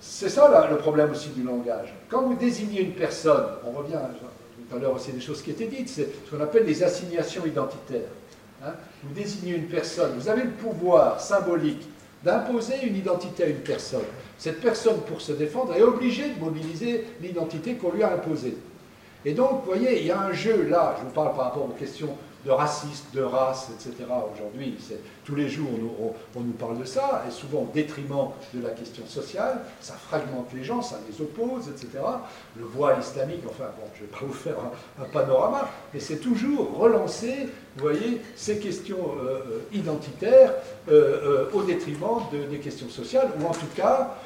c'est 0.00 0.28
ça 0.28 0.68
le 0.70 0.76
problème 0.78 1.10
aussi 1.10 1.28
du 1.30 1.42
langage. 1.42 1.92
Quand 2.08 2.22
vous 2.22 2.34
désignez 2.34 2.82
une 2.82 2.92
personne, 2.92 3.44
on 3.66 3.72
revient 3.72 3.98
tout 4.70 4.76
à 4.76 4.78
l'heure 4.78 4.94
aussi 4.94 5.12
des 5.12 5.20
choses 5.20 5.42
qui 5.42 5.50
étaient 5.50 5.66
dites, 5.66 5.88
c'est 5.88 6.08
ce 6.24 6.30
qu'on 6.30 6.42
appelle 6.42 6.64
les 6.64 6.82
assignations 6.82 7.44
identitaires. 7.44 8.08
Hein. 8.62 8.72
vous 9.02 9.14
désignez 9.14 9.54
une 9.56 9.68
personne, 9.68 10.12
vous 10.18 10.28
avez 10.28 10.42
le 10.42 10.50
pouvoir 10.50 11.18
symbolique 11.18 11.88
d'imposer 12.22 12.74
une 12.82 12.94
identité 12.94 13.44
à 13.44 13.46
une 13.46 13.60
personne. 13.60 14.04
Cette 14.38 14.60
personne, 14.60 15.00
pour 15.00 15.22
se 15.22 15.32
défendre, 15.32 15.74
est 15.74 15.82
obligée 15.82 16.28
de 16.28 16.38
mobiliser 16.38 17.06
l'identité 17.22 17.74
qu'on 17.74 17.92
lui 17.92 18.02
a 18.02 18.12
imposée. 18.12 18.56
Et 19.24 19.32
donc, 19.32 19.60
vous 19.60 19.72
voyez, 19.72 20.00
il 20.00 20.06
y 20.06 20.10
a 20.10 20.20
un 20.20 20.32
jeu 20.32 20.66
là, 20.68 20.96
je 20.98 21.06
vous 21.06 21.12
parle 21.12 21.34
par 21.34 21.46
rapport 21.46 21.64
aux 21.64 21.78
questions 21.78 22.16
de 22.44 22.50
racisme, 22.50 23.04
de 23.12 23.22
race, 23.22 23.68
etc. 23.74 24.04
Aujourd'hui, 24.32 24.74
tous 25.24 25.34
les 25.34 25.48
jours, 25.48 25.68
on, 26.34 26.40
nous 26.40 26.52
parle 26.52 26.78
de 26.78 26.84
ça, 26.84 27.24
et 27.28 27.30
souvent 27.30 27.60
au 27.60 27.70
détriment 27.72 28.30
de 28.54 28.62
la 28.62 28.70
question 28.70 29.06
sociale. 29.06 29.60
Ça 29.80 29.94
fragmente 29.94 30.48
les 30.54 30.64
gens, 30.64 30.80
ça 30.80 30.98
les 31.08 31.20
oppose, 31.20 31.68
etc. 31.68 32.02
Le 32.56 32.64
voile 32.64 32.98
islamique, 33.00 33.42
enfin, 33.46 33.70
bon, 33.78 33.86
je 33.94 34.02
ne 34.02 34.06
vais 34.06 34.12
pas 34.12 34.24
vous 34.24 34.32
faire 34.32 34.56
un, 34.98 35.04
panorama, 35.04 35.68
mais 35.92 36.00
c'est 36.00 36.18
toujours 36.18 36.78
relancer, 36.78 37.48
vous 37.76 37.82
voyez, 37.82 38.22
ces 38.36 38.58
questions 38.58 39.16
euh, 39.22 39.28
euh, 39.28 39.60
identitaires 39.72 40.54
euh, 40.90 41.50
au 41.52 41.62
détriment 41.62 42.20
des 42.32 42.58
questions 42.58 42.88
sociales, 42.88 43.30
ou 43.38 43.46
en 43.46 43.52
tout 43.52 43.68
cas, 43.76 44.16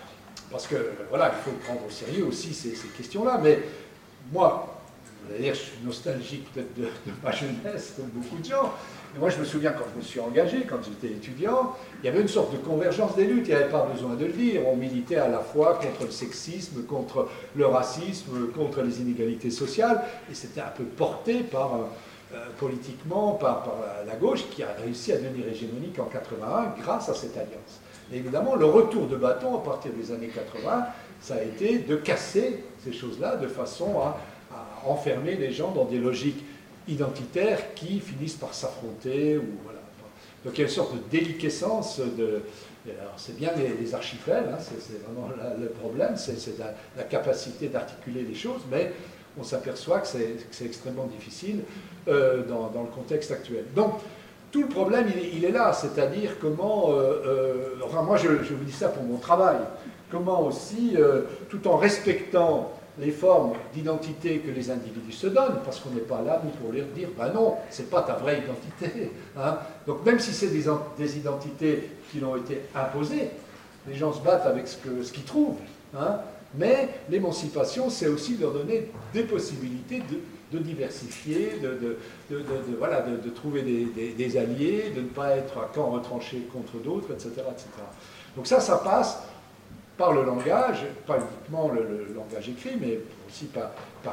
parce 0.51 0.69
que, 0.69 0.77
voilà, 1.09 1.33
il 1.37 1.43
faut 1.43 1.57
prendre 1.65 1.81
au 1.87 1.91
sérieux 1.91 2.27
aussi 2.27 2.55
ces, 2.55 2.77
ces 2.77 2.89
questions-là, 2.89 3.41
mais 3.43 3.61
moi, 4.33 4.74
D'ailleurs, 5.31 5.55
je 5.55 5.61
suis 5.61 5.85
nostalgique 5.85 6.53
peut-être 6.53 6.75
de, 6.77 6.89
ma 7.23 7.31
jeunesse, 7.31 7.95
comme 7.97 8.07
beaucoup 8.09 8.41
de 8.41 8.45
gens. 8.45 8.73
Mais 9.13 9.21
moi, 9.21 9.31
je 9.31 9.39
me 9.39 9.45
souviens 9.45 9.73
quand 9.73 9.85
je 9.93 9.99
me 9.99 10.03
suis 10.03 10.21
engagé, 10.21 10.67
quand 10.69 10.79
j'étais 10.83 11.15
étudiant, 11.15 11.75
il 12.03 12.07
y 12.07 12.09
avait 12.09 12.21
une 12.21 12.29
sorte 12.29 12.53
de 12.53 12.59
convergence 12.59 13.17
des 13.17 13.25
luttes. 13.25 13.47
Il 13.49 13.55
n'y 13.55 13.61
avait 13.61 13.71
pas 13.71 13.87
besoin 13.91 14.15
de 14.15 14.25
le 14.27 14.33
dire. 14.33 14.63
On 14.67 14.77
militait 14.77 15.17
à 15.17 15.29
la 15.29 15.39
fois 15.39 15.75
contre 15.75 16.05
le 16.05 16.11
sexisme, 16.11 16.83
contre 16.85 17.29
le 17.57 17.67
racisme, 17.67 18.49
contre 18.53 18.83
les 18.83 19.01
inégalités 19.01 19.51
sociales. 19.51 20.03
Et 20.31 20.35
c'était 20.35 20.61
un 20.61 20.73
peu 20.77 20.85
porté 20.85 21.43
par, 21.43 21.75
euh, 22.35 22.37
politiquement 22.59 23.33
par, 23.33 23.73
la 24.07 24.17
gauche 24.17 24.45
qui 24.51 24.63
a 24.63 24.75
réussi 24.83 25.13
à 25.13 25.17
devenir 25.17 25.47
hégémonique 25.49 25.99
en 25.99 26.05
81 26.05 26.75
grâce 26.83 27.09
à 27.09 27.15
cette 27.15 27.37
alliance. 27.37 27.81
Et 28.13 28.19
évidemment, 28.19 28.57
le 28.57 28.67
retour 28.67 29.07
de 29.07 29.17
bâton 29.17 29.57
à 29.57 29.63
partir 29.63 29.93
des 29.93 30.13
années 30.13 30.29
80, 30.29 30.87
ça 31.21 31.37
a 31.37 31.43
été 31.43 31.79
de 31.79 31.97
casser 31.97 32.65
ces 32.85 32.93
choses-là 32.93 33.37
de 33.37 33.47
façon 33.47 33.99
à 34.01 34.19
enfermer 34.87 35.37
les 35.37 35.53
gens 35.53 35.71
dans 35.73 35.85
des 35.85 35.99
logiques 35.99 36.45
identitaires 36.89 37.75
qui 37.75 38.01
finissent 38.01 38.35
par 38.35 38.55
s'affronter. 38.55 39.41
Voilà. 39.63 39.81
Donc 40.45 40.55
il 40.55 40.59
y 40.59 40.65
a 40.65 40.67
une 40.67 40.73
sorte 40.75 40.95
de 40.95 41.01
déliquescence 41.11 42.01
de. 42.01 42.43
c'est 43.17 43.37
bien 43.37 43.51
les, 43.57 43.95
archipels, 43.95 44.45
hein, 44.53 44.59
c'est 44.59 45.03
vraiment 45.03 45.31
le 45.59 45.69
problème, 45.69 46.17
c'est 46.17 46.59
la, 46.59 47.05
capacité 47.05 47.69
d'articuler 47.69 48.23
les 48.23 48.35
choses, 48.35 48.61
mais 48.71 48.93
on 49.39 49.43
s'aperçoit 49.43 50.01
que 50.01 50.07
c'est 50.07 50.65
extrêmement 50.65 51.07
difficile 51.07 51.61
euh, 52.09 52.43
dans, 52.47 52.83
le 52.83 52.95
contexte 52.95 53.31
actuel. 53.31 53.65
Donc, 53.75 53.95
tout 54.53 54.63
le 54.63 54.69
problème, 54.69 55.11
il 55.33 55.45
est, 55.45 55.51
là, 55.51 55.73
c'est-à-dire 55.73 56.39
comment, 56.41 56.91
euh, 56.91 57.23
euh, 57.27 57.55
enfin 57.85 58.03
moi 58.03 58.17
je, 58.17 58.29
vous 58.29 58.65
dis 58.65 58.73
ça 58.73 58.89
pour 58.89 59.03
mon 59.03 59.17
travail, 59.17 59.57
comment 60.11 60.43
aussi, 60.43 60.95
tout 61.49 61.67
en 61.67 61.77
respectant 61.77 62.74
les 62.99 63.11
formes 63.11 63.55
d'identité 63.73 64.39
que 64.39 64.51
les 64.51 64.71
individus 64.71 65.13
se 65.13 65.27
donnent, 65.27 65.61
parce 65.65 65.81
qu'on 65.81 65.91
n'est 65.91 66.01
pas 66.01 66.23
là, 66.23 66.41
nous, 66.45 66.51
pour 66.51 66.73
leur 66.73 66.87
dire, 66.89 67.09
ben 67.17 67.33
non, 67.33 67.57
c'est 67.71 67.91
pas 67.91 68.03
ta 68.03 68.15
vraie 68.15 68.39
identité. 68.39 69.11
Hein. 69.37 69.59
Donc 69.85 70.07
même 70.07 70.21
si 70.21 70.33
c'est 70.33 70.47
des, 70.47 71.17
identités 71.19 71.91
qui 72.13 72.21
l'ont 72.21 72.37
été 72.37 72.61
imposées, 72.73 73.31
les 73.89 73.95
gens 73.95 74.13
se 74.13 74.23
battent 74.23 74.47
avec 74.47 74.69
ce 74.69 75.13
qu'ils 75.13 75.25
trouvent. 75.25 75.59
Hein. 75.93 76.21
Mais 76.57 76.89
l'émancipation, 77.11 77.91
c'est 77.91 78.07
aussi 78.07 78.37
leur 78.37 78.53
donner 78.53 78.91
des 79.13 79.25
possibilités 79.25 80.03
de, 80.53 80.59
diversifier, 80.59 81.59
de, 81.61 83.31
trouver 83.31 83.63
des, 83.63 84.37
alliés, 84.37 84.93
de 84.95 85.01
ne 85.01 85.09
pas 85.09 85.31
être 85.31 85.59
à 85.59 85.71
camp 85.75 85.91
retranché 85.91 86.47
contre 86.53 86.77
d'autres, 86.77 87.11
etc., 87.13 87.31
etc. 87.51 87.67
Donc 88.37 88.47
ça, 88.47 88.61
ça 88.61 88.77
passe 88.77 89.19
par 89.97 90.13
le 90.13 90.25
langage, 90.25 90.85
pas 91.07 91.17
uniquement 91.19 91.71
le, 91.73 92.13
langage 92.15 92.49
écrit, 92.49 92.77
mais 92.81 92.99
aussi 93.29 93.47
par, 93.47 93.71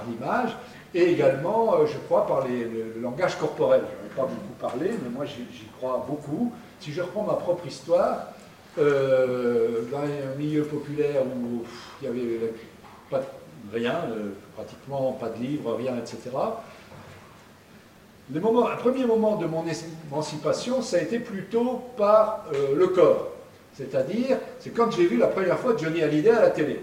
l'image, 0.08 0.56
et 0.94 1.04
également, 1.04 1.76
euh, 1.76 1.86
je 1.86 1.98
crois, 1.98 2.28
par 2.28 2.48
le, 2.48 3.02
langage 3.02 3.38
corporel. 3.38 3.82
Je 3.82 4.08
n'en 4.20 4.26
ai 4.26 4.28
pas 4.28 4.34
beaucoup 4.34 4.54
parlé, 4.60 4.92
mais 5.04 5.10
moi 5.10 5.26
j'y 5.26 5.66
crois 5.78 6.06
beaucoup. 6.08 6.52
Si 6.80 6.92
je 6.92 7.02
reprends 7.02 7.24
ma 7.24 7.34
propre 7.34 7.66
histoire, 7.66 8.28
euh, 8.78 9.82
dans 9.92 10.00
un 10.00 10.36
milieu 10.38 10.64
populaire 10.64 11.24
où 11.24 11.64
il 12.02 12.10
n'y 12.10 12.20
avait 12.20 12.54
pas 13.10 13.22
rien, 13.74 13.96
euh, 14.10 14.32
pratiquement 14.56 15.14
pas 15.14 15.30
de 15.30 15.42
livres, 15.42 15.76
rien, 15.76 15.98
etc., 15.98 16.30
le, 18.34 18.40
premier 18.40 19.06
moment 19.06 19.36
de 19.36 19.46
mon 19.46 19.66
émancipation, 20.10 20.82
ça 20.82 20.98
a 20.98 21.02
été 21.02 21.20
plutôt 21.20 21.82
par 21.98 22.46
le 22.74 22.88
corps. 22.88 23.31
C'est-à-dire, 23.74 24.38
c'est 24.60 24.72
quand 24.72 24.92
j'ai 24.92 25.08
vu 25.08 25.18
la 25.18 25.28
première 25.28 25.58
fois 25.58 25.76
Johnny 25.78 26.02
Hallyday 26.02 26.32
à 26.32 26.42
la 26.42 26.50
télé. 26.50 26.82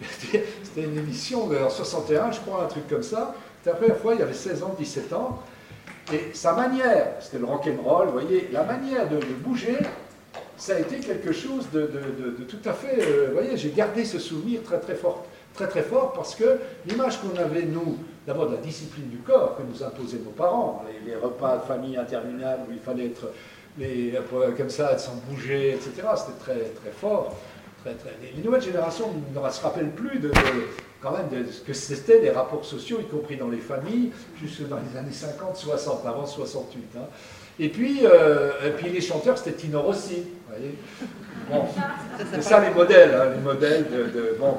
C'était 0.10 0.44
une 0.76 0.98
émission 0.98 1.46
de 1.46 1.56
61, 1.68 2.32
je 2.32 2.40
crois, 2.40 2.64
un 2.64 2.66
truc 2.66 2.88
comme 2.88 3.02
ça. 3.02 3.34
C'était 3.58 3.70
la 3.70 3.76
première 3.76 3.98
fois, 3.98 4.14
il 4.14 4.22
avait 4.22 4.32
16 4.32 4.62
ans, 4.62 4.74
17 4.78 5.12
ans. 5.12 5.42
Et 6.12 6.34
sa 6.34 6.52
manière, 6.54 7.12
c'était 7.20 7.38
le 7.38 7.44
rock'n'roll, 7.44 8.06
vous 8.06 8.12
voyez, 8.12 8.48
la 8.52 8.64
manière 8.64 9.08
de, 9.08 9.18
bouger, 9.44 9.78
ça 10.56 10.74
a 10.74 10.80
été 10.80 10.96
quelque 10.96 11.32
chose 11.32 11.68
de, 11.72 11.88
tout 12.48 12.68
à 12.68 12.72
fait. 12.72 13.00
Euh, 13.00 13.26
vous 13.28 13.34
voyez, 13.34 13.56
j'ai 13.56 13.70
gardé 13.70 14.04
ce 14.04 14.18
souvenir 14.18 14.62
très 14.62 14.80
très 14.80 14.94
fort, 14.94 15.24
très 15.54 15.68
très 15.68 15.82
fort 15.82 16.12
parce 16.12 16.34
que 16.34 16.58
l'image 16.86 17.20
qu'on 17.20 17.38
avait, 17.38 17.62
nous, 17.62 17.98
d'abord 18.26 18.48
de 18.48 18.56
la 18.56 18.60
discipline 18.60 19.08
du 19.08 19.18
corps 19.18 19.56
que 19.56 19.62
nous 19.62 19.82
imposaient 19.82 20.18
nos 20.24 20.30
parents, 20.30 20.84
les 21.06 21.14
repas 21.14 21.58
de 21.58 21.62
famille 21.62 21.96
interminables 21.96 22.62
où 22.68 22.72
il 22.72 22.80
fallait 22.80 23.06
être 23.06 23.28
les, 23.78 24.18
comme 24.56 24.70
ça, 24.70 24.96
sans 24.98 25.14
bouger, 25.28 25.70
etc. 25.70 25.90
C'était 26.16 26.38
très, 26.38 26.64
très 26.70 26.90
fort. 26.90 27.36
Très, 27.82 27.94
très... 27.94 28.10
Les 28.36 28.42
nouvelles 28.42 28.62
générations 28.62 29.08
ne 29.34 29.50
se 29.50 29.60
rappellent 29.60 29.90
plus 29.90 30.18
de, 30.18 30.30
quand 31.00 31.12
même 31.12 31.28
de 31.28 31.50
ce 31.50 31.60
que 31.60 31.72
c'était 31.72 32.20
les 32.20 32.30
rapports 32.30 32.64
sociaux, 32.64 33.00
y 33.00 33.06
compris 33.06 33.36
dans 33.36 33.48
les 33.48 33.58
familles, 33.58 34.12
jusque 34.40 34.68
dans 34.68 34.78
les 34.78 34.98
années 34.98 35.12
50, 35.12 35.56
60, 35.56 36.06
avant 36.06 36.26
68. 36.26 36.82
Hein. 36.96 37.00
Et, 37.58 37.68
puis, 37.68 38.00
euh, 38.04 38.52
et 38.66 38.70
puis 38.70 38.90
les 38.90 39.00
chanteurs, 39.00 39.36
c'était 39.36 39.52
Tino 39.52 39.82
Rossi. 39.82 40.22
Voyez 40.48 40.74
bon, 41.50 41.64
c'est 42.32 42.42
ça 42.42 42.60
les 42.60 42.74
modèles, 42.74 43.14
hein, 43.14 43.30
les 43.34 43.42
modèles 43.42 43.86
de, 43.90 44.36
bon. 44.38 44.56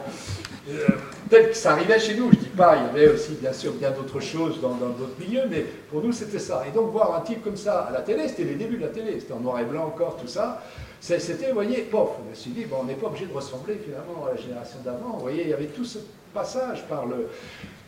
Euh, 0.69 0.87
peut-être 1.29 1.49
que 1.49 1.57
ça 1.57 1.73
arrivait 1.73 1.99
chez 1.99 2.15
nous, 2.15 2.31
je 2.31 2.37
dis 2.37 2.45
pas, 2.45 2.77
il 2.77 2.83
y 2.85 3.01
avait 3.01 3.13
aussi 3.13 3.33
bien 3.33 3.51
sûr 3.51 3.73
bien 3.73 3.91
d'autres 3.91 4.21
choses 4.21 4.61
dans 4.61 4.75
d'autres 4.75 5.19
milieux, 5.19 5.43
mais 5.49 5.65
pour 5.91 6.01
nous 6.01 6.13
c'était 6.13 6.39
ça. 6.39 6.63
Et 6.67 6.71
donc 6.71 6.91
voir 6.91 7.15
un 7.15 7.21
type 7.21 7.43
comme 7.43 7.57
ça 7.57 7.81
à 7.81 7.91
la 7.91 8.01
télé, 8.01 8.29
c'était 8.29 8.45
les 8.45 8.55
débuts 8.55 8.77
de 8.77 8.83
la 8.83 8.87
télé, 8.87 9.19
c'était 9.19 9.33
en 9.33 9.41
noir 9.41 9.59
et 9.59 9.65
blanc 9.65 9.85
encore, 9.85 10.15
tout 10.15 10.27
ça. 10.27 10.63
C'était, 11.01 11.47
vous 11.47 11.55
voyez, 11.55 11.81
pof, 11.81 12.11
je 12.23 12.29
me 12.29 12.33
suis 12.33 12.51
dit, 12.51 12.63
bon, 12.63 12.77
on 12.81 12.83
n'est 12.85 12.93
pas 12.93 13.07
obligé 13.07 13.25
de 13.25 13.33
ressembler 13.33 13.77
finalement 13.83 14.25
à 14.25 14.35
la 14.35 14.41
génération 14.41 14.77
d'avant. 14.85 15.15
Vous 15.15 15.19
voyez, 15.19 15.43
il 15.43 15.49
y 15.49 15.53
avait 15.53 15.65
tout 15.65 15.83
ce 15.83 15.99
passage 16.33 16.87
par 16.87 17.05
le. 17.05 17.27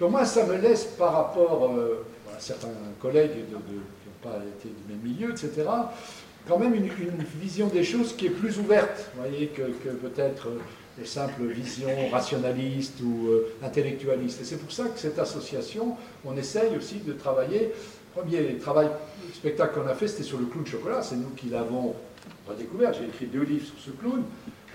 Donc 0.01 0.11
moi, 0.11 0.25
ça 0.25 0.45
me 0.45 0.57
laisse 0.57 0.83
par 0.83 1.13
rapport 1.13 1.71
euh, 1.73 2.05
à 2.35 2.39
certains 2.41 2.67
collègues 3.01 3.31
qui 3.31 3.53
n'ont 3.53 3.61
pas 4.21 4.37
été 4.59 4.67
du 4.67 4.93
même 4.93 5.01
milieu, 5.01 5.31
etc., 5.31 5.63
quand 6.45 6.59
même 6.59 6.75
une, 6.75 6.89
vision 7.41 7.67
des 7.67 7.83
choses 7.83 8.13
qui 8.15 8.27
est 8.27 8.31
plus 8.31 8.59
ouverte, 8.59 9.09
vous 9.15 9.21
voyez, 9.21 9.47
que, 9.47 9.61
que 9.61 9.89
peut-être 9.89 10.49
des 10.97 11.05
simples 11.05 11.43
visions 11.43 12.09
rationalistes 12.11 13.01
ou 13.01 13.27
euh, 13.27 13.53
intellectualistes. 13.63 14.41
Et 14.41 14.45
c'est 14.45 14.57
pour 14.57 14.71
ça 14.71 14.85
que 14.85 14.99
cette 14.99 15.19
association, 15.19 15.97
on 16.23 16.35
essaye 16.37 16.75
aussi 16.77 16.99
de 16.99 17.13
travailler. 17.13 17.71
Le 18.15 18.21
premier 18.21 18.57
travail, 18.57 18.87
le 19.27 19.33
spectacle 19.33 19.79
qu'on 19.79 19.87
a 19.87 19.93
fait, 19.93 20.07
c'était 20.07 20.23
sur 20.23 20.37
le 20.37 20.45
clown 20.45 20.65
chocolat. 20.65 21.01
C'est 21.01 21.17
nous 21.17 21.31
qui 21.35 21.49
l'avons 21.49 21.95
redécouvert. 22.47 22.93
J'ai 22.93 23.05
écrit 23.05 23.25
deux 23.25 23.43
livres 23.43 23.65
sur 23.65 23.79
ce 23.79 23.91
clown. 23.91 24.23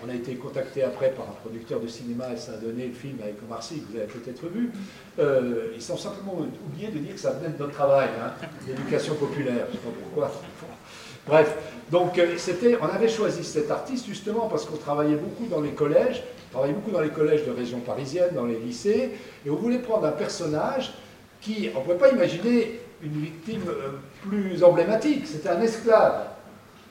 On 0.04 0.08
a 0.08 0.14
été 0.14 0.34
contacté 0.36 0.82
après 0.82 1.10
par 1.10 1.28
un 1.28 1.32
producteur 1.32 1.78
de 1.78 1.86
cinéma 1.86 2.32
et 2.32 2.36
ça 2.36 2.52
a 2.52 2.56
donné 2.56 2.86
le 2.86 2.94
film 2.94 3.18
avec 3.22 3.36
Omar 3.42 3.60
que 3.60 3.74
vous 3.74 3.96
avez 3.96 4.06
peut-être 4.06 4.46
vu. 4.48 4.70
Euh, 5.18 5.72
ils 5.76 5.92
ont 5.92 5.96
simplement 5.96 6.38
oublié 6.66 6.88
de 6.88 6.98
dire 6.98 7.14
que 7.14 7.20
ça 7.20 7.32
venait 7.32 7.52
de 7.52 7.58
notre 7.58 7.74
travail, 7.74 8.08
hein, 8.18 8.32
l'éducation 8.66 9.14
populaire. 9.14 9.66
Je 9.70 9.76
ne 9.76 9.82
sais 9.82 9.88
pas 9.88 9.94
pourquoi. 10.02 10.32
Bref, 11.30 11.54
donc 11.92 12.18
euh, 12.18 12.34
c'était, 12.38 12.76
on 12.82 12.86
avait 12.86 13.08
choisi 13.08 13.44
cet 13.44 13.70
artiste 13.70 14.04
justement 14.06 14.48
parce 14.48 14.64
qu'on 14.64 14.76
travaillait 14.76 15.14
beaucoup 15.14 15.46
dans 15.46 15.60
les 15.60 15.70
collèges, 15.70 16.24
on 16.48 16.54
travaillait 16.54 16.74
beaucoup 16.74 16.90
dans 16.90 17.00
les 17.00 17.10
collèges 17.10 17.46
de 17.46 17.52
région 17.52 17.78
parisienne, 17.78 18.30
dans 18.34 18.46
les 18.46 18.58
lycées, 18.58 19.12
et 19.46 19.50
on 19.50 19.54
voulait 19.54 19.78
prendre 19.78 20.06
un 20.06 20.12
personnage 20.12 20.92
qui, 21.40 21.70
on 21.72 21.78
ne 21.78 21.84
pouvait 21.84 21.98
pas 21.98 22.10
imaginer 22.10 22.80
une 23.00 23.12
victime 23.12 23.62
euh, 23.68 23.90
plus 24.28 24.64
emblématique. 24.64 25.24
C'était 25.24 25.50
un 25.50 25.60
esclave, 25.60 26.26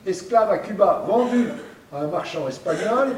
esclave 0.06 0.50
à 0.50 0.56
Cuba, 0.56 1.04
vendu 1.06 1.48
à 1.92 2.00
un 2.00 2.06
marchand 2.06 2.48
espagnol, 2.48 3.08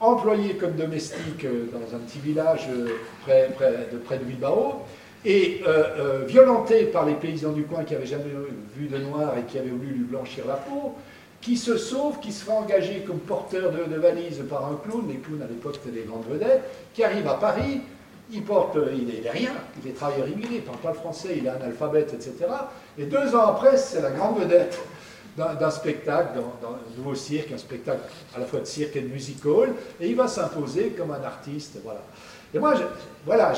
employé 0.00 0.56
comme 0.56 0.72
domestique 0.72 1.44
euh, 1.44 1.66
dans 1.72 1.94
un 1.94 2.00
petit 2.00 2.18
village 2.18 2.66
près, 3.22 3.50
de, 3.92 3.98
près 3.98 4.18
de 4.18 4.24
Bilbao, 4.24 4.82
et 5.24 5.62
violenté 6.26 6.84
par 6.84 7.04
les 7.04 7.14
paysans 7.14 7.52
du 7.52 7.64
coin 7.64 7.84
qui 7.84 7.92
n'avaient 7.92 8.06
jamais 8.06 8.32
vu 8.76 8.86
de 8.86 8.98
noir 8.98 9.34
et 9.38 9.42
qui 9.42 9.58
avaient 9.58 9.70
voulu 9.70 9.88
lui 9.88 10.04
blanchir 10.04 10.46
la 10.46 10.54
peau, 10.54 10.94
qui 11.40 11.56
se 11.56 11.76
sauve, 11.76 12.20
qui 12.20 12.32
se 12.32 12.44
fait 12.44 12.52
engager 12.52 13.04
comme 13.06 13.18
porteur 13.18 13.72
de, 13.72 13.94
valise 13.96 14.42
par 14.48 14.66
un 14.66 14.78
clown, 14.84 15.06
les 15.08 15.16
clowns 15.16 15.42
à 15.42 15.46
l'époque 15.46 15.76
étaient 15.76 16.00
des 16.00 16.06
grandes 16.06 16.26
vedettes, 16.28 16.62
qui 16.92 17.02
arrive 17.02 17.26
à 17.28 17.34
Paris, 17.34 17.80
il 18.32 18.42
porte, 18.42 18.76
il 18.92 19.06
n'est 19.06 19.28
rien, 19.28 19.52
il 19.82 19.90
est 19.90 19.94
travailleur 19.94 20.28
immigré, 20.28 20.56
il 20.56 20.60
ne 20.60 20.66
parle 20.66 20.78
pas 20.78 20.88
le 20.90 20.94
français, 20.94 21.36
il 21.36 21.46
est 21.46 21.48
analphabète, 21.48 22.12
etc. 22.14 22.34
Et 22.98 23.04
deux 23.04 23.34
ans 23.34 23.46
après, 23.46 23.76
c'est 23.76 24.02
la 24.02 24.10
grande 24.10 24.38
vedette 24.38 24.78
d'un 25.36 25.70
spectacle, 25.70 26.38
dans, 26.38 26.68
un 26.68 26.98
nouveau 26.98 27.14
cirque, 27.14 27.50
un 27.52 27.58
spectacle 27.58 28.02
à 28.34 28.40
la 28.40 28.44
fois 28.44 28.60
de 28.60 28.66
cirque 28.66 28.96
et 28.96 29.00
de 29.00 29.08
musical, 29.08 29.72
et 30.00 30.08
il 30.08 30.16
va 30.16 30.28
s'imposer 30.28 30.90
comme 30.90 31.10
un 31.12 31.22
artiste, 31.22 31.78
voilà. 31.82 32.02
Et 32.52 32.58
moi, 32.58 32.74
voilà, 33.24 33.52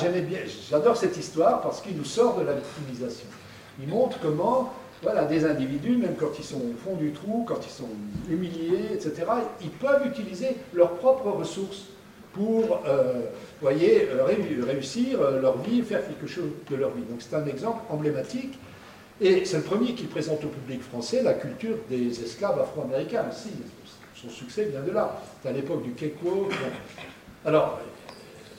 j'adore 0.71 0.97
cette 0.97 1.17
histoire 1.17 1.63
parce 1.63 1.81
qu'il 1.81 1.97
nous 1.97 2.05
sort 2.05 2.39
de 2.39 2.45
la 2.45 2.53
victimisation. 2.53 3.27
Il 3.81 3.89
montre 3.89 4.19
comment, 4.21 4.73
voilà, 5.03 5.25
des 5.25 5.45
individus, 5.45 5.97
même 5.97 6.15
quand 6.19 6.39
ils 6.39 6.45
sont 6.45 6.59
au 6.59 6.75
fond 6.85 6.97
du 6.97 7.13
trou, 7.13 7.45
quand 7.49 7.65
ils 7.65 7.71
sont 7.71 7.89
humiliés, 8.31 8.91
etc., 8.93 9.15
ils 9.63 9.71
peuvent 9.71 10.07
utiliser 10.07 10.57
leurs 10.75 10.93
propres 10.97 11.31
ressources 11.31 11.87
pour, 12.35 12.83
euh, 12.87 13.23
voyez, 13.61 14.09
euh, 14.11 14.25
réussir 14.65 15.21
euh, 15.21 15.41
leur 15.41 15.59
vie, 15.59 15.83
faire 15.83 16.07
quelque 16.07 16.27
chose 16.27 16.51
de 16.71 16.77
leur 16.77 16.91
vie. 16.91 17.03
Donc 17.03 17.21
c'est 17.21 17.37
un 17.37 17.47
exemple 17.47 17.83
emblématique. 17.91 18.59
Et 19.21 19.45
c'est 19.45 19.59
le 19.59 19.63
premier 19.63 19.95
qui 19.95 20.05
présente 20.05 20.43
au 20.45 20.49
public 20.49 20.83
français 20.83 21.23
la 21.23 21.35
culture 21.35 21.77
des 21.89 22.23
esclaves 22.23 22.59
afro-américains 22.59 23.25
aussi. 23.31 23.51
Son 24.15 24.31
succès 24.31 24.65
vient 24.65 24.81
de 24.83 24.91
là. 24.91 25.21
C'est 25.43 25.51
à 25.51 25.53
l'époque 25.53 25.83
du 25.83 25.93
Kekwo. 25.93 26.49
Alors, 27.45 27.81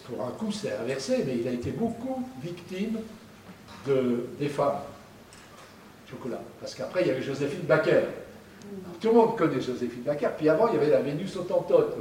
pour 0.08 0.26
un 0.26 0.32
coup, 0.32 0.51
c'est 0.51 0.74
inversé, 0.74 1.24
mais 1.26 1.38
il 1.38 1.47
a 1.47 1.51
été 1.51 1.72
beaucoup 1.72 2.28
victime 2.41 2.99
de, 3.88 4.28
des 4.39 4.49
femmes. 4.49 4.80
Chocolat. 6.10 6.41
Parce 6.60 6.76
qu'après, 6.76 7.01
il 7.01 7.08
y 7.08 7.12
avait 7.12 7.24
Joséphine 7.24 7.62
Baker 7.62 8.01
tout 9.01 9.10
le 9.10 9.14
monde 9.14 9.38
connaît 9.38 9.62
Joséphine 9.62 10.04
Baker. 10.04 10.30
Puis 10.38 10.49
avant, 10.49 10.68
il 10.70 10.76
y 10.76 10.78
avait 10.78 10.89
la 10.89 11.01
Vénus 11.01 11.36
autantote. 11.36 11.97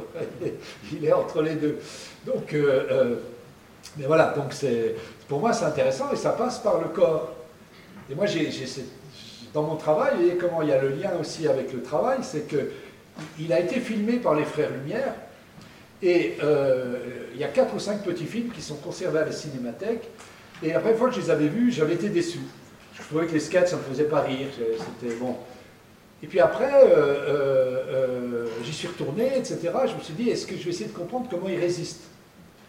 il 0.93 1.05
est 1.05 1.13
entre 1.13 1.43
les 1.43 1.55
deux. 1.55 1.79
Donc, 2.25 2.53
euh, 2.55 2.87
euh, 2.91 3.15
mais 3.97 4.07
voilà, 4.07 4.33
donc 4.37 4.53
c'est, 4.53 4.95
pour 5.29 5.41
moi, 5.41 5.53
c'est 5.53 5.65
intéressant 5.65 6.13
et 6.13 6.17
ça 6.17 6.31
passe 6.31 6.61
par 6.61 6.81
le 6.81 6.89
corps. 6.89 7.33
Et 8.11 8.15
moi, 8.15 8.27
j'ai, 8.27 8.49
dans 9.53 9.63
mon 9.63 9.77
travail, 9.77 10.13
vous 10.13 10.23
voyez 10.23 10.37
comment 10.37 10.63
il 10.63 10.69
y 10.69 10.73
a 10.73 10.81
le 10.81 10.91
lien 10.91 11.11
aussi 11.21 11.49
avec 11.49 11.73
le 11.73 11.83
travail, 11.83 12.19
c'est 12.23 12.47
que 12.49 12.71
il 13.39 13.53
a 13.53 13.61
été 13.61 13.81
filmé 13.81 14.15
par 14.15 14.35
les 14.35 14.45
Frères 14.45 14.71
Lumière. 14.71 15.15
Et 16.03 16.37
euh, 16.43 16.97
il 17.33 17.41
y 17.41 17.45
a 17.45 17.49
quatre 17.49 17.75
ou 17.75 17.79
cinq 17.79 18.03
petits 18.03 18.27
films 18.27 18.51
qui 18.51 18.61
sont 18.61 18.75
conservés 18.77 19.21
à 19.21 19.25
la 19.25 19.33
cinémathèque. 19.33 20.09
Et 20.63 20.73
la 20.73 20.81
première 20.81 20.99
fois 20.99 21.09
que 21.09 21.15
je 21.15 21.21
les 21.21 21.31
avais 21.31 21.49
vus, 21.49 21.71
j'avais 21.71 21.95
été 21.95 22.09
déçu. 22.09 22.41
Je 22.95 23.03
trouvais 23.03 23.27
que 23.27 23.33
les 23.33 23.41
sketchs, 23.41 23.69
ça 23.69 23.77
ne 23.77 23.83
me 23.83 23.87
faisait 23.87 24.05
pas 24.05 24.21
rire. 24.21 24.49
C'était 24.57 25.15
bon. 25.15 25.37
Et 26.23 26.27
puis 26.27 26.41
après, 26.41 26.73
euh, 26.73 27.77
euh, 27.89 28.47
j'y 28.65 28.73
suis 28.73 28.89
retourné, 28.89 29.37
etc. 29.37 29.59
Je 29.87 29.95
me 29.95 30.01
suis 30.01 30.15
dit, 30.15 30.31
est-ce 30.31 30.47
que 30.47 30.57
je 30.57 30.63
vais 30.63 30.71
essayer 30.71 30.87
de 30.87 30.97
comprendre 30.97 31.27
comment 31.29 31.49
il 31.49 31.59
résiste 31.59 32.03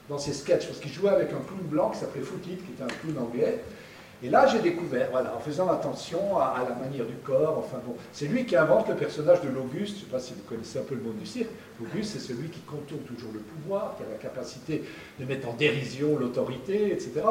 dans 0.10 0.18
ces 0.18 0.34
sketchs? 0.34 0.66
Parce 0.66 0.80
qu'il 0.80 0.92
jouait 0.92 1.12
avec 1.12 1.30
un 1.30 1.42
clown 1.48 1.62
blanc 1.64 1.90
qui 1.92 2.00
s'appelait 2.00 2.24
Footit, 2.24 2.58
qui 2.58 2.72
était 2.72 2.84
un 2.84 2.88
clown 2.88 3.28
anglais. 3.28 3.60
Et 4.24 4.30
là, 4.30 4.47
j'ai 4.47 4.59
découvert, 4.59 5.09
voilà, 5.11 5.36
en 5.36 5.39
faisant 5.39 5.69
attention 5.69 6.38
à, 6.39 6.63
la 6.67 6.76
manière 6.76 7.05
du 7.05 7.15
corps, 7.15 7.57
enfin 7.59 7.78
bon, 7.86 7.93
c'est 8.13 8.26
lui 8.26 8.45
qui 8.45 8.55
invente 8.55 8.88
le 8.88 8.95
personnage 8.95 9.41
de 9.41 9.49
l'Auguste, 9.49 9.95
je 9.97 9.99
ne 9.99 10.05
sais 10.05 10.11
pas 10.11 10.19
si 10.19 10.34
vous 10.34 10.43
connaissez 10.47 10.80
un 10.80 10.84
peu 10.84 10.95
le 10.95 11.01
monde 11.01 11.17
du 11.17 11.26
cirque, 11.26 11.49
l'Auguste, 11.82 12.13
c'est 12.13 12.19
celui 12.19 12.47
qui 12.47 12.61
contourne 12.61 13.01
toujours 13.01 13.32
le 13.34 13.41
pouvoir, 13.41 13.95
qui 13.97 14.03
a 14.03 14.05
la 14.09 14.15
capacité 14.15 14.86
de 15.19 15.26
mettre 15.26 15.49
en 15.49 15.53
dérision 15.53 16.17
l'autorité, 16.17 16.93
etc. 16.93 17.21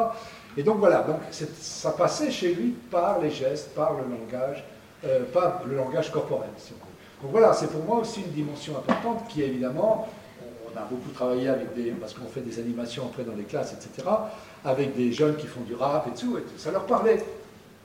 Et 0.55 0.61
donc 0.61 0.77
voilà, 0.77 1.01
donc 1.01 1.17
ça 1.31 1.91
passait 1.91 2.29
chez 2.29 2.53
lui 2.53 2.75
par 2.91 3.19
les 3.19 3.31
gestes, 3.31 3.73
par 3.73 3.93
le 3.93 4.03
langage, 4.03 4.63
euh, 5.03 5.23
pas 5.33 5.63
le 5.67 5.75
langage 5.75 6.11
corporel. 6.11 6.49
Donc 7.23 7.31
voilà, 7.31 7.53
c'est 7.53 7.71
pour 7.71 7.83
moi 7.85 8.01
aussi 8.01 8.21
une 8.21 8.31
dimension 8.33 8.77
importante 8.77 9.27
qui 9.29 9.41
est 9.41 9.47
évidemment, 9.47 10.07
on 10.73 10.79
a 10.79 10.83
beaucoup 10.83 11.09
travaillé 11.11 11.49
avec 11.49 11.73
des, 11.75 11.91
parce 11.91 12.13
qu'on 12.13 12.27
fait 12.27 12.41
des 12.41 12.59
animations 12.59 13.05
après 13.05 13.23
dans 13.23 13.35
les 13.35 13.43
classes, 13.43 13.73
etc., 13.73 14.07
avec 14.65 14.95
des 14.95 15.11
jeunes 15.11 15.35
qui 15.35 15.47
font 15.47 15.61
du 15.61 15.75
rap 15.75 16.07
et 16.07 16.19
tout, 16.19 16.37
et 16.37 16.43
ça 16.57 16.71
leur 16.71 16.85
parlait. 16.85 17.23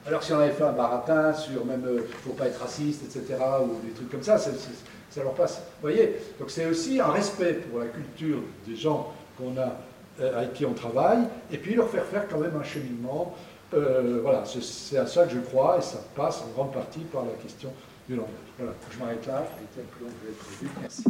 Alors 0.07 0.23
si 0.23 0.33
on 0.33 0.39
avait 0.39 0.53
fait 0.53 0.65
un 0.65 0.73
baratin 0.73 1.35
sur 1.35 1.65
même 1.67 1.83
il 1.83 1.89
euh, 1.89 2.01
ne 2.01 2.07
faut 2.25 2.33
pas 2.33 2.47
être 2.47 2.61
raciste, 2.61 3.03
etc., 3.05 3.37
ou 3.63 3.87
des 3.87 3.93
trucs 3.93 4.11
comme 4.11 4.23
ça, 4.23 4.39
ça, 4.39 4.51
leur 5.23 5.35
passe. 5.35 5.57
Vous 5.57 5.83
voyez? 5.83 6.17
Donc 6.39 6.51
c'est 6.51 6.67
aussi 6.67 7.01
un 7.01 7.09
respect 7.09 7.55
pour 7.55 7.81
la 7.81 7.87
culture 7.87 8.39
des 8.67 8.77
gens 8.77 9.13
qu'on 9.37 9.57
a, 9.59 9.77
euh, 10.21 10.39
avec 10.39 10.55
qui 10.55 10.65
on 10.65 10.73
travaille, 10.73 11.25
et 11.51 11.59
puis 11.59 11.75
leur 11.75 11.89
faire 11.89 12.05
faire 12.05 12.27
quand 12.29 12.39
même 12.39 12.57
un 12.59 12.65
cheminement 12.65 13.35
euh, 13.75 14.21
voilà, 14.23 14.45
c'est 14.47 14.97
à 14.97 15.07
ça 15.07 15.27
que 15.27 15.35
je 15.35 15.41
crois 15.41 15.77
et 15.79 15.83
ça 15.83 15.99
passe 16.17 16.43
en 16.43 16.49
grande 16.55 16.73
partie 16.73 17.01
par 17.01 17.25
la 17.25 17.33
question 17.33 17.71
du 18.09 18.17
langage. 18.17 18.33
Voilà, 18.57 18.73
je 18.91 18.99
m'arrête 18.99 19.27
là, 19.27 19.45
été 19.61 19.87
plus 19.91 20.05
long 20.05 20.11
que 20.11 20.33
prévu. 20.33 20.71
Merci. 20.81 21.05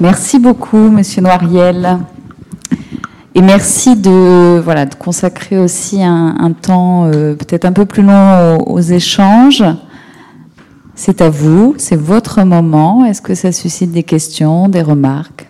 Merci 0.00 0.40
beaucoup, 0.40 0.90
Monsieur 0.90 1.22
Noiriel. 1.22 1.98
Et 3.36 3.42
merci 3.42 3.94
de, 3.94 4.58
voilà, 4.58 4.86
de 4.86 4.94
consacrer 4.96 5.56
aussi 5.56 6.02
un, 6.02 6.52
temps 6.52 7.06
euh, 7.06 7.34
peut-être 7.34 7.64
un 7.64 7.72
peu 7.72 7.84
plus 7.84 8.02
long 8.02 8.58
aux 8.58 8.80
échanges. 8.80 9.64
C'est 10.96 11.20
à 11.20 11.30
vous, 11.30 11.74
c'est 11.78 11.96
votre 11.96 12.42
moment. 12.42 13.04
Est-ce 13.04 13.22
que 13.22 13.34
ça 13.34 13.52
suscite 13.52 13.92
des 13.92 14.02
questions, 14.02 14.68
des 14.68 14.82
remarques? 14.82 15.48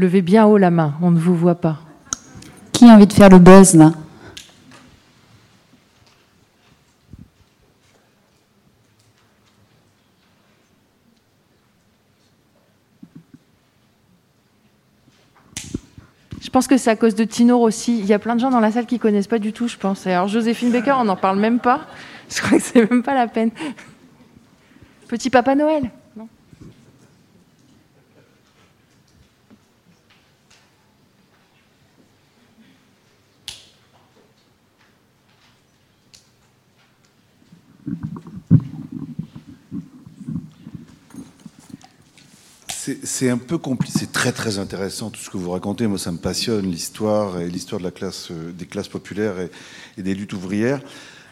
Levez 0.00 0.22
bien 0.22 0.46
haut 0.46 0.56
la 0.56 0.70
main, 0.70 0.94
on 1.02 1.10
ne 1.10 1.18
vous 1.18 1.36
voit 1.36 1.56
pas. 1.56 1.76
Qui 2.72 2.86
a 2.86 2.94
envie 2.94 3.06
de 3.06 3.12
faire 3.12 3.28
le 3.28 3.38
buzz 3.38 3.74
là? 3.74 3.92
Je 16.40 16.48
pense 16.48 16.66
que 16.66 16.78
c'est 16.78 16.88
à 16.88 16.96
cause 16.96 17.14
de 17.14 17.24
Tino 17.24 17.58
aussi. 17.60 17.98
Il 17.98 18.06
y 18.06 18.14
a 18.14 18.18
plein 18.18 18.36
de 18.36 18.40
gens 18.40 18.48
dans 18.48 18.58
la 18.58 18.72
salle 18.72 18.86
qui 18.86 18.98
connaissent 18.98 19.26
pas 19.26 19.38
du 19.38 19.52
tout, 19.52 19.68
je 19.68 19.76
pense. 19.76 20.06
Alors 20.06 20.28
Joséphine 20.28 20.72
Baker, 20.72 20.94
on 20.96 21.04
n'en 21.04 21.16
parle 21.16 21.38
même 21.38 21.58
pas. 21.58 21.82
Je 22.30 22.40
crois 22.40 22.56
que 22.56 22.64
c'est 22.64 22.90
même 22.90 23.02
pas 23.02 23.12
la 23.12 23.26
peine. 23.26 23.50
Petit 25.08 25.28
Papa 25.28 25.54
Noël. 25.54 25.90
C'est 43.02 43.30
un 43.30 43.38
peu 43.38 43.58
compliqué. 43.58 43.98
C'est 43.98 44.12
très 44.12 44.32
très 44.32 44.58
intéressant 44.58 45.10
tout 45.10 45.20
ce 45.20 45.30
que 45.30 45.36
vous 45.36 45.50
racontez. 45.50 45.86
Moi, 45.86 45.98
ça 45.98 46.12
me 46.12 46.18
passionne 46.18 46.70
l'histoire 46.70 47.40
et 47.40 47.48
l'histoire 47.48 47.80
euh, 47.82 48.52
des 48.52 48.66
classes 48.66 48.88
populaires 48.88 49.34
et, 49.40 50.02
des 50.02 50.14
luttes 50.14 50.32
ouvrières. 50.32 50.80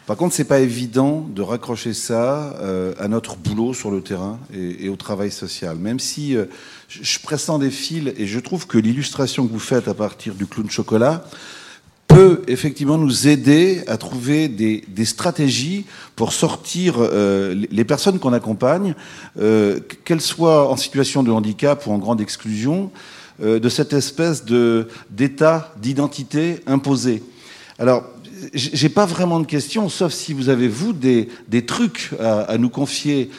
Par 0.05 0.17
contre, 0.17 0.33
c'est 0.33 0.45
pas 0.45 0.59
évident 0.59 1.21
de 1.21 1.41
raccrocher 1.41 1.93
ça 1.93 2.55
euh, 2.61 2.93
à 2.99 3.07
notre 3.07 3.35
boulot 3.35 3.73
sur 3.73 3.91
le 3.91 4.01
terrain 4.01 4.39
et, 4.53 4.89
au 4.89 4.95
travail 4.95 5.31
social. 5.31 5.77
Même 5.77 5.99
si 5.99 6.35
euh, 6.35 6.45
je 6.89 7.19
pressens 7.19 7.59
des 7.59 7.69
fils 7.69 8.11
et 8.17 8.25
je 8.25 8.39
trouve 8.39 8.65
que 8.65 8.77
l'illustration 8.77 9.45
que 9.45 9.51
vous 9.51 9.59
faites 9.59 9.87
à 9.87 9.93
partir 9.93 10.33
du 10.33 10.47
clown 10.47 10.69
chocolat 10.69 11.23
peut 12.09 12.41
effectivement 12.47 12.97
nous 12.97 13.27
aider 13.27 13.83
à 13.87 13.95
trouver 13.95 14.49
des, 14.49 15.05
stratégies 15.05 15.85
pour 16.15 16.33
sortir 16.33 16.95
euh, 16.97 17.55
les 17.71 17.85
personnes 17.85 18.19
qu'on 18.19 18.33
accompagne, 18.33 18.95
euh, 19.39 19.79
qu'elles 20.03 20.19
soient 20.19 20.69
en 20.69 20.75
situation 20.75 21.23
de 21.23 21.31
handicap 21.31 21.85
ou 21.87 21.91
en 21.91 21.99
grande 21.99 22.19
exclusion, 22.19 22.91
euh, 23.41 23.59
de 23.59 23.69
cette 23.69 23.93
espèce 23.93 24.43
de 24.43 24.89
d'état 25.11 25.73
d'identité 25.81 26.59
imposé. 26.67 27.23
Alors, 27.77 28.03
j'ai 28.53 28.89
pas 28.89 29.05
vraiment 29.05 29.39
de 29.39 29.45
questions, 29.45 29.87
sauf 29.87 30.11
si 30.11 30.33
vous 30.33 30.49
avez 30.49 30.67
vous 30.67 30.93
des, 30.93 31.29
des 31.47 31.65
trucs 31.65 32.11
à, 32.19 32.41
à 32.41 32.57
nous 32.57 32.69
confier 32.69 33.29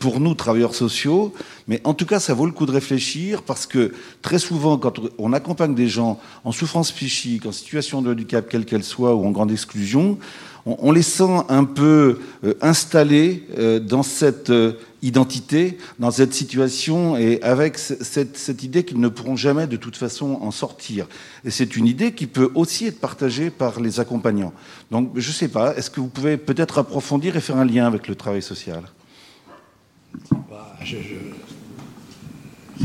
pour 0.00 0.20
nous 0.20 0.34
travailleurs 0.34 0.74
sociaux 0.74 1.34
Mais 1.68 1.80
en 1.84 1.94
tout 1.94 2.06
cas, 2.06 2.20
ça 2.20 2.34
vaut 2.34 2.46
le 2.46 2.52
coup 2.52 2.66
de 2.66 2.72
réfléchir 2.72 3.42
parce 3.42 3.66
que 3.66 3.92
très 4.20 4.38
souvent, 4.38 4.78
quand 4.78 5.00
on 5.18 5.32
accompagne 5.32 5.74
des 5.74 5.88
gens 5.88 6.18
en 6.44 6.52
souffrance 6.52 6.92
psychique, 6.92 7.46
en 7.46 7.52
situation 7.52 8.02
de 8.02 8.12
handicap, 8.12 8.48
quelle 8.48 8.64
qu'elle 8.64 8.84
soit, 8.84 9.14
ou 9.14 9.24
en 9.24 9.30
grande 9.30 9.52
exclusion, 9.52 10.18
on, 10.64 10.92
les 10.92 11.02
sent 11.02 11.42
un 11.48 11.64
peu 11.64 12.20
euh, 12.44 12.54
installés 12.60 13.44
euh, 13.58 13.80
dans 13.80 14.04
cette 14.04 14.50
euh, 14.50 14.74
identité, 15.02 15.76
dans 15.98 16.12
cette 16.12 16.34
situation, 16.34 17.16
et 17.16 17.42
avec 17.42 17.78
cette, 17.78 18.62
idée 18.62 18.84
qu'ils 18.84 19.00
ne 19.00 19.08
pourront 19.08 19.34
jamais 19.34 19.66
de 19.66 19.76
toute 19.76 19.96
façon 19.96 20.38
en 20.40 20.52
sortir. 20.52 21.08
Et 21.44 21.50
c'est 21.50 21.76
une 21.76 21.86
idée 21.86 22.12
qui 22.12 22.28
peut 22.28 22.50
aussi 22.54 22.86
être 22.86 23.00
partagée 23.00 23.50
par 23.50 23.80
les 23.80 23.98
accompagnants. 23.98 24.52
Donc, 24.92 25.10
je 25.16 25.28
ne 25.28 25.34
sais 25.34 25.48
pas, 25.48 25.74
est-ce 25.76 25.90
que 25.90 26.00
vous 26.00 26.08
pouvez 26.08 26.36
peut-être 26.36 26.78
approfondir 26.78 27.36
et 27.36 27.40
faire 27.40 27.56
un 27.56 27.64
lien 27.64 27.86
avec 27.86 28.06
le 28.06 28.14
travail 28.14 28.42
social? 28.42 28.82
Bah, 30.30 30.76
C'est 30.84 30.98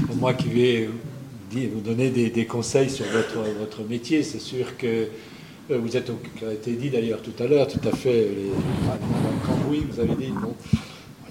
pour 0.06 0.16
moi 0.16 0.34
qui 0.34 0.50
vais 0.50 0.90
vous 1.52 1.82
donner 1.82 2.10
des, 2.10 2.46
conseils 2.46 2.90
sur 2.90 3.06
votre, 3.06 3.40
votre 3.60 3.84
métier. 3.84 4.24
C'est 4.24 4.40
sûr 4.40 4.78
que 4.78 5.08
euh, 5.70 5.80
vous 5.80 5.98
êtes, 5.98 6.10
a 6.48 6.54
été 6.54 6.72
dit 6.74 6.90
d'ailleurs 6.90 7.22
tout 7.22 7.44
à 7.44 7.48
l'heure, 7.48 7.68
tout 7.68 7.86
à 7.88 7.96
fait, 7.96 8.30
les, 8.30 8.52
cambouis, 9.46 9.86
vous 9.90 10.00
avez 10.00 10.16
dit, 10.16 10.32
bon, 10.32 10.54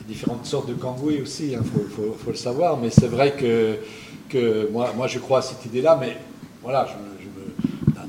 différentes 0.06 0.46
sortes 0.46 0.68
de 0.68 0.74
cambouis 0.74 1.20
aussi, 1.20 1.48
il 1.48 1.54
hein, 1.56 1.62
faut, 1.64 2.30
le 2.30 2.36
savoir, 2.36 2.78
mais 2.78 2.90
c'est 2.90 3.08
vrai 3.08 3.32
que, 3.32 3.76
que 4.28 4.68
moi, 4.70 4.92
moi 4.96 5.06
je 5.06 5.18
crois 5.18 5.38
à 5.38 5.42
cette 5.42 5.64
idée-là, 5.66 5.98
mais 6.00 6.16
voilà, 6.62 6.86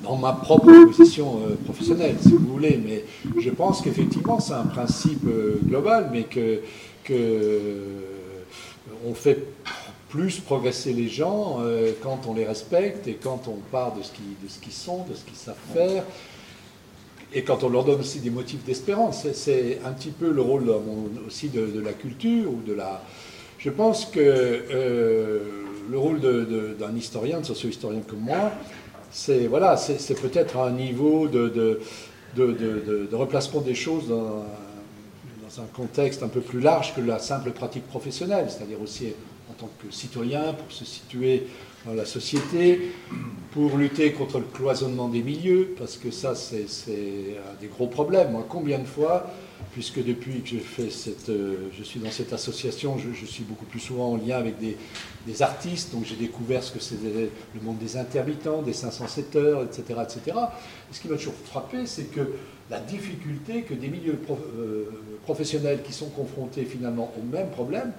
dans 0.04 0.16
ma 0.16 0.34
propre 0.34 0.72
position 0.86 1.40
euh, 1.48 1.56
professionnelle, 1.66 2.16
si 2.22 2.30
vous 2.30 2.48
voulez, 2.48 2.80
mais 2.84 3.04
je 3.42 3.50
pense 3.50 3.82
qu'effectivement 3.82 4.40
c'est 4.40 4.54
un 4.54 4.66
principe 4.66 5.26
euh, 5.28 5.60
global, 5.64 6.10
mais 6.12 6.24
que, 6.24 6.60
que 7.04 7.62
on 9.06 9.14
fait 9.14 9.44
plus 10.18 10.40
progresser 10.40 10.94
les 10.94 11.10
gens 11.10 11.60
euh, 11.62 11.92
quand 12.02 12.22
on 12.28 12.34
les 12.34 12.46
respecte 12.46 13.08
et 13.08 13.14
quand 13.14 13.48
on 13.48 13.58
part 13.72 13.94
de 13.94 14.02
ce 14.02 14.10
qu'ils 14.60 14.72
sont, 14.72 15.06
de 15.08 15.14
ce 15.14 15.24
qu'ils 15.24 15.36
savent 15.36 15.56
faire, 15.76 16.04
et 17.36 17.44
quand 17.44 17.64
on 17.64 17.70
leur 17.70 17.84
donne 17.84 18.00
aussi 18.00 18.20
des 18.20 18.32
motifs 18.32 18.64
d'espérance. 18.64 19.28
C'est 19.34 19.80
un 19.86 19.92
petit 19.92 20.10
peu 20.10 20.32
le 20.32 20.42
rôle 20.42 20.74
aussi 21.28 21.50
de, 21.50 21.80
la 21.80 21.94
culture 21.94 22.52
ou 22.52 22.62
de 22.66 22.74
la. 22.74 23.04
Je 23.60 23.70
pense 23.70 24.06
que 24.06 24.20
euh, 24.20 25.40
le 25.92 25.98
rôle 26.00 26.20
d'un 26.20 26.96
historien, 26.96 27.40
de 27.42 27.46
socio-historien 27.46 28.02
comme 28.08 28.22
moi, 28.22 28.52
c'est 29.12 29.46
voilà, 29.46 29.78
c'est 29.78 30.20
peut-être 30.20 30.58
un 30.58 30.72
niveau 30.72 31.28
de, 31.28 31.80
de, 32.36 33.16
replacement 33.16 33.62
des 33.62 33.76
choses 33.76 34.08
dans, 34.08 34.46
dans, 35.44 35.62
un 35.62 35.68
contexte 35.76 36.24
un 36.24 36.28
peu 36.28 36.42
plus 36.42 36.60
large 36.60 36.96
que 36.96 37.02
la 37.02 37.20
simple 37.20 37.52
pratique 37.52 37.86
professionnelle, 37.88 38.48
c'est-à-dire 38.50 38.82
aussi 38.82 39.14
tant 39.54 39.70
que 39.82 39.94
citoyen, 39.94 40.54
pour 40.54 40.72
se 40.72 40.86
situer 40.86 41.48
dans 41.86 41.94
la 41.94 42.06
société, 42.06 42.92
pour 43.52 43.78
lutter 43.78 44.12
contre 44.12 44.40
le 44.40 44.46
cloisonnement 44.46 45.08
des 45.08 45.22
milieux, 45.22 45.74
parce 45.78 45.98
que 45.98 46.12
ça, 46.12 46.36
c'est 46.36 46.66
un 46.66 47.62
des 47.62 47.68
gros 47.68 47.88
problèmes. 47.88 48.32
Moi, 48.32 48.46
combien 48.48 48.80
de 48.80 48.86
fois, 48.86 49.32
puisque 49.72 50.04
depuis 50.04 50.42
que 50.42 50.50
je, 50.50 50.58
fais 50.58 50.90
cette, 50.90 51.30
euh, 51.30 51.70
je 51.78 51.84
suis 51.84 52.00
dans 52.00 52.12
cette 52.12 52.34
association, 52.34 52.98
je, 52.98 53.26
suis 53.26 53.44
beaucoup 53.44 53.66
plus 53.66 53.80
souvent 53.80 54.14
en 54.14 54.18
lien 54.18 54.38
avec 54.38 54.56
des, 54.60 54.76
artistes, 55.42 55.94
donc 55.94 56.06
j'ai 56.06 56.16
découvert 56.16 56.64
ce 56.64 56.72
que 56.72 56.80
c'est 56.80 56.96
le 57.04 57.62
monde 57.62 57.78
des 57.80 57.98
intermittents, 57.98 58.62
des 58.62 58.72
507 58.72 59.36
heures, 59.36 59.64
etc. 59.64 60.00
etc. 60.02 60.38
Et 60.90 60.94
ce 60.94 61.02
qui 61.02 61.10
m'a 61.10 61.18
toujours 61.18 61.34
frappé, 61.46 61.86
c'est 61.86 62.06
que 62.06 62.32
la 62.70 62.80
difficulté 62.80 63.64
que 63.64 63.74
des 63.74 63.90
milieux 63.90 64.20
euh, 64.30 64.86
professionnels 65.24 65.82
qui 65.84 65.94
sont 65.94 66.10
confrontés 66.10 66.64
finalement 66.64 67.12
au 67.18 67.26
même 67.26 67.50
problème 67.50 67.92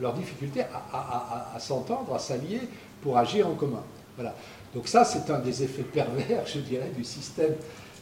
leur 0.00 0.12
difficulté 0.14 0.62
à, 0.62 1.58
s'entendre, 1.58 2.14
à 2.14 2.18
s'allier 2.18 2.60
pour 3.02 3.18
agir 3.18 3.48
en 3.48 3.54
commun. 3.54 3.82
Voilà. 4.16 4.34
Donc 4.74 4.88
ça, 4.88 5.04
c'est 5.04 5.30
un 5.30 5.38
des 5.40 5.62
effets 5.62 5.82
pervers, 5.82 6.46
je 6.46 6.60
dirais, 6.60 6.90
du 6.96 7.04
système 7.04 7.54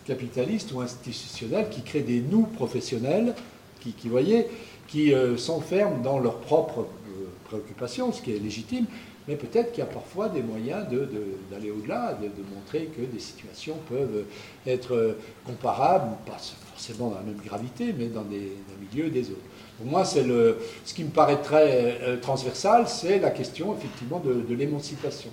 capitaliste 0.04 0.72
ou 0.72 0.80
institutionnel 0.80 1.68
qui 1.70 1.82
crée 1.82 2.00
des 2.00 2.20
nous 2.20 2.42
professionnels 2.42 3.34
qui, 3.80 4.08
voyez, 4.08 4.46
qui 4.86 5.12
euh, 5.12 5.36
s'enferment 5.36 6.00
dans 6.02 6.18
leurs 6.18 6.38
propres 6.38 6.80
euh, 6.80 7.26
préoccupations, 7.44 8.12
ce 8.12 8.22
qui 8.22 8.32
est 8.32 8.38
légitime, 8.38 8.86
mais 9.28 9.36
peut-être 9.36 9.72
qu'il 9.72 9.80
y 9.80 9.86
a 9.86 9.90
parfois 9.90 10.28
des 10.28 10.42
moyens 10.42 10.86
d'aller 11.50 11.70
au-delà, 11.70 12.14
de, 12.14 12.28
montrer 12.54 12.86
que 12.86 13.02
des 13.02 13.20
situations 13.20 13.76
peuvent 13.88 14.24
être 14.66 15.16
comparables, 15.46 16.16
pas 16.26 16.38
forcément 16.72 17.10
dans 17.10 17.16
la 17.16 17.22
même 17.22 17.40
gravité, 17.44 17.94
mais 17.96 18.06
dans 18.06 18.22
des, 18.22 18.52
milieux 18.80 19.10
des 19.10 19.30
autres. 19.30 19.38
Pour 19.82 19.90
moi, 19.90 20.04
c'est 20.04 20.22
le, 20.22 20.58
ce 20.84 20.94
qui 20.94 21.02
me 21.02 21.10
paraît 21.10 21.42
très 21.42 21.98
euh, 22.02 22.16
transversal, 22.20 22.86
c'est 22.86 23.18
la 23.18 23.30
question 23.30 23.74
effectivement 23.76 24.20
de, 24.20 24.54
l'émancipation. 24.54 25.30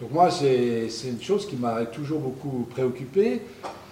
Donc 0.00 0.12
moi, 0.12 0.30
c'est 0.30 0.88
une 1.04 1.20
chose 1.20 1.48
qui 1.48 1.56
m'a 1.56 1.84
toujours 1.86 2.20
beaucoup 2.20 2.68
préoccupé. 2.70 3.40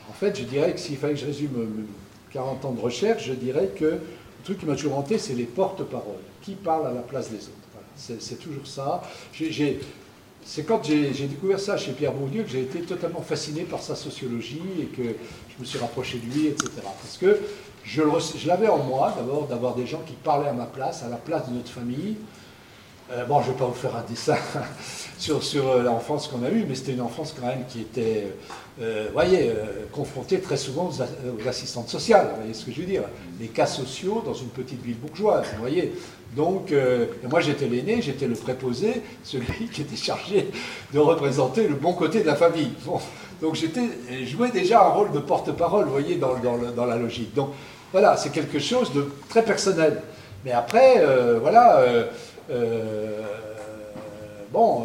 En 0.08 0.12
fait, 0.12 0.38
je 0.38 0.44
dirais 0.44 0.72
que 0.74 0.78
s'il 0.78 0.96
fallait 0.96 1.14
que 1.14 1.20
je 1.20 1.26
résume 1.26 1.86
40 2.30 2.64
ans 2.66 2.70
de 2.70 2.80
recherche, 2.80 3.26
je 3.26 3.32
dirais 3.32 3.70
que 3.74 3.84
le 3.84 4.00
truc 4.44 4.58
qui 4.58 4.66
m'a 4.66 4.76
toujours 4.76 4.96
hanté, 4.96 5.18
c'est 5.18 5.34
les 5.34 5.44
porte-paroles. 5.44 6.22
Qui 6.42 6.52
parle 6.52 6.86
à 6.86 6.92
la 6.92 7.00
place 7.00 7.30
des 7.30 7.38
autres? 7.38 7.50
C'est 7.96 8.38
toujours 8.38 8.66
ça. 8.66 9.02
C'est 10.44 10.62
quand 10.62 10.84
j'ai 10.84 11.10
découvert 11.26 11.58
ça 11.58 11.76
chez 11.76 11.92
Pierre 11.92 12.12
Bourdieu 12.12 12.44
que 12.44 12.50
j'ai 12.50 12.60
été 12.60 12.80
totalement 12.82 13.22
fasciné 13.22 13.62
par 13.62 13.82
sa 13.82 13.96
sociologie 13.96 14.62
et 14.80 14.84
que 14.84 15.02
je 15.02 15.60
me 15.60 15.64
suis 15.64 15.78
rapproché 15.78 16.18
de 16.18 16.32
lui, 16.32 16.46
etc. 16.46 16.70
Parce 16.82 17.18
que 17.18 17.40
je, 17.84 18.02
l'avais 18.46 18.68
en 18.68 18.78
moi, 18.78 19.12
d'abord, 19.16 19.46
d'avoir 19.46 19.74
des 19.74 19.86
gens 19.86 20.00
qui 20.06 20.14
parlaient 20.14 20.48
à 20.48 20.52
ma 20.52 20.66
place, 20.66 21.02
à 21.02 21.08
la 21.08 21.16
place 21.16 21.48
de 21.48 21.54
notre 21.54 21.70
famille. 21.70 22.16
Euh, 23.12 23.26
bon, 23.26 23.42
je 23.42 23.48
ne 23.48 23.52
vais 23.52 23.58
pas 23.58 23.66
vous 23.66 23.74
faire 23.74 23.94
un 23.94 24.04
dessin 24.08 24.36
sur, 25.18 25.68
euh, 25.68 25.82
l'enfance 25.82 26.26
qu'on 26.26 26.42
a 26.42 26.48
eue, 26.48 26.64
mais 26.66 26.74
c'était 26.74 26.92
une 26.92 27.02
enfance 27.02 27.34
quand 27.38 27.46
même 27.46 27.64
qui 27.68 27.82
était, 27.82 28.28
euh, 28.80 29.08
voyez, 29.12 29.52
confrontée 29.92 30.40
très 30.40 30.56
souvent 30.56 30.88
aux, 30.88 31.48
assistantes 31.48 31.90
sociales, 31.90 32.28
vous 32.30 32.36
voyez 32.36 32.54
ce 32.54 32.64
que 32.64 32.72
je 32.72 32.80
veux 32.80 32.86
dire 32.86 33.02
Les 33.38 33.48
cas 33.48 33.66
sociaux 33.66 34.22
dans 34.24 34.32
une 34.32 34.48
petite 34.48 34.82
ville 34.82 34.96
bourgeoise, 34.96 35.46
voyez 35.58 35.92
donc, 36.34 36.74
moi 37.30 37.38
j'étais 37.38 37.68
l'aîné, 37.68 38.02
j'étais 38.02 38.26
le 38.26 38.34
préposé, 38.34 39.02
celui 39.22 39.68
qui 39.72 39.82
était 39.82 39.94
chargé 39.94 40.50
de 40.92 40.98
représenter 40.98 41.68
le 41.68 41.76
bon 41.76 41.92
côté 41.92 42.22
de 42.22 42.26
la 42.26 42.34
famille. 42.34 42.70
donc 43.40 43.54
j'étais, 43.54 43.88
jouais 44.24 44.50
déjà 44.50 44.84
un 44.84 44.88
rôle 44.88 45.12
de 45.12 45.20
porte-parole, 45.20 45.84
vous 45.84 45.92
voyez, 45.92 46.16
dans, 46.16 46.34
dans, 46.74 46.86
la 46.86 46.96
logique. 46.96 47.34
Donc, 47.34 47.50
voilà, 47.94 48.16
c'est 48.16 48.30
quelque 48.30 48.58
chose 48.58 48.92
de 48.92 49.08
très 49.28 49.42
personnel. 49.44 50.02
Mais 50.44 50.50
après, 50.50 50.96
euh, 50.98 51.38
voilà, 51.40 51.76
euh, 51.76 52.06
euh, 52.50 53.20
bon, 54.52 54.84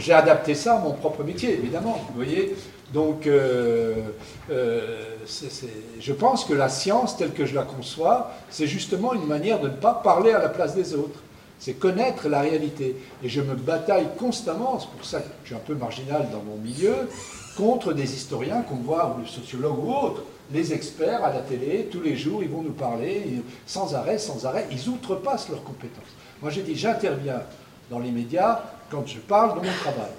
j'ai 0.00 0.12
adapté 0.12 0.56
ça 0.56 0.74
à 0.74 0.80
mon 0.80 0.90
propre 0.90 1.22
métier, 1.22 1.54
évidemment, 1.54 2.04
vous 2.08 2.16
voyez. 2.16 2.56
Donc, 2.92 3.28
je 4.48 6.12
pense 6.12 6.44
que 6.44 6.54
la 6.54 6.68
science, 6.68 7.16
telle 7.16 7.34
que 7.34 7.46
je 7.46 7.54
la 7.54 7.62
conçois, 7.62 8.32
c'est 8.50 8.66
justement 8.66 9.14
une 9.14 9.26
manière 9.26 9.60
de 9.60 9.68
ne 9.68 9.74
pas 9.74 9.94
parler 9.94 10.32
à 10.32 10.40
la 10.40 10.48
place 10.48 10.74
des 10.74 10.92
autres. 10.92 11.20
C'est 11.60 11.74
connaître 11.74 12.28
la 12.28 12.40
réalité. 12.40 12.96
Et 13.22 13.28
je 13.28 13.40
me 13.40 13.54
bataille 13.54 14.08
constamment, 14.18 14.80
c'est 14.80 14.90
pour 14.90 15.04
ça 15.04 15.20
que 15.20 15.28
je 15.44 15.50
suis 15.50 15.54
un 15.54 15.60
peu 15.64 15.76
marginal 15.76 16.26
dans 16.32 16.42
mon 16.42 16.56
milieu, 16.56 17.08
contre 17.56 17.92
des 17.92 18.12
historiens 18.12 18.62
qu'on 18.62 18.74
voit, 18.74 19.16
ou 19.16 19.22
des 19.22 19.28
sociologues 19.28 19.78
ou 19.78 19.92
autres, 19.92 20.24
les 20.50 20.72
experts 20.72 21.24
à 21.24 21.32
la 21.32 21.40
télé, 21.40 21.88
tous 21.90 22.00
les 22.00 22.16
jours, 22.16 22.42
ils 22.42 22.48
vont 22.48 22.62
nous 22.62 22.72
parler, 22.72 23.42
sans 23.66 23.94
arrêt, 23.94 24.18
sans 24.18 24.44
arrêt, 24.44 24.66
ils 24.70 24.88
outrepassent 24.88 25.48
leurs 25.48 25.64
compétences. 25.64 26.04
Moi, 26.40 26.50
j'ai 26.50 26.62
dit, 26.62 26.76
j'interviens 26.76 27.42
dans 27.90 27.98
les 27.98 28.10
médias 28.10 28.60
quand 28.90 29.06
je 29.06 29.18
parle 29.18 29.60
de 29.60 29.66
mon 29.66 29.72
travail. 29.74 30.10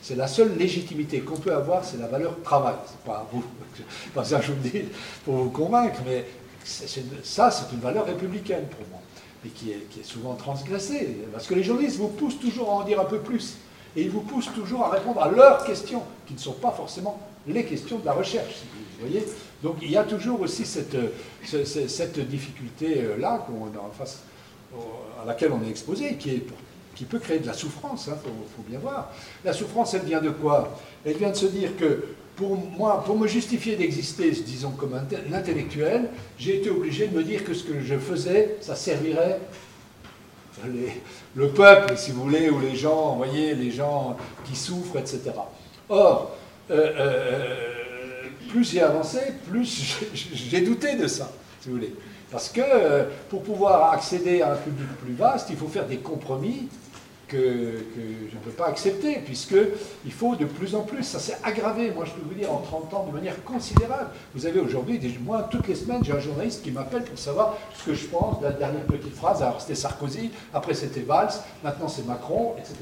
C'est 0.00 0.16
la 0.16 0.26
seule 0.26 0.56
légitimité 0.56 1.20
qu'on 1.20 1.36
peut 1.36 1.54
avoir, 1.54 1.84
c'est 1.84 1.98
la 1.98 2.08
valeur 2.08 2.40
travail. 2.42 2.74
C'est 2.86 3.04
pas 3.04 3.28
vous, 3.32 3.44
pas 4.14 4.24
ça 4.24 4.40
je 4.40 4.52
vous 4.52 4.68
dis 4.68 4.84
pour 5.24 5.34
vous 5.34 5.50
convaincre, 5.50 6.00
mais 6.06 6.24
ça, 6.64 7.50
c'est 7.50 7.72
une 7.72 7.80
valeur 7.80 8.06
républicaine 8.06 8.66
pour 8.66 8.86
moi, 8.88 9.00
mais 9.44 9.50
qui 9.50 9.70
est, 9.70 9.88
qui 9.90 10.00
est 10.00 10.04
souvent 10.04 10.34
transgressée, 10.34 11.18
parce 11.32 11.46
que 11.46 11.54
les 11.54 11.62
journalistes 11.62 11.98
vous 11.98 12.08
poussent 12.08 12.38
toujours 12.38 12.70
à 12.70 12.74
en 12.74 12.84
dire 12.84 13.00
un 13.00 13.04
peu 13.04 13.18
plus, 13.18 13.56
et 13.96 14.02
ils 14.02 14.10
vous 14.10 14.20
poussent 14.20 14.52
toujours 14.54 14.84
à 14.84 14.90
répondre 14.90 15.22
à 15.22 15.28
leurs 15.28 15.64
questions, 15.64 16.02
qui 16.26 16.34
ne 16.34 16.38
sont 16.38 16.52
pas 16.52 16.70
forcément 16.70 17.20
les 17.46 17.64
questions 17.64 17.98
de 17.98 18.06
la 18.06 18.12
recherche. 18.12 18.62
Vous 18.98 19.08
voyez 19.08 19.24
donc 19.62 19.76
il 19.82 19.90
y 19.90 19.96
a 19.96 20.04
toujours 20.04 20.40
aussi 20.40 20.64
cette, 20.64 20.96
cette 21.44 22.18
difficulté-là 22.18 23.46
à 25.22 25.26
laquelle 25.26 25.52
on 25.52 25.64
est 25.64 25.70
exposé, 25.70 26.16
qui, 26.16 26.30
est, 26.30 26.46
qui 26.94 27.04
peut 27.04 27.18
créer 27.18 27.38
de 27.38 27.46
la 27.46 27.52
souffrance, 27.52 28.06
il 28.06 28.12
hein, 28.12 28.18
faut, 28.22 28.62
bien 28.68 28.78
voir. 28.78 29.12
La 29.44 29.52
souffrance, 29.52 29.94
elle 29.94 30.02
vient 30.02 30.20
de 30.20 30.30
quoi? 30.30 30.76
Elle 31.04 31.16
vient 31.16 31.30
de 31.30 31.36
se 31.36 31.46
dire 31.46 31.76
que 31.76 32.04
pour 32.36 32.56
moi, 32.56 33.02
pour 33.04 33.16
me 33.16 33.26
justifier 33.26 33.76
d'exister, 33.76 34.30
disons 34.30 34.70
comme 34.70 34.94
un 34.94 35.34
intellectuel, 35.34 36.08
j'ai 36.38 36.56
été 36.56 36.70
obligé 36.70 37.06
de 37.06 37.16
me 37.16 37.22
dire 37.22 37.44
que 37.44 37.54
ce 37.54 37.64
que 37.64 37.80
je 37.80 37.96
faisais, 37.98 38.56
ça 38.60 38.74
servirait 38.74 39.38
le 41.34 41.48
peuple, 41.48 41.96
si 41.96 42.10
vous 42.10 42.22
voulez, 42.22 42.50
ou 42.50 42.60
les 42.60 42.76
gens, 42.76 43.16
voyez, 43.16 43.54
les 43.54 43.70
gens 43.70 44.16
qui 44.44 44.56
souffrent, 44.56 44.98
etc. 44.98 45.32
Or, 45.88 46.36
euh, 46.70 46.92
euh, 46.96 47.71
plus 48.52 48.70
j'ai 48.70 48.82
avancé, 48.82 49.18
plus 49.50 49.98
j'ai 50.34 50.60
douté 50.60 50.96
de 50.96 51.06
ça, 51.06 51.30
si 51.60 51.68
vous 51.68 51.76
voulez. 51.76 51.94
Parce 52.30 52.48
que 52.48 52.60
euh, 52.62 53.04
pour 53.28 53.42
pouvoir 53.42 53.92
accéder 53.92 54.42
à 54.42 54.52
un 54.52 54.56
public 54.56 54.88
plus 55.02 55.14
vaste, 55.14 55.48
il 55.50 55.56
faut 55.56 55.68
faire 55.68 55.86
des 55.86 55.98
compromis 55.98 56.68
que, 57.32 57.38
je 58.30 58.36
ne 58.36 58.40
peux 58.44 58.50
pas 58.50 58.66
accepter, 58.66 59.16
puisqu'il 59.24 60.12
faut 60.12 60.36
de 60.36 60.44
plus 60.44 60.74
en 60.74 60.82
plus, 60.82 61.02
ça 61.02 61.18
s'est 61.18 61.36
aggravé, 61.42 61.90
moi 61.90 62.04
je 62.04 62.12
peux 62.12 62.28
vous 62.28 62.34
dire, 62.34 62.52
en 62.52 62.58
30 62.58 62.94
ans, 62.94 63.06
de 63.08 63.12
manière 63.12 63.42
considérable. 63.44 64.10
Vous 64.34 64.46
avez 64.46 64.60
aujourd'hui, 64.60 65.00
moi, 65.24 65.48
toutes 65.50 65.66
les 65.68 65.74
semaines, 65.74 66.04
j'ai 66.04 66.12
un 66.12 66.20
journaliste 66.20 66.62
qui 66.62 66.70
m'appelle 66.70 67.04
pour 67.04 67.18
savoir 67.18 67.56
ce 67.74 67.84
que 67.84 67.94
je 67.94 68.06
pense 68.06 68.40
de 68.40 68.44
la 68.44 68.52
dernière 68.52 68.84
petite 68.84 69.14
phrase. 69.14 69.42
Alors 69.42 69.60
c'était 69.60 69.74
Sarkozy, 69.74 70.30
après 70.52 70.74
c'était 70.74 71.00
Valls, 71.00 71.32
maintenant 71.64 71.88
c'est 71.88 72.06
Macron, 72.06 72.54
etc. 72.58 72.74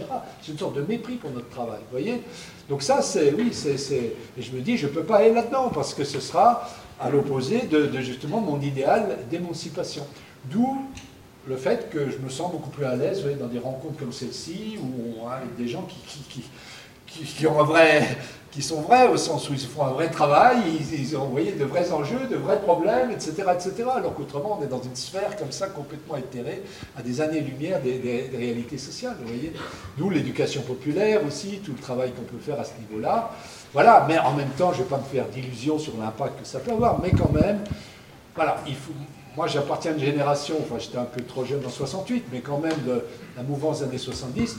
C'est 0.42 0.52
une 0.52 0.58
sorte 0.58 0.74
de 0.74 0.82
mépris 0.82 1.16
pour 1.16 1.30
notre 1.30 1.48
travail, 1.48 1.78
vous 1.78 1.98
voyez 1.98 2.22
Donc 2.68 2.82
ça, 2.82 3.02
c'est, 3.02 3.32
oui, 3.32 3.50
c'est, 3.52 3.76
et 3.94 4.42
je 4.42 4.52
me 4.52 4.60
dis, 4.60 4.76
je 4.76 4.86
ne 4.86 4.92
peux 4.92 5.04
pas 5.04 5.18
aller 5.18 5.32
là-dedans, 5.32 5.70
parce 5.72 5.94
que 5.94 6.04
ce 6.04 6.20
sera 6.20 6.68
à 6.98 7.08
l'opposé 7.08 7.62
de, 7.62 7.86
de 7.86 8.00
justement 8.00 8.40
mon 8.40 8.60
idéal 8.60 9.18
d'émancipation. 9.30 10.06
D'où 10.46 10.84
le 11.50 11.56
fait 11.56 11.90
que 11.90 12.08
je 12.08 12.18
me 12.18 12.28
sens 12.30 12.52
beaucoup 12.52 12.70
plus 12.70 12.84
à 12.84 12.94
l'aise 12.94 13.24
dans 13.38 13.48
des 13.48 13.58
rencontres 13.58 13.98
comme 13.98 14.12
celle-ci, 14.12 14.78
où 14.80 15.28
avec 15.28 15.56
des 15.56 15.66
gens 15.66 15.82
qui, 15.82 16.42
qui, 17.06 17.24
qui, 17.24 17.46
ont 17.48 17.60
un 17.60 17.64
vrai, 17.64 18.06
qui 18.52 18.62
sont 18.62 18.82
vrais 18.82 19.08
au 19.08 19.16
sens 19.16 19.50
où 19.50 19.52
ils 19.52 19.58
font 19.58 19.84
un 19.84 19.90
vrai 19.90 20.10
travail, 20.10 20.58
ils, 20.92 21.16
ont 21.16 21.22
envoyé 21.22 21.50
de 21.50 21.64
vrais 21.64 21.90
enjeux, 21.90 22.28
de 22.30 22.36
vrais 22.36 22.60
problèmes, 22.60 23.10
etc. 23.10 23.32
etc. 23.52 23.84
alors 23.96 24.14
qu'autrement, 24.14 24.58
on 24.60 24.64
est 24.64 24.68
dans 24.68 24.80
une 24.80 24.94
sphère 24.94 25.36
comme 25.36 25.50
ça, 25.50 25.66
complètement 25.66 26.16
éthérée, 26.16 26.62
à 26.96 27.02
des 27.02 27.20
années-lumière 27.20 27.80
des, 27.82 28.30
réalités 28.32 28.78
sociales. 28.78 29.16
Vous 29.20 29.26
voyez 29.26 29.52
D'où 29.98 30.08
l'éducation 30.08 30.62
populaire 30.62 31.20
aussi, 31.26 31.60
tout 31.64 31.72
le 31.72 31.82
travail 31.82 32.12
qu'on 32.12 32.22
peut 32.22 32.38
faire 32.40 32.60
à 32.60 32.64
ce 32.64 32.74
niveau-là. 32.78 33.32
Voilà, 33.72 34.04
mais 34.08 34.20
en 34.20 34.34
même 34.34 34.50
temps, 34.50 34.72
je 34.72 34.78
ne 34.78 34.84
vais 34.84 34.88
pas 34.90 34.98
me 34.98 35.02
faire 35.02 35.26
d'illusions 35.26 35.80
sur 35.80 35.96
l'impact 35.96 36.40
que 36.40 36.46
ça 36.46 36.60
peut 36.60 36.70
avoir, 36.70 37.00
mais 37.00 37.10
quand 37.10 37.32
même, 37.32 37.58
voilà, 38.36 38.62
il 38.68 38.76
faut, 38.76 38.92
moi, 39.40 39.46
j'appartiens 39.46 39.92
à 39.92 39.94
une 39.94 40.04
génération, 40.04 40.56
enfin, 40.60 40.78
j'étais 40.78 40.98
un 40.98 41.06
peu 41.06 41.22
trop 41.22 41.46
jeune 41.46 41.64
en 41.64 41.70
68, 41.70 42.24
mais 42.30 42.40
quand 42.40 42.58
même 42.58 42.76
de 42.86 43.02
la 43.38 43.42
mouvance 43.42 43.78
des 43.78 43.86
années 43.86 43.96
70. 43.96 44.58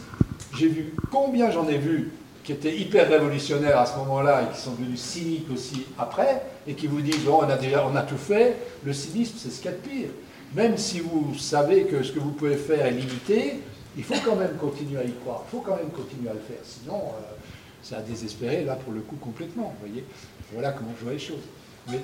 J'ai 0.58 0.70
vu 0.70 0.96
combien 1.12 1.52
j'en 1.52 1.68
ai 1.68 1.78
vu 1.78 2.14
qui 2.44 2.54
étaient 2.54 2.76
hyper 2.76 3.08
révolutionnaires 3.08 3.78
à 3.78 3.86
ce 3.86 3.96
moment-là 3.98 4.42
et 4.42 4.56
qui 4.56 4.60
sont 4.60 4.72
devenus 4.72 5.00
cyniques 5.00 5.46
aussi 5.54 5.86
après, 6.00 6.42
et 6.66 6.74
qui 6.74 6.88
vous 6.88 7.00
disent 7.00 7.24
bon, 7.24 7.42
on 7.44 7.50
a 7.52 7.58
déjà, 7.58 7.86
on 7.86 7.96
a 7.96 8.02
tout 8.02 8.18
fait. 8.18 8.58
Le 8.84 8.92
cynisme, 8.92 9.36
c'est 9.38 9.52
ce 9.52 9.62
qu'il 9.62 9.70
y 9.70 9.74
a 9.76 9.78
de 9.78 9.88
pire. 9.88 10.10
Même 10.56 10.76
si 10.80 11.00
vous 11.00 11.36
savez 11.38 11.84
que 11.84 12.02
ce 12.02 12.12
que 12.12 12.20
vous 12.20 12.32
pouvez 12.32 12.56
faire 12.56 12.84
est 12.84 12.90
limité, 12.90 13.60
il 13.96 14.04
faut 14.04 14.16
quand 14.26 14.36
même 14.36 14.56
continuer 14.60 15.00
à 15.00 15.04
y 15.04 15.14
croire. 15.14 15.44
Il 15.48 15.52
faut 15.52 15.62
quand 15.62 15.76
même 15.76 15.92
continuer 15.92 16.32
à 16.32 16.34
le 16.34 16.40
faire. 16.40 16.58
Sinon, 16.64 16.96
euh, 16.96 17.36
ça 17.84 17.98
a 17.98 18.02
désespéré 18.02 18.66
là 18.66 18.78
pour 18.78 18.94
le 18.94 19.02
coup 19.02 19.18
complètement. 19.18 19.76
Vous 19.80 19.88
voyez. 19.88 20.04
Voilà 20.52 20.72
comment 20.72 20.96
je 20.98 21.04
vois 21.04 21.14
les 21.14 21.20
choses. 21.20 21.46
Oui. 21.88 21.98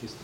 Question. 0.00 0.18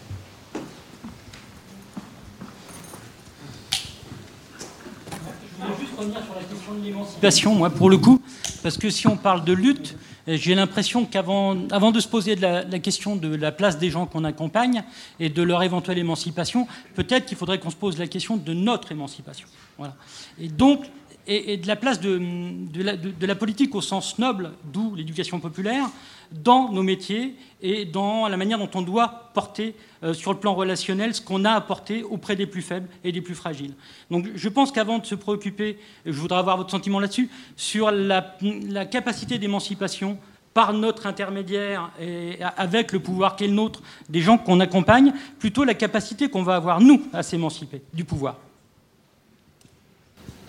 Je 5.59 5.65
voulais 5.65 5.79
juste 5.81 5.88
revenir 5.99 6.25
sur 6.25 6.35
la 6.35 6.43
question 6.43 6.75
de 6.75 6.85
l'émancipation, 6.85 7.55
moi, 7.55 7.71
pour 7.71 7.91
le 7.91 7.99
coup, 7.99 8.23
parce 8.63 8.79
que 8.79 8.91
si 8.91 9.07
on 9.07 9.17
parle 9.17 9.45
de 9.45 9.53
lutte, 9.53 9.97
j'ai 10.27 10.55
l'impression 10.55 11.05
qu'avant 11.07 11.57
avant 11.71 11.91
de 11.91 12.01
se 12.01 12.09
poser 12.09 12.37
la, 12.37 12.65
question 12.79 13.17
de 13.17 13.35
la 13.35 13.51
place 13.51 13.79
des 13.79 13.91
gens 13.91 14.07
qu'on 14.07 14.25
accompagne 14.25 14.85
et 15.19 15.29
de 15.29 15.43
leur 15.43 15.63
éventuelle 15.63 15.99
émancipation, 15.99 16.67
peut-être 16.95 17.27
qu'il 17.27 17.37
faudrait 17.37 17.59
qu'on 17.59 17.71
se 17.71 17.77
pose 17.77 17.99
la 17.99 18.07
question 18.07 18.37
de 18.37 18.53
notre 18.53 18.93
émancipation. 18.93 19.49
Voilà. 19.79 19.95
Et 20.41 20.49
donc, 20.49 20.85
et, 21.27 21.57
de 21.57 21.67
la 21.67 21.77
place 21.77 22.01
de, 22.01 22.19
de, 22.19 23.27
la, 23.27 23.35
politique 23.35 23.75
au 23.75 23.81
sens 23.81 24.19
noble, 24.19 24.53
d'où 24.73 24.95
l'éducation 24.95 25.41
populaire, 25.41 25.87
dans 26.33 26.73
nos 26.73 26.83
métiers 26.83 27.35
et 27.63 27.85
dans 27.85 28.29
la 28.29 28.37
manière 28.37 28.59
dont 28.59 28.71
on 28.75 28.83
doit 28.83 29.31
porter 29.35 29.75
euh, 30.03 30.13
sur 30.15 30.33
le 30.33 30.39
plan 30.39 30.55
relationnel 30.55 31.15
ce 31.15 31.21
qu'on 31.21 31.45
a 31.45 31.53
apporté 31.53 32.03
auprès 32.03 32.37
des 32.37 32.47
plus 32.47 32.63
faibles 32.63 32.89
et 33.05 33.13
des 33.13 33.21
plus 33.21 33.35
fragiles. 33.35 33.75
Donc 34.11 34.27
je 34.35 34.49
pense 34.49 34.73
qu'avant 34.73 34.99
de 34.99 35.07
se 35.07 35.15
préoccuper, 35.15 35.79
je 36.07 36.13
voudrais 36.13 36.39
avoir 36.39 36.57
votre 36.57 36.71
sentiment 36.71 37.01
là-dessus, 37.01 37.29
sur 37.57 37.91
la, 37.91 38.37
la 38.43 38.85
capacité 38.87 39.39
d'émancipation 39.39 40.19
par 40.55 40.73
notre 40.73 41.07
intermédiaire 41.07 41.91
et 42.01 42.39
avec 42.57 42.93
le 42.93 43.01
pouvoir 43.01 43.37
qui 43.37 43.45
est 43.45 43.49
le 43.49 43.55
nôtre 43.55 43.81
des 44.09 44.21
gens 44.21 44.39
qu'on 44.39 44.61
accompagne, 44.61 45.13
plutôt 45.39 45.63
la 45.63 45.75
capacité 45.75 46.29
qu'on 46.29 46.43
va 46.43 46.57
avoir, 46.57 46.81
nous, 46.81 47.03
à 47.13 47.23
s'émanciper 47.23 47.83
du 47.93 48.05
pouvoir. 48.05 48.37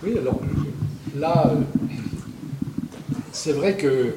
Oui, 0.02 0.18
alors 0.18 0.40
là, 1.16 1.48
euh, 1.48 1.62
c'est 3.32 3.54
vrai 3.54 3.76
que 3.76 4.16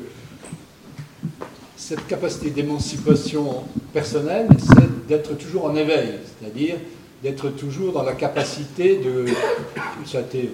cette 1.83 2.07
capacité 2.07 2.51
d'émancipation 2.51 3.65
personnelle, 3.93 4.47
c'est 4.57 5.09
d'être 5.09 5.37
toujours 5.37 5.65
en 5.65 5.75
éveil, 5.75 6.11
c'est-à-dire 6.39 6.77
d'être 7.25 7.51
toujours 7.51 7.93
dans 7.93 8.05
la 8.05 8.13
capacité 8.13 8.99
de. 8.99 9.27
Ça 10.07 10.19
a 10.19 10.21
été 10.21 10.53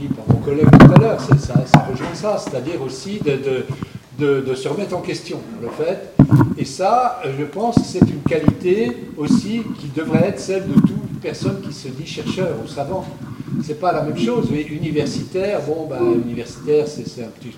dit 0.00 0.08
par 0.08 0.24
mon 0.28 0.42
collègue 0.42 0.70
tout 0.70 0.92
à 0.92 0.98
l'heure, 0.98 1.20
ça, 1.20 1.86
rejoint 1.90 2.14
ça, 2.14 2.38
c'est-à-dire 2.38 2.80
aussi 2.80 3.20
de, 3.20 4.40
de, 4.40 4.54
se 4.54 4.66
remettre 4.66 4.96
en 4.96 5.02
question, 5.02 5.40
le 5.60 5.68
fait. 5.68 6.14
Et 6.56 6.64
ça, 6.64 7.20
je 7.38 7.44
pense 7.44 7.74
que 7.74 7.84
c'est 7.84 8.00
une 8.00 8.22
qualité 8.26 8.96
aussi 9.18 9.62
qui 9.78 9.88
devrait 9.94 10.28
être 10.28 10.40
celle 10.40 10.66
de 10.66 10.74
toute 10.74 11.20
personne 11.20 11.60
qui 11.60 11.72
se 11.74 11.88
dit 11.88 12.06
chercheur 12.06 12.56
ou 12.64 12.68
savant 12.68 13.04
c'est 13.62 13.78
pas 13.78 13.92
la 13.92 14.02
même 14.02 14.18
chose. 14.18 14.48
Mais 14.50 14.62
universitaire, 14.62 15.60
bon, 15.66 15.86
ben, 15.88 16.00
universitaire, 16.26 16.86
c'est 16.88 17.22
un 17.22 17.28
petit 17.28 17.54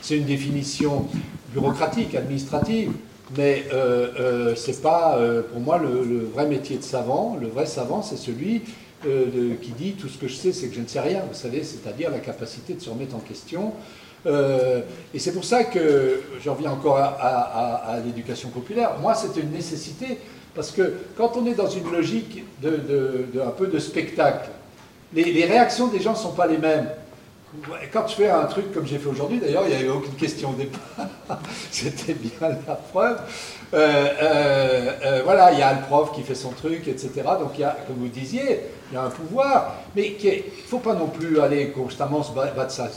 c'est 0.00 0.16
une 0.16 0.24
définition 0.24 1.06
bureaucratique, 1.54 2.14
administrative, 2.14 2.92
mais 3.36 3.64
euh, 3.72 4.08
euh, 4.18 4.54
c'est 4.54 4.82
pas, 4.82 5.16
euh, 5.16 5.42
pour 5.42 5.60
moi, 5.60 5.78
le, 5.78 6.26
vrai 6.26 6.46
métier 6.46 6.76
de 6.76 6.82
savant. 6.82 7.38
Le 7.40 7.48
vrai 7.48 7.64
savant, 7.64 8.02
c'est 8.02 8.16
celui 8.16 8.62
de, 9.04 9.54
qui 9.60 9.72
dit 9.72 9.92
tout 9.92 10.08
ce 10.08 10.18
que 10.18 10.28
je 10.28 10.34
sais, 10.34 10.52
c'est 10.52 10.68
que 10.68 10.74
je 10.74 10.80
ne 10.80 10.86
sais 10.86 11.00
rien. 11.00 11.22
Vous 11.28 11.38
savez, 11.38 11.62
c'est-à-dire 11.62 12.10
la 12.10 12.18
capacité 12.18 12.74
de 12.74 12.80
se 12.80 12.90
remettre 12.90 13.14
en 13.14 13.20
question. 13.20 13.72
et 14.26 15.18
c'est 15.18 15.32
pour 15.32 15.44
ça 15.44 15.64
que 15.64 16.22
j'en 16.42 16.54
reviens 16.54 16.70
encore 16.70 16.96
à, 16.96 17.98
l'éducation 18.04 18.48
populaire. 18.48 18.92
Moi, 19.02 19.14
c'était 19.14 19.40
une 19.40 19.52
nécessité 19.52 20.18
parce 20.54 20.70
que 20.70 20.94
quand 21.18 21.36
on 21.36 21.44
est 21.44 21.54
dans 21.54 21.68
une 21.68 21.90
logique 21.92 22.44
de, 22.62 23.40
un 23.46 23.50
peu 23.50 23.66
de 23.66 23.78
spectacle, 23.78 24.48
les, 25.12 25.44
réactions 25.44 25.88
des 25.88 26.00
gens 26.00 26.12
ne 26.12 26.16
sont 26.16 26.32
pas 26.32 26.46
les 26.46 26.58
mêmes. 26.58 26.88
Quand 27.92 28.02
tu 28.02 28.16
fais 28.16 28.30
un 28.30 28.44
truc 28.44 28.72
comme 28.72 28.86
j'ai 28.86 28.98
fait 28.98 29.08
aujourd'hui, 29.08 29.38
d'ailleurs, 29.38 29.62
il 29.64 29.70
n'y 29.70 29.82
avait 29.82 29.88
aucune 29.88 30.14
question 30.14 30.50
au 30.50 30.54
départ, 30.54 31.08
c'était 31.70 32.14
bien 32.14 32.48
la 32.66 32.74
preuve. 32.74 33.20
Euh, 33.72 34.08
euh, 34.22 34.92
euh, 35.04 35.20
voilà, 35.24 35.52
il 35.52 35.58
y 35.58 35.62
a 35.62 35.72
le 35.72 35.82
prof 35.82 36.12
qui 36.12 36.22
fait 36.22 36.34
son 36.34 36.50
truc, 36.50 36.88
etc. 36.88 37.10
Donc, 37.38 37.58
y 37.58 37.64
a, 37.64 37.76
comme 37.86 37.96
vous 37.96 38.08
disiez, 38.08 38.60
il 38.90 38.94
y 38.94 38.96
a 38.96 39.02
un 39.02 39.10
pouvoir, 39.10 39.74
mais 39.94 40.16
il 40.20 40.28
ne 40.28 40.68
faut 40.68 40.78
pas 40.78 40.94
non 40.94 41.06
plus 41.06 41.40
aller 41.40 41.70
constamment 41.70 42.22
se 42.22 42.32
battre 42.32 42.70
sa 42.70 42.88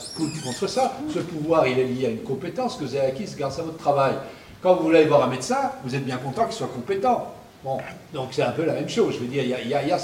contre 0.44 0.68
ça. 0.68 0.94
Ce 1.14 1.20
pouvoir, 1.20 1.68
il 1.68 1.80
est 1.80 1.86
lié 1.86 2.06
à 2.08 2.10
une 2.10 2.24
compétence 2.24 2.78
que 2.78 2.84
vous 2.84 2.96
avez 2.96 3.08
acquise 3.08 3.36
grâce 3.38 3.60
à 3.60 3.64
votre 3.64 3.78
travail. 3.78 4.14
Quand 4.62 4.76
vous 4.76 4.84
voulez 4.84 5.06
voir 5.06 5.24
un 5.24 5.28
médecin, 5.28 5.72
vous 5.84 5.96
êtes 5.96 6.06
bien 6.06 6.18
content 6.18 6.46
qu'il 6.46 6.56
soit 6.56 6.68
compétent. 6.68 7.34
Bon, 7.64 7.78
donc 8.14 8.30
c'est 8.32 8.44
un 8.44 8.52
peu 8.52 8.66
la 8.66 8.74
même 8.74 8.90
chose. 8.90 9.16
Je 9.16 9.20
veux 9.20 9.28
dire, 9.28 9.44
il 9.44 9.50
y 9.50 9.74
a, 9.74 9.84
y 9.84 9.92
a, 9.92 9.98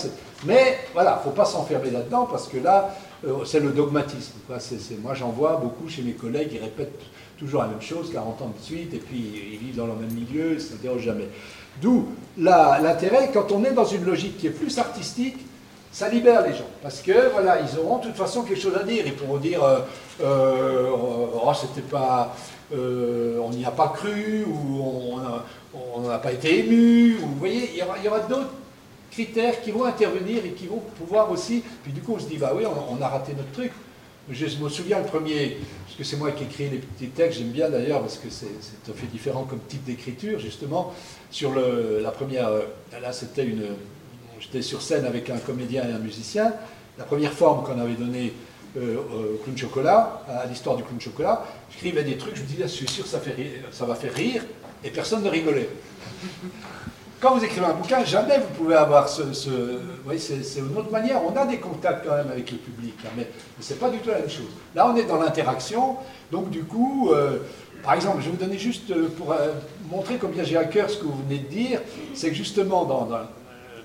mais 0.46 0.80
voilà, 0.94 1.20
il 1.24 1.28
ne 1.28 1.32
faut 1.32 1.36
pas 1.36 1.46
s'enfermer 1.46 1.92
là-dedans 1.92 2.28
parce 2.30 2.48
que 2.48 2.58
là, 2.58 2.96
c'est 3.46 3.60
le 3.60 3.70
dogmatisme. 3.70 4.34
moi, 5.02 5.14
j'en 5.14 5.30
vois 5.30 5.58
beaucoup 5.58 5.88
chez 5.88 6.02
mes 6.02 6.14
collègues, 6.14 6.50
ils 6.54 6.60
répètent 6.60 7.00
toujours 7.38 7.62
la 7.62 7.68
même 7.68 7.82
chose 7.82 8.12
40 8.12 8.42
ans 8.42 8.54
de 8.58 8.64
suite 8.64 8.94
et 8.94 9.00
puis 9.00 9.24
ils 9.54 9.58
vivent 9.58 9.76
dans 9.76 9.88
le 9.88 9.96
même 9.96 10.14
milieu, 10.14 10.52
ils 10.52 10.56
ne 10.56 10.60
s'interrogent 10.60 11.04
jamais. 11.04 11.28
D'où 11.82 12.08
l'intérêt, 12.38 13.32
quand 13.34 13.52
on 13.52 13.64
est 13.64 13.72
dans 13.72 13.86
une 13.86 14.06
logique 14.06 14.38
qui 14.38 14.48
est 14.48 14.52
plus 14.52 14.78
artistique, 14.78 15.38
ça 15.92 16.10
libère 16.10 16.46
les 16.46 16.54
gens. 16.54 16.70
Parce 16.82 17.02
que, 17.02 17.32
voilà, 17.32 17.60
ils 17.62 17.80
auront 17.80 18.00
de 18.00 18.06
toute 18.06 18.16
façon 18.16 18.44
quelque 18.44 18.60
chose 18.60 18.76
à 18.76 18.84
dire. 18.84 19.04
Ils 19.06 19.14
pourront 19.14 19.38
dire, 19.38 19.64
euh, 19.64 19.80
euh, 20.22 20.90
oh, 20.92 21.52
c'était 21.54 21.88
pas, 21.88 22.36
on 22.72 23.50
n'y 23.52 23.66
a 23.66 23.72
pas 23.72 23.90
cru, 23.90 24.46
ou 24.48 25.20
on, 25.96 26.02
n'a 26.02 26.18
pas 26.18 26.32
été 26.32 26.60
ému, 26.60 27.16
vous 27.16 27.36
voyez, 27.36 27.70
il 27.74 27.78
y 27.78 28.08
aura, 28.08 28.20
d'autres 28.22 28.50
critères 29.14 29.62
qui 29.62 29.72
vont 29.72 29.86
intervenir 29.86 30.44
et 30.46 30.52
qui 30.52 30.68
vont 30.68 30.82
pouvoir 30.98 31.32
aussi. 31.32 31.64
Puis 31.84 31.94
du 31.94 32.02
coup, 32.02 32.16
on 32.16 32.20
se 32.20 32.28
dit, 32.28 32.38
bah 32.38 32.54
oui, 32.56 32.64
on, 32.66 33.02
a 33.02 33.08
raté 33.08 33.34
notre 33.34 33.52
truc. 33.52 33.72
Je 34.30 34.46
me 34.58 34.70
souviens 34.70 35.00
le 35.00 35.06
premier, 35.06 35.58
parce 35.86 35.98
que 35.98 36.04
c'est 36.04 36.16
moi 36.16 36.32
qui 36.32 36.44
écris 36.44 36.70
les 36.70 36.78
petits 36.78 37.10
textes, 37.10 37.40
j'aime 37.40 37.52
bien 37.52 37.70
d'ailleurs, 37.70 38.00
parce 38.00 38.18
que 38.18 38.30
c'est 38.30 38.48
tout 38.86 38.92
à 38.92 38.94
fait 38.94 39.08
différent 39.08 39.44
comme 39.44 39.60
type 39.68 39.84
d'écriture, 39.84 40.40
justement. 40.40 40.94
Sur 41.30 41.52
le, 41.52 42.00
la 42.02 42.12
première, 42.12 42.48
euh, 42.48 42.62
là 43.02 43.12
c'était 43.12 43.46
une. 43.46 43.66
J'étais 44.40 44.62
sur 44.62 44.82
scène 44.82 45.06
avec 45.06 45.30
un 45.30 45.38
comédien 45.38 45.84
et 45.88 45.92
un 45.92 46.00
musicien. 46.00 46.54
La 46.98 47.04
première 47.04 47.34
forme 47.34 47.66
qu'on 47.66 47.80
avait 47.80 47.96
donnée 47.96 48.34
euh, 48.78 48.98
au 48.98 49.38
clown 49.44 49.58
chocolat, 49.58 50.24
à 50.28 50.46
l'histoire 50.46 50.78
du 50.78 50.84
clown 50.84 51.00
chocolat, 51.00 51.46
j'écrivais 51.72 52.04
des 52.04 52.18
trucs, 52.18 52.36
je 52.36 52.42
me 52.42 52.48
disais, 52.48 52.64
je 52.64 52.68
suis 52.68 52.88
sûr 52.88 53.06
ça, 53.06 53.20
ça 53.72 53.86
va 53.86 53.96
faire 53.96 54.14
rire, 54.14 54.44
et 54.84 54.90
personne 54.90 55.24
ne 55.24 55.30
rigolait. 55.30 55.70
Quand 57.24 57.38
vous 57.38 57.46
écrivez 57.46 57.66
un 57.66 57.74
bouquin, 57.74 58.04
jamais 58.04 58.38
vous 58.38 58.54
pouvez 58.54 58.76
avoir 58.76 59.08
ce... 59.08 59.22
Oui, 60.06 60.20
c'est 60.20 60.60
une 60.60 60.78
autre 60.78 60.92
manière. 60.92 61.22
On 61.26 61.34
a 61.38 61.46
des 61.46 61.58
contacts 61.58 62.06
quand 62.06 62.18
même 62.18 62.30
avec 62.30 62.52
le 62.52 62.58
public, 62.58 62.96
hein, 63.06 63.12
mais, 63.16 63.30
ce 63.62 63.72
n'est 63.72 63.80
pas 63.80 63.90
du 63.90 64.00
tout 64.00 64.10
la 64.10 64.20
même 64.20 64.30
chose. 64.30 64.50
Là, 64.76 64.92
on 64.94 64.96
est 64.98 65.06
dans 65.06 65.16
l'interaction, 65.16 65.96
donc 66.34 66.50
du 66.50 66.66
coup, 66.66 67.12
euh, 67.14 67.38
par 67.82 67.94
exemple, 67.94 68.18
je 68.20 68.26
vais 68.26 68.32
vous 68.32 68.44
donner 68.44 68.58
juste 68.58 68.92
euh, 68.92 69.08
pour 69.18 69.32
euh, 69.32 69.54
montrer 69.90 70.18
combien 70.18 70.44
j'ai 70.44 70.58
à 70.58 70.66
cœur 70.66 70.90
ce 70.90 70.98
que 70.98 71.06
vous 71.06 71.24
venez 71.26 71.40
de 71.40 71.48
dire, 71.48 71.80
c'est 72.14 72.28
que 72.28 72.36
justement, 72.36 72.84
dans, 72.84 73.08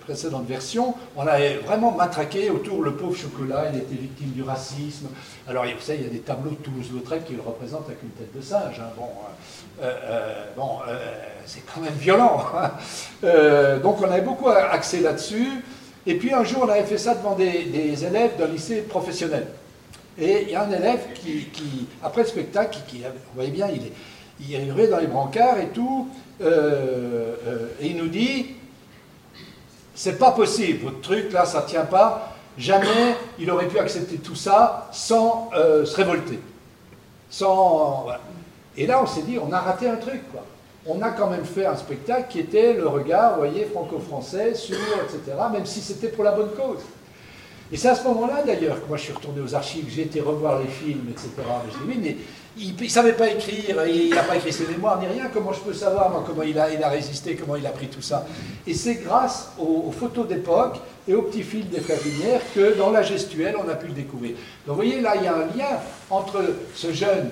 précédente 0.08 0.46
version, 0.46 0.94
on 1.16 1.26
avait 1.26 1.56
vraiment 1.56 1.90
matraqué 1.90 2.48
autour 2.48 2.82
le 2.82 2.94
pauvre 2.94 3.14
chocolat, 3.14 3.66
il 3.70 3.80
était 3.80 3.94
victime 3.94 4.30
du 4.30 4.42
racisme. 4.42 5.08
Alors, 5.46 5.64
vous 5.64 5.82
savez, 5.82 5.98
il 5.98 6.04
y 6.04 6.08
a 6.08 6.10
des 6.10 6.20
tableaux 6.20 6.52
de 6.52 6.56
Toulouse-Lautrec 6.56 7.26
qui 7.26 7.34
le 7.34 7.42
représentent 7.42 7.84
avec 7.88 8.02
une 8.02 8.08
tête 8.10 8.34
de 8.34 8.40
singe. 8.40 8.80
Hein. 8.80 8.88
Bon, 8.96 9.10
euh, 9.82 9.92
euh, 10.02 10.44
bon 10.56 10.78
c'est 11.44 11.62
quand 11.66 11.82
même 11.82 11.92
violent. 11.92 12.42
Hein. 12.56 12.70
donc, 13.82 14.00
on 14.00 14.10
avait 14.10 14.22
beaucoup 14.22 14.48
axé 14.48 15.00
là-dessus. 15.00 15.62
Et 16.06 16.14
puis, 16.14 16.32
un 16.32 16.42
jour, 16.42 16.62
on 16.64 16.70
avait 16.70 16.84
fait 16.84 16.96
ça 16.96 17.14
devant 17.14 17.34
des, 17.34 18.02
élèves 18.02 18.38
d'un 18.38 18.46
lycée 18.46 18.80
professionnel. 18.80 19.46
Et 20.18 20.44
il 20.44 20.50
y 20.50 20.54
a 20.54 20.64
un 20.64 20.72
élève 20.72 21.00
qui, 21.22 21.86
après 22.02 22.22
le 22.22 22.28
spectacle, 22.28 22.78
qui, 22.88 23.00
vous 23.00 23.34
voyez 23.34 23.50
bien, 23.50 23.68
il 23.68 23.82
est, 23.82 23.92
il 24.40 24.80
est 24.80 24.86
dans 24.88 25.00
les 25.00 25.06
brancards 25.06 25.58
et 25.58 25.68
tout, 25.68 26.08
et 26.40 27.86
il 27.86 27.96
nous 27.98 28.08
dit 28.08 28.57
c'est 29.98 30.16
pas 30.16 30.30
possible, 30.30 30.84
votre 30.84 31.00
truc 31.00 31.32
là, 31.32 31.44
ça 31.44 31.62
tient 31.62 31.84
pas. 31.84 32.36
Jamais 32.56 33.16
il 33.36 33.50
aurait 33.50 33.66
pu 33.66 33.80
accepter 33.80 34.18
tout 34.18 34.36
ça 34.36 34.88
sans 34.92 35.50
euh, 35.56 35.84
se 35.84 35.96
révolter. 35.96 36.38
Sans, 37.28 38.06
Et 38.76 38.86
là, 38.86 39.02
on 39.02 39.06
s'est 39.06 39.22
dit, 39.22 39.38
on 39.38 39.52
a 39.52 39.58
raté 39.58 39.88
un 39.88 39.96
truc, 39.96 40.22
quoi. 40.30 40.44
On 40.86 41.02
a 41.02 41.10
quand 41.10 41.28
même 41.28 41.44
fait 41.44 41.66
un 41.66 41.74
spectacle 41.74 42.26
qui 42.30 42.38
était 42.38 42.74
le 42.74 42.86
regard, 42.86 43.32
vous 43.32 43.40
voyez, 43.40 43.64
franco-français 43.64 44.54
sur, 44.54 44.76
etc., 44.76 45.36
même 45.52 45.66
si 45.66 45.80
c'était 45.80 46.08
pour 46.08 46.22
la 46.22 46.30
bonne 46.30 46.50
cause. 46.50 46.82
Et 47.72 47.76
c'est 47.76 47.88
à 47.88 47.96
ce 47.96 48.04
moment-là, 48.04 48.44
d'ailleurs, 48.46 48.80
que 48.80 48.86
moi 48.86 48.96
je 48.96 49.02
suis 49.02 49.12
retourné 49.12 49.40
aux 49.40 49.54
archives, 49.56 49.86
j'ai 49.90 50.02
été 50.02 50.20
revoir 50.20 50.60
les 50.60 50.68
films, 50.68 51.08
etc. 51.10 51.28
mais 51.86 52.16
il 52.58 52.74
ne 52.80 52.88
savait 52.88 53.12
pas 53.12 53.28
écrire, 53.28 53.86
il 53.86 54.10
n'a 54.10 54.22
pas 54.22 54.36
écrit 54.36 54.52
ses 54.52 54.66
mémoires 54.66 55.00
ni 55.00 55.06
rien, 55.06 55.28
comment 55.32 55.52
je 55.52 55.60
peux 55.60 55.72
savoir 55.72 56.10
moi, 56.10 56.24
comment 56.26 56.42
il 56.42 56.58
a, 56.58 56.88
résisté, 56.88 57.36
comment 57.36 57.56
il 57.56 57.66
a 57.66 57.70
pris 57.70 57.86
tout 57.88 58.02
ça? 58.02 58.26
Et 58.66 58.74
c'est 58.74 58.96
grâce 58.96 59.52
aux, 59.58 59.92
photos 59.92 60.26
d'époque 60.26 60.78
et 61.06 61.14
aux 61.14 61.22
petits 61.22 61.42
fils 61.42 61.66
des 61.66 61.80
frères 61.80 61.98
que 62.54 62.76
dans 62.76 62.90
la 62.90 63.02
gestuelle, 63.02 63.56
on 63.62 63.68
a 63.68 63.74
pu 63.74 63.88
le 63.88 63.92
découvrir. 63.92 64.32
Donc 64.66 64.76
vous 64.76 64.82
voyez, 64.82 65.00
là, 65.00 65.14
il 65.16 65.24
y 65.24 65.26
a 65.26 65.36
un 65.36 65.46
lien 65.56 65.78
entre 66.10 66.42
ce 66.74 66.92
jeune 66.92 67.30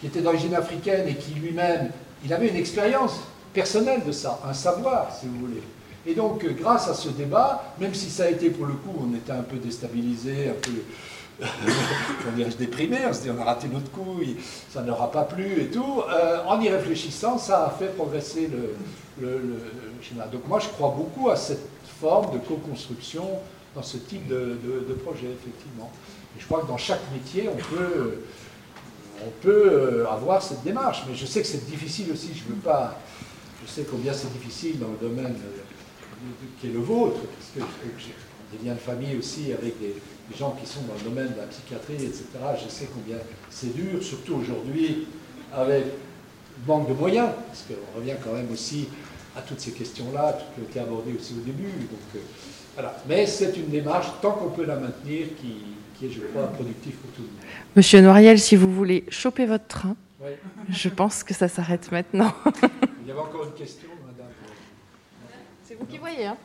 qui 0.00 0.06
était 0.06 0.20
d'origine 0.20 0.54
africaine 0.54 1.08
et 1.08 1.14
qui 1.14 1.32
lui-même, 1.34 1.90
il 2.24 2.32
avait 2.32 2.48
une 2.48 2.56
expérience 2.56 3.14
personnelle 3.54 4.02
de 4.06 4.12
ça, 4.12 4.40
un 4.46 4.52
savoir, 4.52 5.08
si 5.18 5.26
vous 5.26 5.46
voulez. 5.46 5.62
Et 6.06 6.14
donc, 6.14 6.44
grâce 6.60 6.88
à 6.88 6.94
ce 6.94 7.08
débat, 7.08 7.74
même 7.80 7.94
si 7.94 8.10
ça 8.10 8.24
a 8.24 8.28
été 8.28 8.50
pour 8.50 8.66
le 8.66 8.74
coup, 8.74 8.94
on 9.00 9.14
était 9.16 9.32
un 9.32 9.42
peu 9.42 9.56
déstabilisé, 9.56 10.50
un 10.50 10.60
peu 10.60 10.70
on 11.40 12.36
dirait 12.36 12.50
déprimé, 12.58 12.98
on 13.08 13.12
se 13.12 13.22
dit 13.22 13.30
on 13.30 13.40
a 13.40 13.44
raté 13.44 13.68
notre 13.68 13.90
coup, 13.90 14.20
ça 14.70 14.82
n'aura 14.82 15.10
pas 15.10 15.24
plu 15.24 15.60
et 15.60 15.66
tout. 15.66 16.02
Euh, 16.08 16.42
en 16.46 16.60
y 16.60 16.68
réfléchissant, 16.68 17.38
ça 17.38 17.66
a 17.66 17.70
fait 17.70 17.94
progresser 17.94 18.48
le, 18.48 18.74
schéma. 20.02 20.26
Donc 20.26 20.46
moi 20.46 20.58
je 20.58 20.68
crois 20.68 20.94
beaucoup 20.96 21.30
à 21.30 21.36
cette 21.36 21.68
forme 22.00 22.32
de 22.32 22.38
co-construction 22.38 23.28
dans 23.74 23.82
ce 23.82 23.98
type 23.98 24.26
de, 24.28 24.56
projet, 25.04 25.26
effectivement. 25.26 25.90
Et 26.36 26.40
je 26.40 26.46
crois 26.46 26.62
que 26.62 26.68
dans 26.68 26.78
chaque 26.78 27.00
métier, 27.12 27.48
on 27.48 27.74
peut, 27.74 28.22
euh, 29.46 30.06
avoir 30.06 30.42
cette 30.42 30.62
démarche. 30.62 31.02
Mais 31.08 31.14
je 31.14 31.26
sais 31.26 31.42
que 31.42 31.46
c'est 31.46 31.66
difficile 31.66 32.10
aussi, 32.12 32.30
je 32.34 32.44
veux 32.52 32.60
pas. 32.60 32.98
Je 33.64 33.70
sais 33.70 33.86
combien 33.90 34.12
c'est 34.12 34.32
difficile 34.32 34.78
dans 34.78 34.88
le 34.88 35.08
domaine 35.08 35.34
euh, 35.34 36.46
qui 36.60 36.68
est 36.68 36.72
le 36.72 36.80
vôtre, 36.80 37.20
parce 37.20 37.66
que 37.66 37.72
j'ai 37.98 38.14
des 38.56 38.64
liens 38.64 38.74
de 38.74 38.80
famille 38.80 39.16
aussi 39.18 39.52
avec 39.52 39.78
des 39.80 39.96
les 40.30 40.36
gens 40.36 40.56
qui 40.60 40.66
sont 40.66 40.82
dans 40.82 40.94
le 40.94 41.00
domaine 41.00 41.32
de 41.32 41.38
la 41.38 41.46
psychiatrie, 41.46 41.94
etc. 41.94 42.24
Je 42.62 42.68
sais 42.68 42.88
combien 42.92 43.18
c'est 43.50 43.74
dur, 43.74 44.02
surtout 44.02 44.34
aujourd'hui, 44.34 45.06
avec 45.52 45.84
manque 46.66 46.88
de 46.88 46.94
moyens, 46.94 47.28
parce 47.46 47.62
qu'on 47.62 47.98
revient 47.98 48.14
quand 48.22 48.32
même 48.32 48.50
aussi 48.52 48.88
à 49.36 49.42
toutes 49.42 49.60
ces 49.60 49.72
questions-là, 49.72 50.32
tout 50.32 50.44
qui 50.54 50.60
ont 50.60 50.70
été 50.70 50.80
abordées 50.80 51.12
aussi 51.18 51.34
au 51.34 51.44
début. 51.44 51.64
Donc, 51.64 52.00
euh, 52.16 52.18
voilà. 52.74 52.96
Mais 53.08 53.26
c'est 53.26 53.56
une 53.56 53.68
démarche, 53.68 54.06
tant 54.22 54.32
qu'on 54.32 54.50
peut 54.50 54.64
la 54.64 54.76
maintenir, 54.76 55.28
qui, 55.40 56.06
est, 56.06 56.10
je 56.10 56.20
crois, 56.20 56.46
productive 56.48 56.94
pour 56.94 57.10
tout 57.12 57.22
le 57.22 57.28
monde. 57.28 57.36
Monsieur 57.74 58.00
Noiriel, 58.00 58.38
si 58.38 58.56
vous 58.56 58.72
voulez 58.72 59.04
choper 59.08 59.46
votre 59.46 59.66
train, 59.66 59.96
je 60.70 60.88
pense 60.88 61.22
que 61.22 61.34
ça 61.34 61.48
s'arrête 61.48 61.90
maintenant. 61.92 62.32
Il 63.02 63.08
y 63.08 63.10
avait 63.10 63.20
encore 63.20 63.44
une 63.44 63.52
question, 63.52 63.88
madame. 64.04 64.32
C'est 65.64 65.74
vous 65.74 65.86
qui 65.86 65.98
voyez, 65.98 66.26
hein 66.26 66.36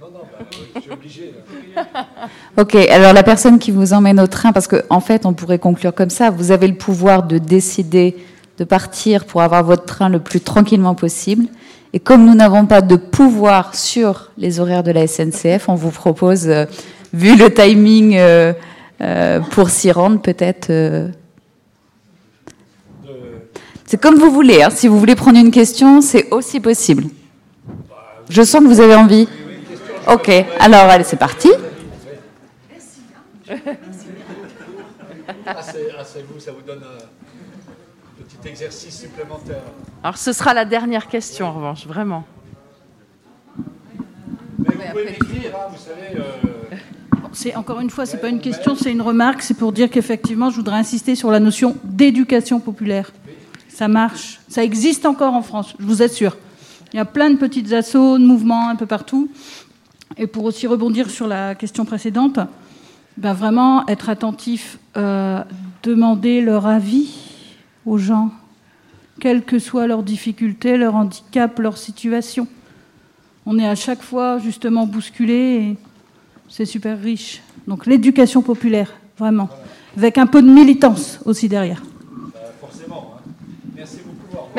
non, 0.00 0.06
non, 0.12 0.20
bah, 0.32 0.46
je 0.76 1.08
suis 1.10 1.32
ok, 2.56 2.74
alors 2.74 3.12
la 3.12 3.22
personne 3.22 3.58
qui 3.58 3.70
vous 3.70 3.92
emmène 3.92 4.18
au 4.18 4.26
train, 4.26 4.50
parce 4.50 4.66
qu'en 4.66 4.78
en 4.88 5.00
fait, 5.00 5.26
on 5.26 5.34
pourrait 5.34 5.58
conclure 5.58 5.94
comme 5.94 6.08
ça, 6.08 6.30
vous 6.30 6.52
avez 6.52 6.68
le 6.68 6.74
pouvoir 6.74 7.24
de 7.24 7.36
décider 7.36 8.16
de 8.56 8.64
partir 8.64 9.26
pour 9.26 9.42
avoir 9.42 9.62
votre 9.62 9.84
train 9.84 10.08
le 10.08 10.18
plus 10.18 10.40
tranquillement 10.40 10.94
possible. 10.94 11.44
Et 11.92 12.00
comme 12.00 12.24
nous 12.24 12.34
n'avons 12.34 12.64
pas 12.64 12.80
de 12.80 12.96
pouvoir 12.96 13.74
sur 13.74 14.30
les 14.38 14.58
horaires 14.58 14.82
de 14.82 14.90
la 14.90 15.06
SNCF, 15.06 15.68
on 15.68 15.74
vous 15.74 15.90
propose, 15.90 16.48
euh, 16.48 16.64
vu 17.12 17.36
le 17.36 17.52
timing 17.52 18.16
euh, 18.16 18.54
euh, 19.02 19.40
pour 19.40 19.68
s'y 19.68 19.92
rendre, 19.92 20.22
peut-être. 20.22 20.72
C'est 23.84 24.00
comme 24.00 24.14
vous 24.14 24.30
voulez. 24.30 24.62
Hein. 24.62 24.70
Si 24.70 24.88
vous 24.88 24.98
voulez 24.98 25.14
prendre 25.14 25.38
une 25.38 25.50
question, 25.50 26.00
c'est 26.00 26.30
aussi 26.30 26.58
possible. 26.58 27.04
Je 28.30 28.42
sens 28.42 28.62
que 28.62 28.66
vous 28.66 28.80
avez 28.80 28.94
envie. 28.94 29.28
Ok, 30.06 30.30
alors 30.58 30.84
allez, 30.84 31.04
c'est 31.04 31.16
parti. 31.16 31.48
Merci. 33.48 33.66
Ah, 35.46 35.56
c'est 36.04 36.22
vous, 36.22 36.40
ça 36.40 36.52
vous 36.52 36.62
donne 36.62 36.82
un 36.82 38.22
petit 38.22 38.48
exercice 38.48 39.00
supplémentaire. 39.00 39.62
Alors 40.02 40.16
ce 40.16 40.32
sera 40.32 40.54
la 40.54 40.64
dernière 40.64 41.08
question 41.08 41.46
en 41.48 41.52
revanche, 41.52 41.86
vraiment. 41.86 42.24
Mais 44.58 44.74
vous 44.74 44.90
pouvez 44.90 45.04
m'écrire, 45.04 45.52
hein, 45.54 45.68
vous 45.70 45.78
savez. 45.78 46.20
Euh, 46.20 46.76
c'est 47.32 47.54
encore 47.54 47.80
une 47.80 47.90
fois, 47.90 48.06
c'est 48.06 48.20
pas 48.20 48.28
une 48.28 48.40
question, 48.40 48.74
c'est 48.74 48.92
une 48.92 49.02
remarque. 49.02 49.42
C'est 49.42 49.54
pour 49.54 49.72
dire 49.72 49.90
qu'effectivement, 49.90 50.50
je 50.50 50.56
voudrais 50.56 50.76
insister 50.76 51.14
sur 51.14 51.30
la 51.30 51.40
notion 51.40 51.76
d'éducation 51.84 52.60
populaire. 52.60 53.12
Ça 53.68 53.88
marche, 53.88 54.40
ça 54.48 54.62
existe 54.62 55.06
encore 55.06 55.34
en 55.34 55.42
France, 55.42 55.74
je 55.78 55.84
vous 55.84 56.02
assure. 56.02 56.36
Il 56.92 56.96
y 56.96 57.00
a 57.00 57.04
plein 57.04 57.30
de 57.30 57.36
petites 57.36 57.72
assauts, 57.72 58.18
de 58.18 58.24
mouvements 58.24 58.68
un 58.68 58.76
peu 58.76 58.86
partout. 58.86 59.30
Et 60.16 60.26
pour 60.26 60.44
aussi 60.44 60.66
rebondir 60.66 61.08
sur 61.08 61.28
la 61.28 61.54
question 61.54 61.84
précédente, 61.84 62.40
ben 63.16 63.32
vraiment 63.32 63.86
être 63.86 64.08
attentif, 64.08 64.78
euh, 64.96 65.42
demander 65.82 66.40
leur 66.40 66.66
avis 66.66 67.14
aux 67.86 67.98
gens, 67.98 68.30
quelles 69.20 69.44
que 69.44 69.58
soient 69.58 69.86
leurs 69.86 70.02
difficultés, 70.02 70.76
leur 70.76 70.94
handicap, 70.94 71.58
leur 71.58 71.76
situation. 71.76 72.48
On 73.46 73.58
est 73.58 73.68
à 73.68 73.74
chaque 73.74 74.02
fois 74.02 74.38
justement 74.38 74.86
bousculé 74.86 75.34
et 75.34 75.76
c'est 76.48 76.64
super 76.64 77.00
riche. 77.00 77.42
Donc 77.68 77.86
l'éducation 77.86 78.42
populaire, 78.42 78.92
vraiment, 79.18 79.48
avec 79.96 80.18
un 80.18 80.26
peu 80.26 80.42
de 80.42 80.48
militance 80.48 81.20
aussi 81.24 81.48
derrière. 81.48 81.82